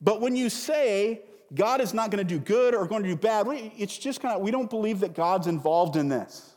But 0.00 0.20
when 0.20 0.36
you 0.36 0.48
say 0.48 1.22
God 1.54 1.80
is 1.80 1.94
not 1.94 2.10
going 2.10 2.24
to 2.24 2.34
do 2.34 2.38
good 2.38 2.74
or 2.74 2.86
going 2.86 3.02
to 3.02 3.08
do 3.08 3.16
bad, 3.16 3.46
it's 3.48 3.96
just 3.98 4.20
kind 4.20 4.36
of, 4.36 4.42
we 4.42 4.50
don't 4.50 4.70
believe 4.70 5.00
that 5.00 5.14
God's 5.14 5.46
involved 5.46 5.96
in 5.96 6.08
this. 6.08 6.54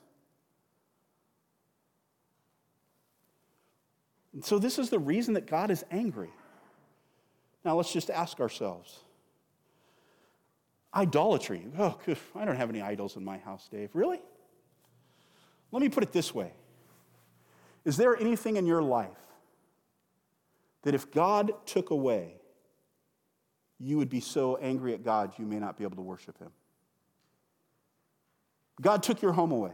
And 4.33 4.43
so, 4.43 4.59
this 4.59 4.79
is 4.79 4.89
the 4.89 4.99
reason 4.99 5.33
that 5.33 5.45
God 5.45 5.71
is 5.71 5.83
angry. 5.91 6.29
Now, 7.65 7.75
let's 7.75 7.91
just 7.91 8.09
ask 8.09 8.39
ourselves 8.39 8.99
idolatry. 10.93 11.65
Oh, 11.77 11.97
I 12.35 12.45
don't 12.45 12.55
have 12.55 12.69
any 12.69 12.81
idols 12.81 13.15
in 13.15 13.23
my 13.23 13.37
house, 13.37 13.67
Dave. 13.69 13.89
Really? 13.93 14.21
Let 15.71 15.81
me 15.81 15.89
put 15.89 16.03
it 16.03 16.11
this 16.11 16.33
way 16.33 16.53
Is 17.85 17.97
there 17.97 18.15
anything 18.15 18.57
in 18.57 18.65
your 18.65 18.81
life 18.81 19.09
that 20.83 20.95
if 20.95 21.11
God 21.11 21.51
took 21.65 21.91
away, 21.91 22.35
you 23.79 23.97
would 23.97 24.09
be 24.09 24.19
so 24.19 24.57
angry 24.57 24.93
at 24.93 25.03
God 25.03 25.33
you 25.37 25.45
may 25.45 25.59
not 25.59 25.77
be 25.77 25.83
able 25.83 25.97
to 25.97 26.01
worship 26.01 26.37
Him? 26.39 26.51
God 28.79 29.03
took 29.03 29.21
your 29.21 29.33
home 29.33 29.51
away 29.51 29.73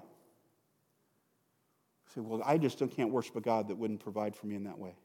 say, 2.17 2.21
well, 2.21 2.41
I 2.43 2.58
just 2.58 2.80
can't 2.95 3.12
worship 3.12 3.36
a 3.36 3.41
God 3.41 3.67
that 3.67 3.77
wouldn't 3.77 3.99
provide 3.99 4.36
for 4.36 4.47
me 4.47 4.56
in 4.56 4.63
that 4.63 4.80
way. 4.80 4.95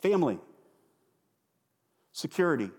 Family, 0.00 0.38
security, 2.12 2.70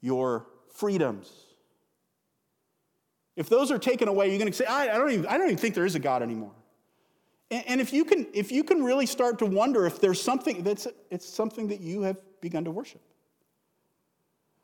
your 0.00 0.46
freedoms. 0.72 1.30
If 3.34 3.48
those 3.48 3.70
are 3.70 3.78
taken 3.78 4.08
away, 4.08 4.30
you're 4.30 4.38
going 4.38 4.50
to 4.50 4.56
say, 4.56 4.64
I, 4.64 4.94
I, 4.94 4.98
don't 4.98 5.10
even, 5.10 5.26
I 5.26 5.36
don't 5.36 5.48
even 5.48 5.58
think 5.58 5.74
there 5.74 5.84
is 5.84 5.96
a 5.96 5.98
God 5.98 6.22
anymore. 6.22 6.52
And, 7.50 7.64
and 7.66 7.80
if, 7.80 7.92
you 7.92 8.04
can, 8.04 8.28
if 8.32 8.52
you 8.52 8.62
can 8.62 8.82
really 8.84 9.06
start 9.06 9.40
to 9.40 9.46
wonder 9.46 9.84
if 9.84 10.00
there's 10.00 10.22
something 10.22 10.62
that's 10.62 10.86
it's 11.10 11.28
something 11.28 11.68
that 11.68 11.80
you 11.80 12.02
have 12.02 12.20
begun 12.40 12.64
to 12.64 12.70
worship. 12.70 13.02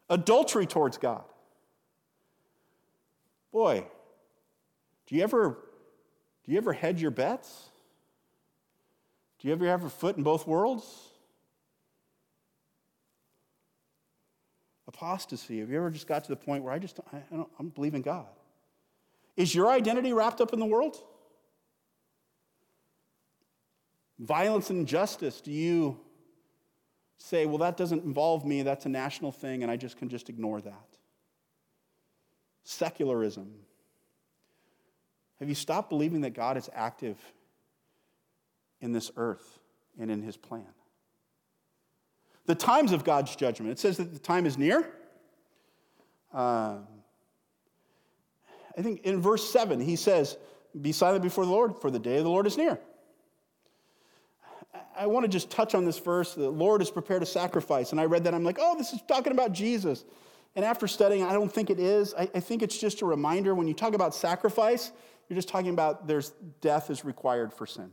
Adultery 0.09 0.67
towards 0.67 0.97
God. 0.97 1.25
Boy, 3.53 3.85
do 5.07 5.15
you 5.15 5.23
ever 5.23 5.59
do 6.45 6.53
you 6.53 6.59
ever 6.59 6.73
hedge 6.73 7.01
your 7.01 7.11
bets? 7.11 7.69
Do 9.39 9.49
you 9.49 9.55
ever 9.55 9.67
have 9.67 9.85
a 9.85 9.91
foot 9.91 10.17
in 10.17 10.23
both 10.23 10.47
worlds? 10.47 10.85
Apostasy. 14.89 15.61
Have 15.61 15.71
you 15.71 15.77
ever 15.77 15.91
just 15.91 16.07
got 16.07 16.25
to 16.25 16.31
the 16.31 16.37
point 16.37 16.65
where 16.65 16.73
I 16.73 16.79
just 16.79 16.99
I, 17.13 17.19
I 17.19 17.37
don't, 17.37 17.49
I'm 17.59 17.69
believing 17.69 18.03
God? 18.03 18.27
Is 19.37 19.55
your 19.55 19.71
identity 19.71 20.13
wrapped 20.13 20.41
up 20.41 20.53
in 20.53 20.61
the 20.61 20.67
world? 20.67 20.97
Violence 24.19 24.71
and 24.71 24.81
injustice. 24.81 25.41
Do 25.41 25.51
you 25.51 25.99
say, 27.19 27.47
well, 27.47 27.59
that 27.59 27.77
doesn't 27.77 28.05
involve 28.05 28.45
me, 28.45 28.63
that's 28.63 28.87
a 28.87 28.89
national 28.89 29.33
thing, 29.33 29.63
and 29.63 29.71
I 29.71 29.77
just 29.77 29.97
can 29.97 30.09
just 30.09 30.29
ignore 30.29 30.61
that? 30.61 30.92
Secularism? 32.65 33.53
Have 35.39 35.49
you 35.49 35.55
stopped 35.55 35.91
believing 35.91 36.21
that 36.21 36.35
God 36.35 36.57
is 36.57 36.71
active 36.73 37.19
in 38.81 38.93
this 38.93 39.11
earth 39.17 39.59
and 39.99 40.11
in 40.11 40.23
his 40.23 40.37
plan? 40.37 40.67
The 42.47 42.55
times 42.55 42.93
of 42.93 43.05
God's 43.05 43.35
judgment. 43.37 43.73
It 43.73 43.79
says 43.79 43.97
that 43.97 44.13
the 44.13 44.19
time 44.19 44.47
is 44.47 44.59
near. 44.59 44.89
Uh, 46.33 46.79
I 48.77 48.83
think 48.83 49.03
in 49.03 49.21
verse 49.21 49.49
7, 49.51 49.81
he 49.81 49.97
says, 49.97 50.37
Be 50.81 50.93
silent 50.93 51.23
before 51.23 51.45
the 51.45 51.51
Lord, 51.51 51.77
for 51.81 51.91
the 51.91 51.99
day 51.99 52.19
of 52.19 52.25
the 52.25 52.31
Lord 52.31 52.47
is 52.47 52.57
near. 52.57 52.79
I 54.97 55.07
want 55.07 55.25
to 55.25 55.29
just 55.29 55.51
touch 55.51 55.75
on 55.75 55.85
this 55.85 55.99
verse. 55.99 56.35
The 56.35 56.51
Lord 56.51 56.81
has 56.81 56.91
prepared 56.91 57.23
a 57.23 57.27
sacrifice. 57.27 57.93
And 57.93 58.01
I 58.01 58.05
read 58.05 58.25
that, 58.25 58.35
I'm 58.35 58.45
like, 58.45 58.59
oh, 58.61 58.77
this 58.77 58.93
is 58.93 59.01
talking 59.09 59.33
about 59.33 59.53
Jesus. 59.53 60.05
And 60.55 60.65
after 60.65 60.87
studying, 60.87 61.25
I 61.25 61.33
don't 61.33 61.51
think 61.51 61.71
it 61.71 61.81
is. 61.81 62.15
I, 62.15 62.29
I 62.35 62.41
think 62.41 62.63
it's 62.63 62.77
just 62.77 63.01
a 63.01 63.07
reminder 63.07 63.55
when 63.55 63.67
you 63.67 63.75
talk 63.75 63.95
about 63.95 64.15
sacrifice, 64.15 64.93
you're 65.29 65.37
just 65.37 65.49
talking 65.49 65.71
about 65.71 66.07
there's 66.07 66.31
death 66.61 66.91
is 66.91 67.05
required 67.05 67.53
for 67.53 67.67
sin. 67.67 67.91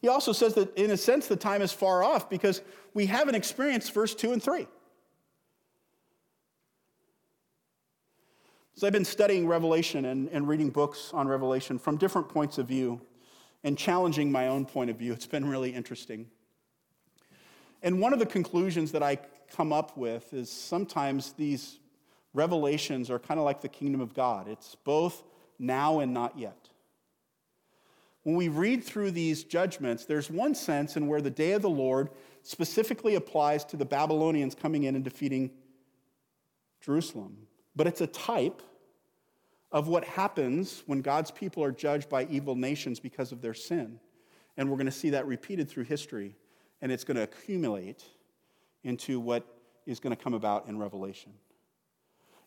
He 0.00 0.08
also 0.08 0.32
says 0.32 0.54
that 0.54 0.76
in 0.76 0.90
a 0.90 0.96
sense 0.96 1.28
the 1.28 1.36
time 1.36 1.62
is 1.62 1.72
far 1.72 2.02
off 2.02 2.28
because 2.30 2.62
we 2.94 3.06
haven't 3.06 3.34
experienced 3.34 3.92
verse 3.92 4.14
2 4.14 4.32
and 4.32 4.42
3. 4.42 4.66
So 8.74 8.86
I've 8.86 8.94
been 8.94 9.04
studying 9.04 9.46
Revelation 9.46 10.06
and, 10.06 10.28
and 10.30 10.48
reading 10.48 10.70
books 10.70 11.10
on 11.12 11.28
Revelation 11.28 11.78
from 11.78 11.98
different 11.98 12.30
points 12.30 12.56
of 12.56 12.66
view 12.66 13.00
and 13.62 13.76
challenging 13.76 14.32
my 14.32 14.48
own 14.48 14.64
point 14.64 14.88
of 14.88 14.96
view. 14.96 15.12
It's 15.12 15.26
been 15.26 15.46
really 15.46 15.70
interesting. 15.70 16.26
And 17.82 18.00
one 18.00 18.12
of 18.12 18.18
the 18.18 18.26
conclusions 18.26 18.92
that 18.92 19.02
I 19.02 19.18
come 19.50 19.72
up 19.72 19.96
with 19.96 20.32
is 20.32 20.50
sometimes 20.50 21.32
these 21.32 21.78
revelations 22.34 23.10
are 23.10 23.18
kind 23.18 23.40
of 23.40 23.44
like 23.44 23.60
the 23.60 23.68
kingdom 23.68 24.00
of 24.00 24.14
God. 24.14 24.48
It's 24.48 24.76
both 24.84 25.22
now 25.58 26.00
and 26.00 26.14
not 26.14 26.38
yet. 26.38 26.68
When 28.22 28.36
we 28.36 28.48
read 28.48 28.84
through 28.84 29.12
these 29.12 29.44
judgments, 29.44 30.04
there's 30.04 30.30
one 30.30 30.54
sense 30.54 30.96
in 30.96 31.06
where 31.06 31.22
the 31.22 31.30
day 31.30 31.52
of 31.52 31.62
the 31.62 31.70
Lord 31.70 32.10
specifically 32.42 33.14
applies 33.14 33.64
to 33.66 33.76
the 33.76 33.84
Babylonians 33.84 34.54
coming 34.54 34.84
in 34.84 34.94
and 34.94 35.02
defeating 35.02 35.50
Jerusalem. 36.82 37.46
But 37.74 37.86
it's 37.86 38.00
a 38.00 38.06
type 38.06 38.62
of 39.72 39.88
what 39.88 40.04
happens 40.04 40.82
when 40.86 41.00
God's 41.00 41.30
people 41.30 41.64
are 41.64 41.72
judged 41.72 42.08
by 42.08 42.24
evil 42.26 42.56
nations 42.56 43.00
because 43.00 43.32
of 43.32 43.40
their 43.40 43.54
sin. 43.54 44.00
And 44.56 44.68
we're 44.68 44.76
going 44.76 44.86
to 44.86 44.92
see 44.92 45.10
that 45.10 45.26
repeated 45.26 45.68
through 45.68 45.84
history, 45.84 46.36
and 46.82 46.90
it's 46.90 47.04
going 47.04 47.16
to 47.16 47.22
accumulate 47.22 48.04
into 48.84 49.20
what 49.20 49.46
is 49.86 50.00
going 50.00 50.16
to 50.16 50.22
come 50.22 50.34
about 50.34 50.68
in 50.68 50.78
Revelation. 50.78 51.32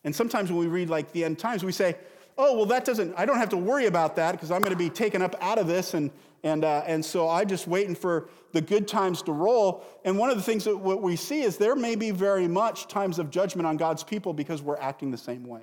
And 0.04 0.14
sometimes 0.14 0.50
when 0.50 0.58
we 0.58 0.66
read 0.66 0.90
like 0.90 1.12
the 1.12 1.24
end 1.24 1.38
times, 1.38 1.64
we 1.64 1.72
say, 1.72 1.96
oh, 2.36 2.56
well, 2.56 2.66
that 2.66 2.84
doesn't, 2.84 3.14
I 3.16 3.24
don't 3.26 3.38
have 3.38 3.48
to 3.50 3.56
worry 3.56 3.86
about 3.86 4.16
that 4.16 4.32
because 4.32 4.50
I'm 4.50 4.60
going 4.60 4.72
to 4.72 4.78
be 4.78 4.90
taken 4.90 5.22
up 5.22 5.34
out 5.40 5.58
of 5.58 5.66
this. 5.66 5.94
And, 5.94 6.10
and, 6.42 6.64
uh, 6.64 6.82
and 6.86 7.04
so 7.04 7.28
I'm 7.28 7.48
just 7.48 7.66
waiting 7.66 7.94
for 7.94 8.28
the 8.52 8.60
good 8.60 8.86
times 8.86 9.22
to 9.22 9.32
roll. 9.32 9.84
And 10.04 10.18
one 10.18 10.30
of 10.30 10.36
the 10.36 10.42
things 10.42 10.64
that 10.64 10.76
what 10.76 11.00
we 11.00 11.16
see 11.16 11.42
is 11.42 11.56
there 11.56 11.76
may 11.76 11.94
be 11.94 12.10
very 12.10 12.48
much 12.48 12.88
times 12.88 13.18
of 13.18 13.30
judgment 13.30 13.66
on 13.66 13.76
God's 13.76 14.04
people 14.04 14.32
because 14.34 14.62
we're 14.62 14.78
acting 14.78 15.10
the 15.10 15.18
same 15.18 15.44
way. 15.46 15.62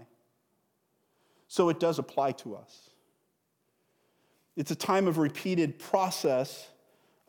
So 1.48 1.70
it 1.70 1.80
does 1.80 2.00
apply 2.00 2.32
to 2.34 2.56
us. 2.56 2.90
It's 4.56 4.72
a 4.72 4.76
time 4.76 5.08
of 5.08 5.18
repeated 5.18 5.80
process 5.80 6.68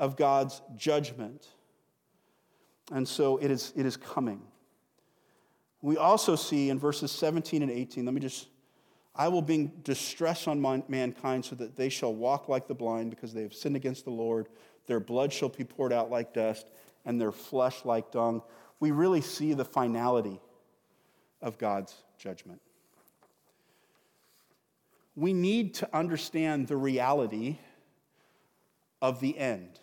of 0.03 0.17
God's 0.17 0.61
judgment. 0.77 1.47
And 2.91 3.07
so 3.07 3.37
it 3.37 3.53
is, 3.53 3.73
it 3.77 3.87
is 3.87 3.97
coming. 3.97 4.43
We 5.81 5.97
also 5.97 6.35
see 6.35 6.71
in 6.71 6.79
verses 6.81 7.13
17 7.13 7.63
and 7.63 7.71
18, 7.71 8.05
let 8.05 8.13
me 8.13 8.21
just, 8.21 8.49
I 9.15 9.29
will 9.29 9.43
bring 9.43 9.69
distress 9.85 10.49
on 10.49 10.61
mankind 10.89 11.45
so 11.45 11.55
that 11.55 11.77
they 11.77 11.89
shall 11.89 12.13
walk 12.13 12.49
like 12.49 12.67
the 12.67 12.75
blind 12.75 13.11
because 13.11 13.33
they 13.33 13.43
have 13.43 13.55
sinned 13.55 13.77
against 13.77 14.05
the 14.05 14.11
Lord. 14.11 14.49
Their 14.89 14.99
blood 14.99 15.33
shall 15.33 15.51
be 15.51 15.63
poured 15.63 15.93
out 15.93 16.11
like 16.11 16.35
dust 16.35 16.67
and 17.05 17.21
their 17.21 17.33
flesh 17.33 17.85
like 17.85 18.11
dung. 18.11 18.43
We 18.81 18.91
really 18.91 19.21
see 19.21 19.55
the 19.55 19.65
finality 19.65 20.41
of 21.41 21.59
God's 21.59 21.95
judgment. 22.19 22.61
We 25.15 25.33
need 25.33 25.75
to 25.75 25.97
understand 25.97 26.67
the 26.67 26.77
reality 26.77 27.59
of 29.01 29.21
the 29.21 29.39
end. 29.39 29.79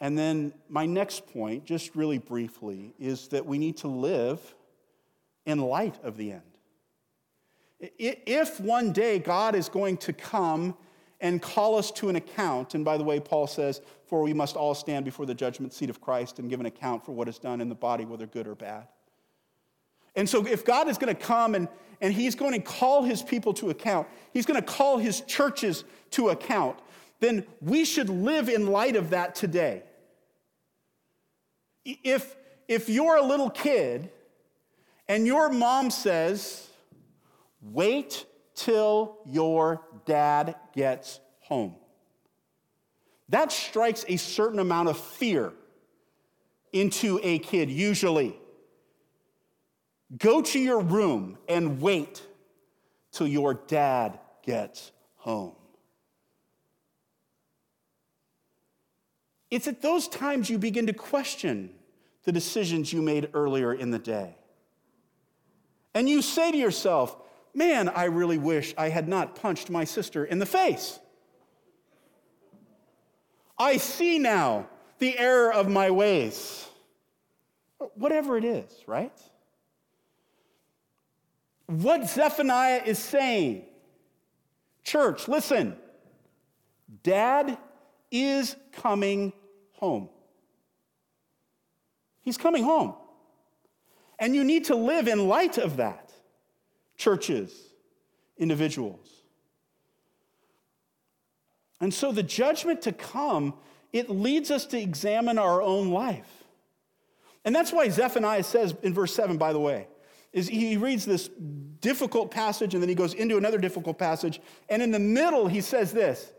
And 0.00 0.16
then 0.16 0.52
my 0.68 0.84
next 0.84 1.26
point, 1.26 1.64
just 1.64 1.96
really 1.96 2.18
briefly, 2.18 2.94
is 2.98 3.28
that 3.28 3.46
we 3.46 3.58
need 3.58 3.78
to 3.78 3.88
live 3.88 4.54
in 5.46 5.58
light 5.58 5.96
of 6.02 6.16
the 6.16 6.32
end. 6.32 6.42
If 7.78 8.60
one 8.60 8.92
day 8.92 9.18
God 9.18 9.54
is 9.54 9.68
going 9.68 9.98
to 9.98 10.12
come 10.12 10.76
and 11.20 11.40
call 11.40 11.76
us 11.76 11.90
to 11.92 12.08
an 12.08 12.16
account, 12.16 12.74
and 12.74 12.84
by 12.84 12.98
the 12.98 13.04
way, 13.04 13.20
Paul 13.20 13.46
says, 13.46 13.80
for 14.06 14.22
we 14.22 14.34
must 14.34 14.56
all 14.56 14.74
stand 14.74 15.04
before 15.04 15.26
the 15.26 15.34
judgment 15.34 15.72
seat 15.72 15.90
of 15.90 16.00
Christ 16.00 16.38
and 16.38 16.48
give 16.48 16.60
an 16.60 16.66
account 16.66 17.04
for 17.04 17.12
what 17.12 17.28
is 17.28 17.38
done 17.38 17.60
in 17.60 17.68
the 17.68 17.74
body, 17.74 18.04
whether 18.04 18.26
good 18.26 18.46
or 18.46 18.54
bad. 18.54 18.86
And 20.14 20.28
so, 20.28 20.46
if 20.46 20.64
God 20.64 20.88
is 20.88 20.96
going 20.96 21.14
to 21.14 21.20
come 21.20 21.54
and, 21.54 21.68
and 22.00 22.12
He's 22.12 22.34
going 22.34 22.52
to 22.52 22.60
call 22.60 23.02
His 23.02 23.22
people 23.22 23.52
to 23.54 23.68
account, 23.68 24.08
He's 24.32 24.46
going 24.46 24.58
to 24.60 24.66
call 24.66 24.96
His 24.96 25.20
churches 25.22 25.84
to 26.12 26.30
account, 26.30 26.78
then 27.20 27.44
we 27.60 27.84
should 27.84 28.08
live 28.08 28.48
in 28.48 28.66
light 28.66 28.96
of 28.96 29.10
that 29.10 29.34
today. 29.34 29.82
If, 31.84 32.36
if 32.68 32.88
you're 32.88 33.16
a 33.16 33.24
little 33.24 33.50
kid 33.50 34.10
and 35.08 35.26
your 35.26 35.48
mom 35.48 35.90
says, 35.90 36.68
wait 37.62 38.26
till 38.54 39.18
your 39.24 39.82
dad 40.04 40.56
gets 40.74 41.20
home, 41.40 41.76
that 43.28 43.50
strikes 43.50 44.04
a 44.08 44.16
certain 44.16 44.58
amount 44.58 44.88
of 44.88 44.98
fear 44.98 45.52
into 46.72 47.18
a 47.22 47.38
kid, 47.38 47.70
usually. 47.70 48.36
Go 50.18 50.42
to 50.42 50.58
your 50.58 50.80
room 50.80 51.38
and 51.48 51.80
wait 51.80 52.22
till 53.10 53.26
your 53.26 53.54
dad 53.54 54.18
gets 54.42 54.92
home. 55.16 55.54
It's 59.50 59.68
at 59.68 59.82
those 59.82 60.08
times 60.08 60.50
you 60.50 60.58
begin 60.58 60.86
to 60.86 60.92
question 60.92 61.70
the 62.24 62.32
decisions 62.32 62.92
you 62.92 63.00
made 63.00 63.30
earlier 63.34 63.72
in 63.72 63.90
the 63.90 63.98
day. 63.98 64.36
And 65.94 66.08
you 66.08 66.20
say 66.20 66.50
to 66.50 66.58
yourself, 66.58 67.16
Man, 67.54 67.88
I 67.88 68.04
really 68.04 68.36
wish 68.36 68.74
I 68.76 68.90
had 68.90 69.08
not 69.08 69.34
punched 69.34 69.70
my 69.70 69.84
sister 69.84 70.26
in 70.26 70.38
the 70.38 70.44
face. 70.44 70.98
I 73.58 73.78
see 73.78 74.18
now 74.18 74.68
the 74.98 75.18
error 75.18 75.50
of 75.54 75.66
my 75.66 75.90
ways. 75.90 76.66
Whatever 77.94 78.36
it 78.36 78.44
is, 78.44 78.70
right? 78.86 79.18
What 81.64 82.08
Zephaniah 82.08 82.82
is 82.84 82.98
saying, 82.98 83.64
church, 84.84 85.26
listen, 85.26 85.76
dad 87.02 87.56
is 88.10 88.56
coming 88.72 89.32
home. 89.72 90.08
He's 92.22 92.36
coming 92.36 92.64
home. 92.64 92.94
And 94.18 94.34
you 94.34 94.44
need 94.44 94.64
to 94.66 94.74
live 94.74 95.08
in 95.08 95.28
light 95.28 95.58
of 95.58 95.76
that, 95.76 96.12
churches, 96.96 97.52
individuals. 98.38 99.22
And 101.80 101.92
so 101.92 102.12
the 102.12 102.22
judgment 102.22 102.82
to 102.82 102.92
come, 102.92 103.54
it 103.92 104.08
leads 104.08 104.50
us 104.50 104.66
to 104.66 104.80
examine 104.80 105.38
our 105.38 105.60
own 105.60 105.90
life. 105.90 106.44
And 107.44 107.54
that's 107.54 107.72
why 107.72 107.88
Zephaniah 107.88 108.42
says 108.42 108.74
in 108.82 108.94
verse 108.94 109.14
7, 109.14 109.36
by 109.36 109.52
the 109.52 109.60
way, 109.60 109.86
is 110.32 110.48
he 110.48 110.76
reads 110.76 111.06
this 111.06 111.30
difficult 111.80 112.30
passage 112.30 112.74
and 112.74 112.82
then 112.82 112.88
he 112.88 112.94
goes 112.94 113.14
into 113.14 113.36
another 113.36 113.58
difficult 113.58 113.98
passage. 113.98 114.40
And 114.68 114.82
in 114.82 114.90
the 114.90 114.98
middle, 114.98 115.46
he 115.46 115.60
says 115.60 115.92
this 115.92 116.32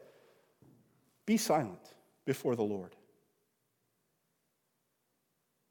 Be 1.27 1.37
silent 1.37 1.93
before 2.25 2.55
the 2.55 2.63
Lord. 2.63 2.95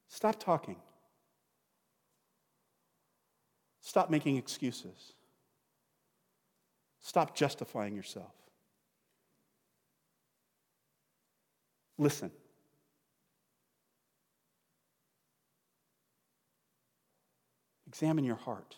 Stop 0.09 0.39
talking. 0.39 0.77
Stop 3.81 4.11
making 4.11 4.37
excuses. 4.37 5.15
Stop 7.01 7.35
justifying 7.35 7.97
yourself. 7.97 8.35
Listen. 11.97 12.31
Examine 17.87 18.25
your 18.25 18.37
heart. 18.37 18.77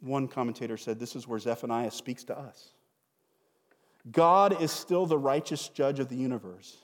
One 0.00 0.28
commentator 0.28 0.76
said 0.76 1.00
this 1.00 1.16
is 1.16 1.26
where 1.26 1.38
Zephaniah 1.38 1.90
speaks 1.90 2.24
to 2.24 2.38
us. 2.38 2.72
God 4.10 4.60
is 4.60 4.70
still 4.70 5.06
the 5.06 5.18
righteous 5.18 5.68
judge 5.68 5.98
of 5.98 6.08
the 6.08 6.16
universe, 6.16 6.76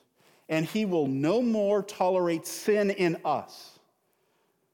and 0.48 0.66
he 0.66 0.84
will 0.84 1.06
no 1.06 1.40
more 1.40 1.82
tolerate 1.82 2.46
sin 2.46 2.90
in 2.90 3.18
us 3.24 3.78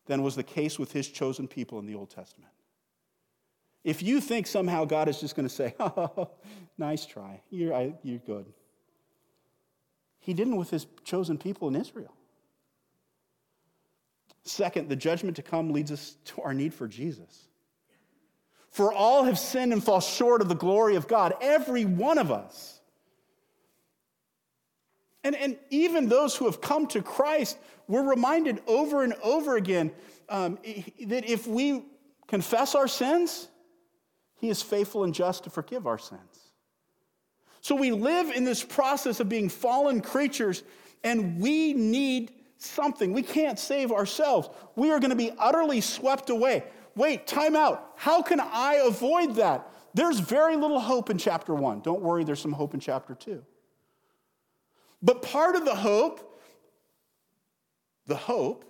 than 0.06 0.22
was 0.22 0.34
the 0.34 0.42
case 0.42 0.78
with 0.78 0.92
his 0.92 1.08
chosen 1.08 1.46
people 1.46 1.78
in 1.78 1.86
the 1.86 1.94
Old 1.94 2.10
Testament. 2.10 2.50
If 3.84 4.02
you 4.02 4.20
think 4.20 4.46
somehow 4.46 4.84
God 4.84 5.08
is 5.08 5.20
just 5.20 5.36
going 5.36 5.48
to 5.48 5.54
say, 5.54 5.74
oh, 5.80 6.30
nice 6.76 7.06
try, 7.06 7.40
you're, 7.50 7.74
I, 7.74 7.94
you're 8.02 8.18
good. 8.18 8.46
He 10.18 10.34
didn't 10.34 10.56
with 10.56 10.70
his 10.70 10.86
chosen 11.04 11.38
people 11.38 11.68
in 11.68 11.76
Israel. 11.76 12.14
Second, 14.44 14.88
the 14.88 14.96
judgment 14.96 15.36
to 15.36 15.42
come 15.42 15.72
leads 15.72 15.92
us 15.92 16.16
to 16.26 16.42
our 16.42 16.52
need 16.52 16.74
for 16.74 16.88
Jesus. 16.88 17.49
For 18.70 18.92
all 18.92 19.24
have 19.24 19.38
sinned 19.38 19.72
and 19.72 19.82
fall 19.82 20.00
short 20.00 20.40
of 20.40 20.48
the 20.48 20.54
glory 20.54 20.94
of 20.96 21.08
God, 21.08 21.34
every 21.40 21.84
one 21.84 22.18
of 22.18 22.30
us. 22.30 22.80
And, 25.24 25.34
and 25.36 25.58
even 25.70 26.08
those 26.08 26.36
who 26.36 26.46
have 26.46 26.60
come 26.60 26.86
to 26.88 27.02
Christ, 27.02 27.58
we're 27.88 28.08
reminded 28.08 28.62
over 28.66 29.02
and 29.02 29.14
over 29.22 29.56
again 29.56 29.92
um, 30.28 30.58
that 31.06 31.28
if 31.28 31.46
we 31.46 31.84
confess 32.28 32.74
our 32.74 32.88
sins, 32.88 33.48
He 34.36 34.48
is 34.48 34.62
faithful 34.62 35.04
and 35.04 35.12
just 35.12 35.44
to 35.44 35.50
forgive 35.50 35.86
our 35.86 35.98
sins. 35.98 36.20
So 37.60 37.74
we 37.74 37.90
live 37.90 38.30
in 38.30 38.44
this 38.44 38.64
process 38.64 39.20
of 39.20 39.28
being 39.28 39.48
fallen 39.48 40.00
creatures, 40.00 40.62
and 41.04 41.38
we 41.40 41.74
need 41.74 42.32
something. 42.56 43.12
We 43.12 43.22
can't 43.22 43.58
save 43.58 43.92
ourselves. 43.92 44.48
We 44.76 44.92
are 44.92 45.00
going 45.00 45.10
to 45.10 45.16
be 45.16 45.32
utterly 45.38 45.80
swept 45.80 46.30
away. 46.30 46.64
Wait, 47.00 47.26
time 47.26 47.56
out. 47.56 47.92
How 47.96 48.20
can 48.20 48.40
I 48.40 48.82
avoid 48.84 49.36
that? 49.36 49.72
There's 49.94 50.20
very 50.20 50.54
little 50.54 50.78
hope 50.78 51.08
in 51.08 51.16
chapter 51.16 51.54
one. 51.54 51.80
Don't 51.80 52.02
worry, 52.02 52.24
there's 52.24 52.40
some 52.40 52.52
hope 52.52 52.74
in 52.74 52.80
chapter 52.80 53.14
two. 53.14 53.42
But 55.00 55.22
part 55.22 55.56
of 55.56 55.64
the 55.64 55.74
hope, 55.74 56.42
the 58.04 58.16
hope, 58.16 58.66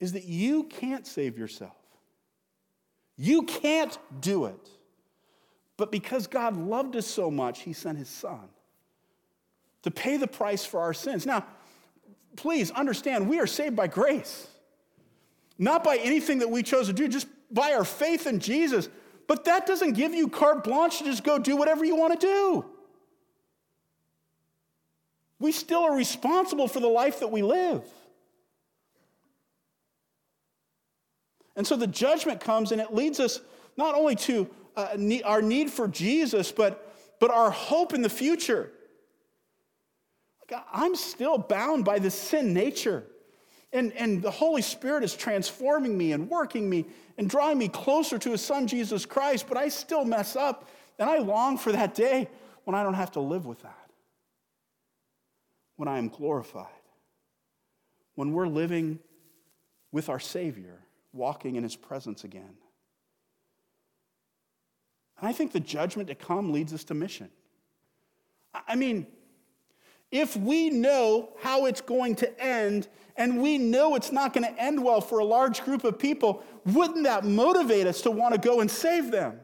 is 0.00 0.14
that 0.14 0.24
you 0.24 0.64
can't 0.64 1.06
save 1.06 1.36
yourself. 1.36 1.76
You 3.18 3.42
can't 3.42 3.98
do 4.22 4.46
it. 4.46 4.70
But 5.76 5.92
because 5.92 6.26
God 6.26 6.56
loved 6.56 6.96
us 6.96 7.06
so 7.06 7.30
much, 7.30 7.60
He 7.60 7.74
sent 7.74 7.98
His 7.98 8.08
Son 8.08 8.48
to 9.82 9.90
pay 9.90 10.16
the 10.16 10.26
price 10.26 10.64
for 10.64 10.80
our 10.80 10.94
sins. 10.94 11.26
Now, 11.26 11.44
please 12.34 12.70
understand, 12.70 13.28
we 13.28 13.40
are 13.40 13.46
saved 13.46 13.76
by 13.76 13.88
grace, 13.88 14.48
not 15.62 15.84
by 15.84 15.96
anything 15.98 16.40
that 16.40 16.50
we 16.50 16.64
chose 16.64 16.88
to 16.88 16.92
do, 16.92 17.06
just 17.06 17.28
by 17.48 17.72
our 17.72 17.84
faith 17.84 18.26
in 18.26 18.40
Jesus. 18.40 18.88
But 19.28 19.44
that 19.44 19.64
doesn't 19.64 19.92
give 19.92 20.12
you 20.12 20.28
carte 20.28 20.64
blanche 20.64 20.98
to 20.98 21.04
just 21.04 21.22
go 21.22 21.38
do 21.38 21.56
whatever 21.56 21.84
you 21.84 21.94
want 21.94 22.20
to 22.20 22.26
do. 22.26 22.64
We 25.38 25.52
still 25.52 25.84
are 25.84 25.94
responsible 25.94 26.66
for 26.66 26.80
the 26.80 26.88
life 26.88 27.20
that 27.20 27.30
we 27.30 27.42
live. 27.42 27.84
And 31.54 31.64
so 31.64 31.76
the 31.76 31.86
judgment 31.86 32.40
comes 32.40 32.72
and 32.72 32.80
it 32.80 32.92
leads 32.92 33.20
us 33.20 33.38
not 33.76 33.94
only 33.94 34.16
to 34.16 34.50
uh, 34.76 34.96
our 35.24 35.42
need 35.42 35.70
for 35.70 35.86
Jesus, 35.86 36.50
but, 36.50 36.92
but 37.20 37.30
our 37.30 37.52
hope 37.52 37.94
in 37.94 38.02
the 38.02 38.10
future. 38.10 38.72
I'm 40.72 40.96
still 40.96 41.38
bound 41.38 41.84
by 41.84 42.00
the 42.00 42.10
sin 42.10 42.52
nature. 42.52 43.04
And, 43.72 43.92
and 43.94 44.22
the 44.22 44.30
Holy 44.30 44.62
Spirit 44.62 45.02
is 45.02 45.14
transforming 45.14 45.96
me 45.96 46.12
and 46.12 46.28
working 46.28 46.68
me 46.68 46.86
and 47.16 47.28
drawing 47.28 47.58
me 47.58 47.68
closer 47.68 48.18
to 48.18 48.30
His 48.30 48.42
Son, 48.42 48.66
Jesus 48.66 49.06
Christ, 49.06 49.46
but 49.48 49.56
I 49.56 49.68
still 49.68 50.04
mess 50.04 50.36
up. 50.36 50.68
And 50.98 51.08
I 51.08 51.18
long 51.18 51.56
for 51.58 51.72
that 51.72 51.94
day 51.94 52.28
when 52.64 52.74
I 52.74 52.82
don't 52.82 52.94
have 52.94 53.12
to 53.12 53.20
live 53.20 53.46
with 53.46 53.62
that 53.62 53.82
when 55.82 55.88
I 55.88 55.98
am 55.98 56.08
glorified, 56.08 56.66
when 58.14 58.32
we're 58.32 58.46
living 58.46 59.00
with 59.90 60.08
our 60.08 60.20
Savior, 60.20 60.78
walking 61.12 61.56
in 61.56 61.64
His 61.64 61.74
presence 61.74 62.22
again. 62.22 62.54
And 65.18 65.28
I 65.28 65.32
think 65.32 65.50
the 65.50 65.58
judgment 65.58 66.08
to 66.08 66.14
come 66.14 66.52
leads 66.52 66.72
us 66.72 66.84
to 66.84 66.94
mission. 66.94 67.30
I 68.54 68.76
mean, 68.76 69.08
if 70.12 70.36
we 70.36 70.68
know 70.68 71.30
how 71.40 71.64
it's 71.64 71.80
going 71.80 72.14
to 72.16 72.40
end 72.40 72.86
and 73.16 73.42
we 73.42 73.58
know 73.58 73.96
it's 73.96 74.12
not 74.12 74.32
going 74.32 74.44
to 74.44 74.62
end 74.62 74.82
well 74.82 75.00
for 75.00 75.18
a 75.18 75.24
large 75.24 75.64
group 75.64 75.84
of 75.84 75.98
people, 75.98 76.44
wouldn't 76.66 77.04
that 77.04 77.24
motivate 77.24 77.86
us 77.86 78.02
to 78.02 78.10
want 78.10 78.34
to 78.34 78.40
go 78.40 78.60
and 78.60 78.70
save 78.70 79.10
them? 79.10 79.40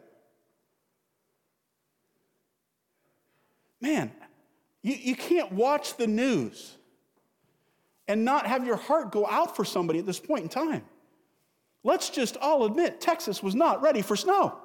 Man, 3.80 4.12
you, 4.82 4.94
you 4.94 5.16
can't 5.16 5.52
watch 5.52 5.96
the 5.96 6.06
news 6.06 6.76
and 8.06 8.24
not 8.24 8.46
have 8.46 8.66
your 8.66 8.76
heart 8.76 9.10
go 9.10 9.26
out 9.26 9.56
for 9.56 9.64
somebody 9.64 9.98
at 9.98 10.06
this 10.06 10.20
point 10.20 10.42
in 10.42 10.48
time. 10.48 10.82
Let's 11.84 12.10
just 12.10 12.36
all 12.38 12.64
admit 12.66 13.00
Texas 13.00 13.42
was 13.42 13.54
not 13.54 13.80
ready 13.82 14.02
for 14.02 14.16
snow. 14.16 14.58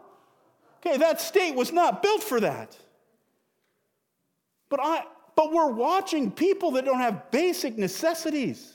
Okay, 0.86 0.98
that 0.98 1.22
state 1.22 1.56
was 1.56 1.72
not 1.72 2.02
built 2.02 2.24
for 2.24 2.42
that. 2.42 2.76
But, 4.70 4.80
I, 4.82 5.04
but 5.36 5.52
we're 5.52 5.72
watching 5.72 6.32
people 6.32 6.72
that 6.72 6.86
don't 6.86 7.00
have 7.00 7.32
basic 7.32 7.78
necessities. 7.78 8.74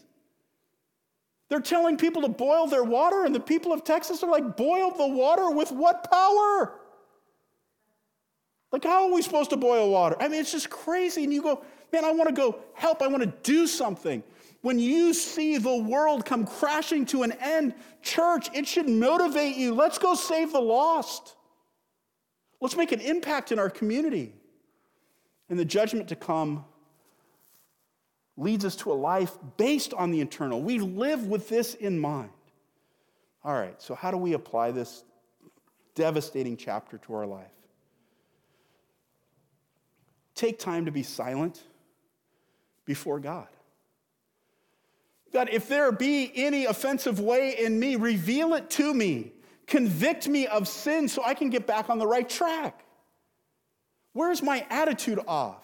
They're 1.48 1.60
telling 1.60 1.96
people 1.96 2.22
to 2.22 2.28
boil 2.28 2.66
their 2.66 2.84
water, 2.84 3.24
and 3.24 3.34
the 3.34 3.40
people 3.40 3.72
of 3.72 3.84
Texas 3.84 4.22
are 4.22 4.30
like, 4.30 4.56
boil 4.56 4.90
the 4.90 5.06
water 5.06 5.50
with 5.50 5.72
what 5.72 6.10
power? 6.10 6.74
Like, 8.70 8.84
how 8.84 9.08
are 9.08 9.14
we 9.14 9.22
supposed 9.22 9.50
to 9.50 9.56
boil 9.56 9.90
water? 9.90 10.16
I 10.20 10.28
mean, 10.28 10.40
it's 10.40 10.52
just 10.52 10.68
crazy. 10.68 11.24
And 11.24 11.32
you 11.32 11.42
go, 11.42 11.64
man, 11.90 12.04
I 12.04 12.12
want 12.12 12.28
to 12.28 12.34
go 12.34 12.58
help. 12.74 13.00
I 13.00 13.08
want 13.08 13.22
to 13.22 13.32
do 13.42 13.66
something. 13.66 14.22
When 14.60 14.78
you 14.78 15.14
see 15.14 15.56
the 15.56 15.76
world 15.76 16.26
come 16.26 16.44
crashing 16.44 17.06
to 17.06 17.22
an 17.22 17.32
end, 17.32 17.74
church, 18.02 18.48
it 18.54 18.66
should 18.66 18.88
motivate 18.88 19.56
you. 19.56 19.74
Let's 19.74 19.98
go 19.98 20.14
save 20.14 20.52
the 20.52 20.60
lost. 20.60 21.34
Let's 22.60 22.76
make 22.76 22.92
an 22.92 23.00
impact 23.00 23.52
in 23.52 23.58
our 23.58 23.70
community. 23.70 24.34
And 25.48 25.58
the 25.58 25.64
judgment 25.64 26.08
to 26.08 26.16
come 26.16 26.64
leads 28.36 28.64
us 28.64 28.76
to 28.76 28.92
a 28.92 28.94
life 28.94 29.36
based 29.56 29.92
on 29.94 30.10
the 30.10 30.20
eternal. 30.20 30.62
We 30.62 30.78
live 30.78 31.26
with 31.26 31.48
this 31.48 31.74
in 31.74 31.98
mind. 31.98 32.30
All 33.44 33.54
right, 33.54 33.80
so 33.80 33.94
how 33.94 34.10
do 34.10 34.16
we 34.16 34.34
apply 34.34 34.72
this 34.72 35.04
devastating 35.94 36.56
chapter 36.56 36.98
to 36.98 37.14
our 37.14 37.26
life? 37.26 37.46
Take 40.34 40.58
time 40.58 40.84
to 40.84 40.92
be 40.92 41.02
silent 41.02 41.60
before 42.84 43.18
God. 43.18 43.48
God, 45.32 45.48
if 45.50 45.68
there 45.68 45.90
be 45.92 46.30
any 46.34 46.64
offensive 46.64 47.20
way 47.20 47.56
in 47.58 47.78
me, 47.78 47.96
reveal 47.96 48.54
it 48.54 48.70
to 48.70 48.94
me. 48.94 49.32
Convict 49.66 50.28
me 50.28 50.46
of 50.46 50.66
sin 50.66 51.08
so 51.08 51.22
I 51.24 51.34
can 51.34 51.50
get 51.50 51.66
back 51.66 51.90
on 51.90 51.98
the 51.98 52.06
right 52.06 52.28
track. 52.28 52.84
Where's 54.18 54.42
my 54.42 54.66
attitude 54.68 55.20
off? 55.28 55.62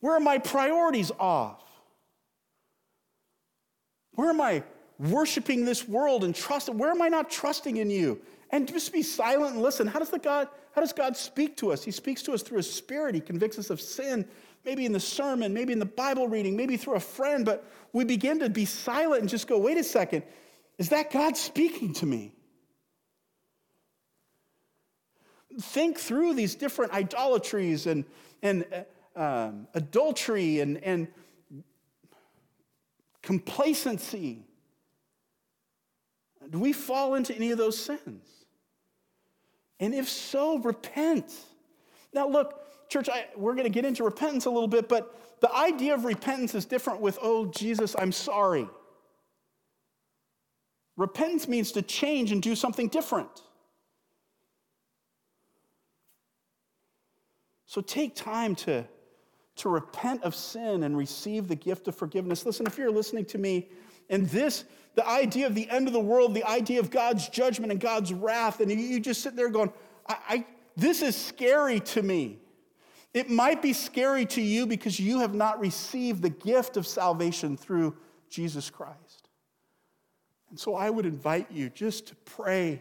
Where 0.00 0.12
are 0.12 0.20
my 0.20 0.36
priorities 0.36 1.10
off? 1.18 1.62
Where 4.12 4.28
am 4.28 4.42
I 4.42 4.62
worshiping 4.98 5.64
this 5.64 5.88
world 5.88 6.22
and 6.22 6.34
trusting? 6.34 6.76
Where 6.76 6.90
am 6.90 7.00
I 7.00 7.08
not 7.08 7.30
trusting 7.30 7.78
in 7.78 7.88
you? 7.88 8.20
And 8.50 8.68
just 8.68 8.92
be 8.92 9.00
silent 9.00 9.54
and 9.54 9.62
listen. 9.62 9.86
How 9.86 10.00
does 10.00 10.10
the 10.10 10.18
God 10.18 10.48
how 10.72 10.82
does 10.82 10.92
God 10.92 11.16
speak 11.16 11.56
to 11.56 11.72
us? 11.72 11.82
He 11.82 11.90
speaks 11.90 12.20
to 12.24 12.34
us 12.34 12.42
through 12.42 12.58
His 12.58 12.70
Spirit. 12.70 13.14
He 13.14 13.22
convicts 13.22 13.58
us 13.58 13.70
of 13.70 13.80
sin, 13.80 14.28
maybe 14.66 14.84
in 14.84 14.92
the 14.92 15.00
sermon, 15.00 15.54
maybe 15.54 15.72
in 15.72 15.78
the 15.78 15.86
Bible 15.86 16.28
reading, 16.28 16.58
maybe 16.58 16.76
through 16.76 16.96
a 16.96 17.00
friend, 17.00 17.46
but 17.46 17.64
we 17.94 18.04
begin 18.04 18.40
to 18.40 18.50
be 18.50 18.66
silent 18.66 19.22
and 19.22 19.30
just 19.30 19.46
go, 19.46 19.58
wait 19.58 19.78
a 19.78 19.82
second, 19.82 20.24
is 20.76 20.90
that 20.90 21.10
God 21.10 21.38
speaking 21.38 21.94
to 21.94 22.04
me? 22.04 22.35
Think 25.60 25.98
through 25.98 26.34
these 26.34 26.54
different 26.54 26.92
idolatries 26.92 27.86
and, 27.86 28.04
and 28.42 28.64
um, 29.14 29.66
adultery 29.74 30.60
and, 30.60 30.82
and 30.84 31.08
complacency. 33.22 34.44
Do 36.50 36.58
we 36.58 36.72
fall 36.72 37.14
into 37.14 37.34
any 37.34 37.50
of 37.50 37.58
those 37.58 37.78
sins? 37.78 38.26
And 39.80 39.94
if 39.94 40.08
so, 40.08 40.58
repent. 40.58 41.32
Now, 42.12 42.28
look, 42.28 42.88
church, 42.88 43.08
I, 43.08 43.26
we're 43.36 43.54
going 43.54 43.64
to 43.64 43.70
get 43.70 43.84
into 43.84 44.04
repentance 44.04 44.46
a 44.46 44.50
little 44.50 44.68
bit, 44.68 44.88
but 44.88 45.40
the 45.40 45.52
idea 45.54 45.94
of 45.94 46.04
repentance 46.04 46.54
is 46.54 46.64
different 46.64 47.00
with, 47.00 47.18
oh, 47.20 47.46
Jesus, 47.46 47.94
I'm 47.98 48.12
sorry. 48.12 48.68
Repentance 50.96 51.46
means 51.46 51.72
to 51.72 51.82
change 51.82 52.32
and 52.32 52.42
do 52.42 52.54
something 52.54 52.88
different. 52.88 53.42
So 57.76 57.82
take 57.82 58.14
time 58.14 58.54
to, 58.54 58.86
to 59.56 59.68
repent 59.68 60.22
of 60.22 60.34
sin 60.34 60.82
and 60.84 60.96
receive 60.96 61.46
the 61.46 61.54
gift 61.54 61.88
of 61.88 61.94
forgiveness. 61.94 62.46
Listen, 62.46 62.66
if 62.66 62.78
you're 62.78 62.90
listening 62.90 63.26
to 63.26 63.36
me 63.36 63.68
and 64.08 64.26
this, 64.30 64.64
the 64.94 65.06
idea 65.06 65.46
of 65.46 65.54
the 65.54 65.68
end 65.68 65.86
of 65.86 65.92
the 65.92 66.00
world, 66.00 66.32
the 66.32 66.44
idea 66.44 66.80
of 66.80 66.90
God's 66.90 67.28
judgment 67.28 67.70
and 67.70 67.78
God's 67.78 68.14
wrath, 68.14 68.60
and 68.60 68.70
you 68.70 68.98
just 68.98 69.20
sit 69.20 69.36
there 69.36 69.50
going, 69.50 69.70
I, 70.08 70.16
I, 70.26 70.46
this 70.74 71.02
is 71.02 71.14
scary 71.14 71.80
to 71.80 72.00
me. 72.00 72.38
It 73.12 73.28
might 73.28 73.60
be 73.60 73.74
scary 73.74 74.24
to 74.24 74.40
you 74.40 74.66
because 74.66 74.98
you 74.98 75.20
have 75.20 75.34
not 75.34 75.60
received 75.60 76.22
the 76.22 76.30
gift 76.30 76.78
of 76.78 76.86
salvation 76.86 77.58
through 77.58 77.94
Jesus 78.30 78.70
Christ. 78.70 79.28
And 80.48 80.58
so 80.58 80.76
I 80.76 80.88
would 80.88 81.04
invite 81.04 81.52
you 81.52 81.68
just 81.68 82.06
to 82.06 82.14
pray, 82.24 82.80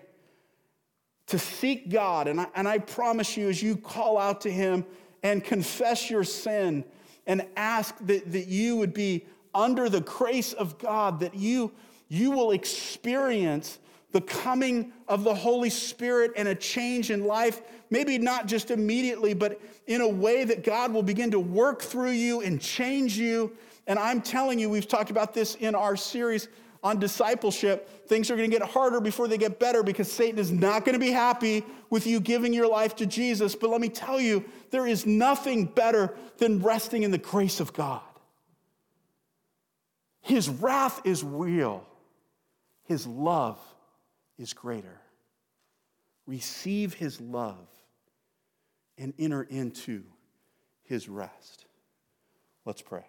to 1.27 1.39
seek 1.39 1.89
God. 1.89 2.27
And 2.27 2.41
I, 2.41 2.47
and 2.55 2.67
I 2.67 2.77
promise 2.79 3.35
you, 3.35 3.49
as 3.49 3.61
you 3.61 3.77
call 3.77 4.17
out 4.17 4.41
to 4.41 4.51
Him 4.51 4.85
and 5.23 5.43
confess 5.43 6.09
your 6.09 6.23
sin 6.23 6.83
and 7.25 7.45
ask 7.55 7.95
that, 8.01 8.31
that 8.31 8.47
you 8.47 8.77
would 8.77 8.93
be 8.93 9.25
under 9.53 9.89
the 9.89 10.01
grace 10.01 10.53
of 10.53 10.77
God, 10.77 11.19
that 11.21 11.33
you, 11.33 11.71
you 12.07 12.31
will 12.31 12.51
experience 12.51 13.79
the 14.11 14.21
coming 14.21 14.93
of 15.07 15.23
the 15.23 15.33
Holy 15.33 15.69
Spirit 15.69 16.31
and 16.37 16.47
a 16.47 16.55
change 16.55 17.11
in 17.11 17.25
life, 17.25 17.61
maybe 17.89 18.17
not 18.17 18.45
just 18.45 18.71
immediately, 18.71 19.33
but 19.33 19.59
in 19.87 20.01
a 20.01 20.07
way 20.07 20.43
that 20.45 20.63
God 20.63 20.93
will 20.93 21.03
begin 21.03 21.31
to 21.31 21.39
work 21.39 21.81
through 21.81 22.11
you 22.11 22.41
and 22.41 22.61
change 22.61 23.17
you. 23.17 23.51
And 23.87 23.99
I'm 23.99 24.21
telling 24.21 24.57
you, 24.57 24.69
we've 24.69 24.87
talked 24.87 25.09
about 25.09 25.33
this 25.33 25.55
in 25.55 25.75
our 25.75 25.97
series 25.97 26.47
on 26.85 26.99
discipleship. 26.99 28.07
Things 28.07 28.29
are 28.29 28.35
going 28.35 28.49
to 28.49 28.59
get 28.59 28.69
harder 28.69 29.01
before 29.01 29.27
they 29.27 29.39
get 29.39 29.59
better 29.59 29.81
because 29.81 30.09
Satan 30.09 30.37
is 30.37 30.51
not 30.51 30.85
going 30.85 30.93
to 30.93 30.99
be 30.99 31.11
happy 31.11 31.65
with 31.89 32.05
you 32.05 32.19
giving 32.19 32.53
your 32.53 32.69
life 32.69 32.95
to 32.97 33.07
Jesus. 33.07 33.55
But 33.55 33.71
let 33.71 33.81
me 33.81 33.89
tell 33.89 34.21
you, 34.21 34.45
there 34.69 34.85
is 34.85 35.03
nothing 35.03 35.65
better 35.65 36.15
than 36.37 36.61
resting 36.61 37.01
in 37.01 37.09
the 37.09 37.17
grace 37.17 37.59
of 37.59 37.73
God. 37.73 38.03
His 40.21 40.47
wrath 40.47 41.01
is 41.05 41.23
real, 41.23 41.85
His 42.83 43.07
love 43.07 43.59
is 44.37 44.53
greater. 44.53 45.01
Receive 46.27 46.93
His 46.93 47.19
love 47.19 47.67
and 48.97 49.13
enter 49.17 49.41
into 49.41 50.03
His 50.83 51.09
rest. 51.09 51.65
Let's 52.63 52.83
pray. 52.83 53.05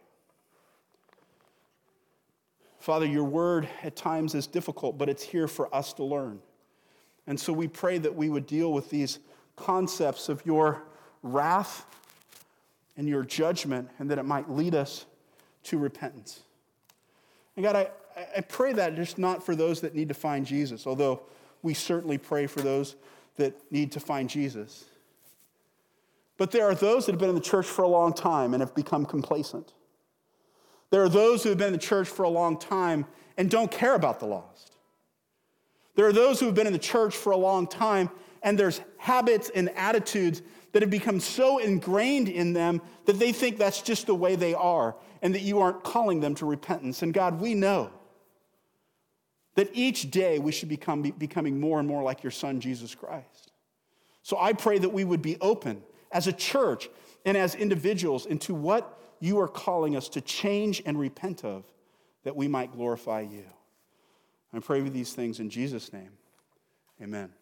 Father, 2.87 3.05
your 3.05 3.25
word 3.25 3.69
at 3.83 3.97
times 3.97 4.33
is 4.37 4.47
difficult, 4.47 4.97
but 4.97 5.09
it's 5.09 5.25
here 5.25 5.49
for 5.49 5.75
us 5.75 5.93
to 5.95 6.05
learn. 6.05 6.39
And 7.27 7.39
so 7.39 7.53
we 7.53 7.67
pray 7.67 7.99
that 7.99 8.15
we 8.15 8.29
would 8.31 8.47
deal 8.47 8.73
with 8.73 8.91
these 8.91 9.19
concepts 9.57 10.29
of 10.29 10.47
your 10.47 10.85
wrath 11.25 11.85
and 12.97 13.09
your 13.09 13.25
judgment, 13.25 13.91
and 13.99 14.09
that 14.09 14.19
it 14.19 14.23
might 14.23 14.49
lead 14.49 14.77
us 14.77 15.05
to 15.65 15.79
repentance. 15.79 16.43
And 17.57 17.65
God, 17.65 17.75
I, 17.75 17.89
I 18.37 18.43
pray 18.43 18.73
that 18.75 18.95
just 18.95 19.19
not 19.19 19.45
for 19.45 19.57
those 19.57 19.81
that 19.81 19.97
need 19.97 20.07
to 20.07 20.15
find 20.15 20.47
Jesus, 20.47 20.87
although 20.87 21.23
we 21.65 21.75
certainly 21.75 22.19
pray 22.19 22.47
for 22.47 22.61
those 22.61 22.95
that 23.35 23.61
need 23.73 23.91
to 23.91 23.99
find 23.99 24.31
Jesus. 24.31 24.85
But 26.37 26.53
there 26.53 26.71
are 26.71 26.75
those 26.77 27.07
that 27.07 27.15
have 27.15 27.19
been 27.19 27.31
in 27.31 27.35
the 27.35 27.41
church 27.41 27.67
for 27.67 27.83
a 27.83 27.89
long 27.89 28.13
time 28.13 28.55
and 28.55 28.61
have 28.61 28.77
become 28.77 29.05
complacent. 29.05 29.73
There 30.91 31.03
are 31.03 31.09
those 31.09 31.43
who 31.43 31.49
have 31.51 31.59
been 31.59 31.69
in 31.69 31.73
the 31.73 31.79
church 31.79 32.09
for 32.09 32.23
a 32.23 32.29
long 32.29 32.59
time 32.59 33.07
and 33.37 33.51
don't 33.51 33.71
care 33.71 33.95
about 33.95 34.21
the 34.21 34.27
lost. 34.27 34.73
There 35.95 36.07
are 36.07 36.13
those 36.13 36.39
who 36.41 36.47
have 36.47 36.55
been 36.55 36.67
in 36.67 36.73
the 36.73 36.79
church 36.79 37.17
for 37.17 37.33
a 37.33 37.37
long 37.37 37.67
time 37.67 38.11
and 38.43 38.59
there's 38.59 38.81
habits 38.99 39.51
and 39.55 39.71
attitudes 39.71 40.43
that 40.73 40.83
have 40.83 40.91
become 40.91 41.21
so 41.21 41.59
ingrained 41.59 42.29
in 42.29 42.53
them 42.53 42.83
that 43.07 43.19
they 43.19 43.33
think 43.33 43.57
that's 43.59 43.81
just 43.83 44.07
the 44.07 44.15
way 44.15 44.37
they 44.37 44.55
are 44.55 44.95
and 45.23 45.35
that 45.35 45.41
you 45.41 45.59
aren't 45.59 45.83
calling 45.83 46.21
them 46.21 46.35
to 46.35 46.47
repentance. 46.47 47.03
And 47.03 47.15
God, 47.15 47.41
we 47.41 47.55
know 47.55 47.91
that 49.55 49.71
each 49.73 50.11
day 50.11 50.39
we 50.39 50.53
should 50.53 50.69
become 50.69 51.03
becoming 51.03 51.59
more 51.59 51.79
and 51.81 51.89
more 51.89 52.03
like 52.03 52.23
your 52.23 52.31
son, 52.31 52.61
Jesus 52.61 52.95
Christ. 52.95 53.53
So 54.23 54.37
I 54.39 54.53
pray 54.53 54.79
that 54.79 54.91
we 54.91 55.05
would 55.05 55.23
be 55.23 55.39
open 55.41 55.83
as 56.13 56.27
a 56.27 56.33
church 56.33 56.89
and 57.25 57.37
as 57.37 57.55
individuals 57.55 58.27
into 58.27 58.55
what 58.55 59.01
you 59.21 59.39
are 59.41 59.49
calling 59.49 59.97
us 59.97 60.09
to 60.11 60.21
change 60.21 60.83
and 60.85 60.99
repent 60.99 61.45
of 61.45 61.65
that 62.25 62.37
we 62.37 62.49
might 62.49 62.73
glorify 62.73 63.21
you. 63.21 63.45
I 64.53 64.61
pray 64.61 64.81
these 64.93 65.13
things 65.13 65.39
in 65.41 65.51
Jesus' 65.51 65.93
name. 65.93 66.11
Amen. 67.03 67.33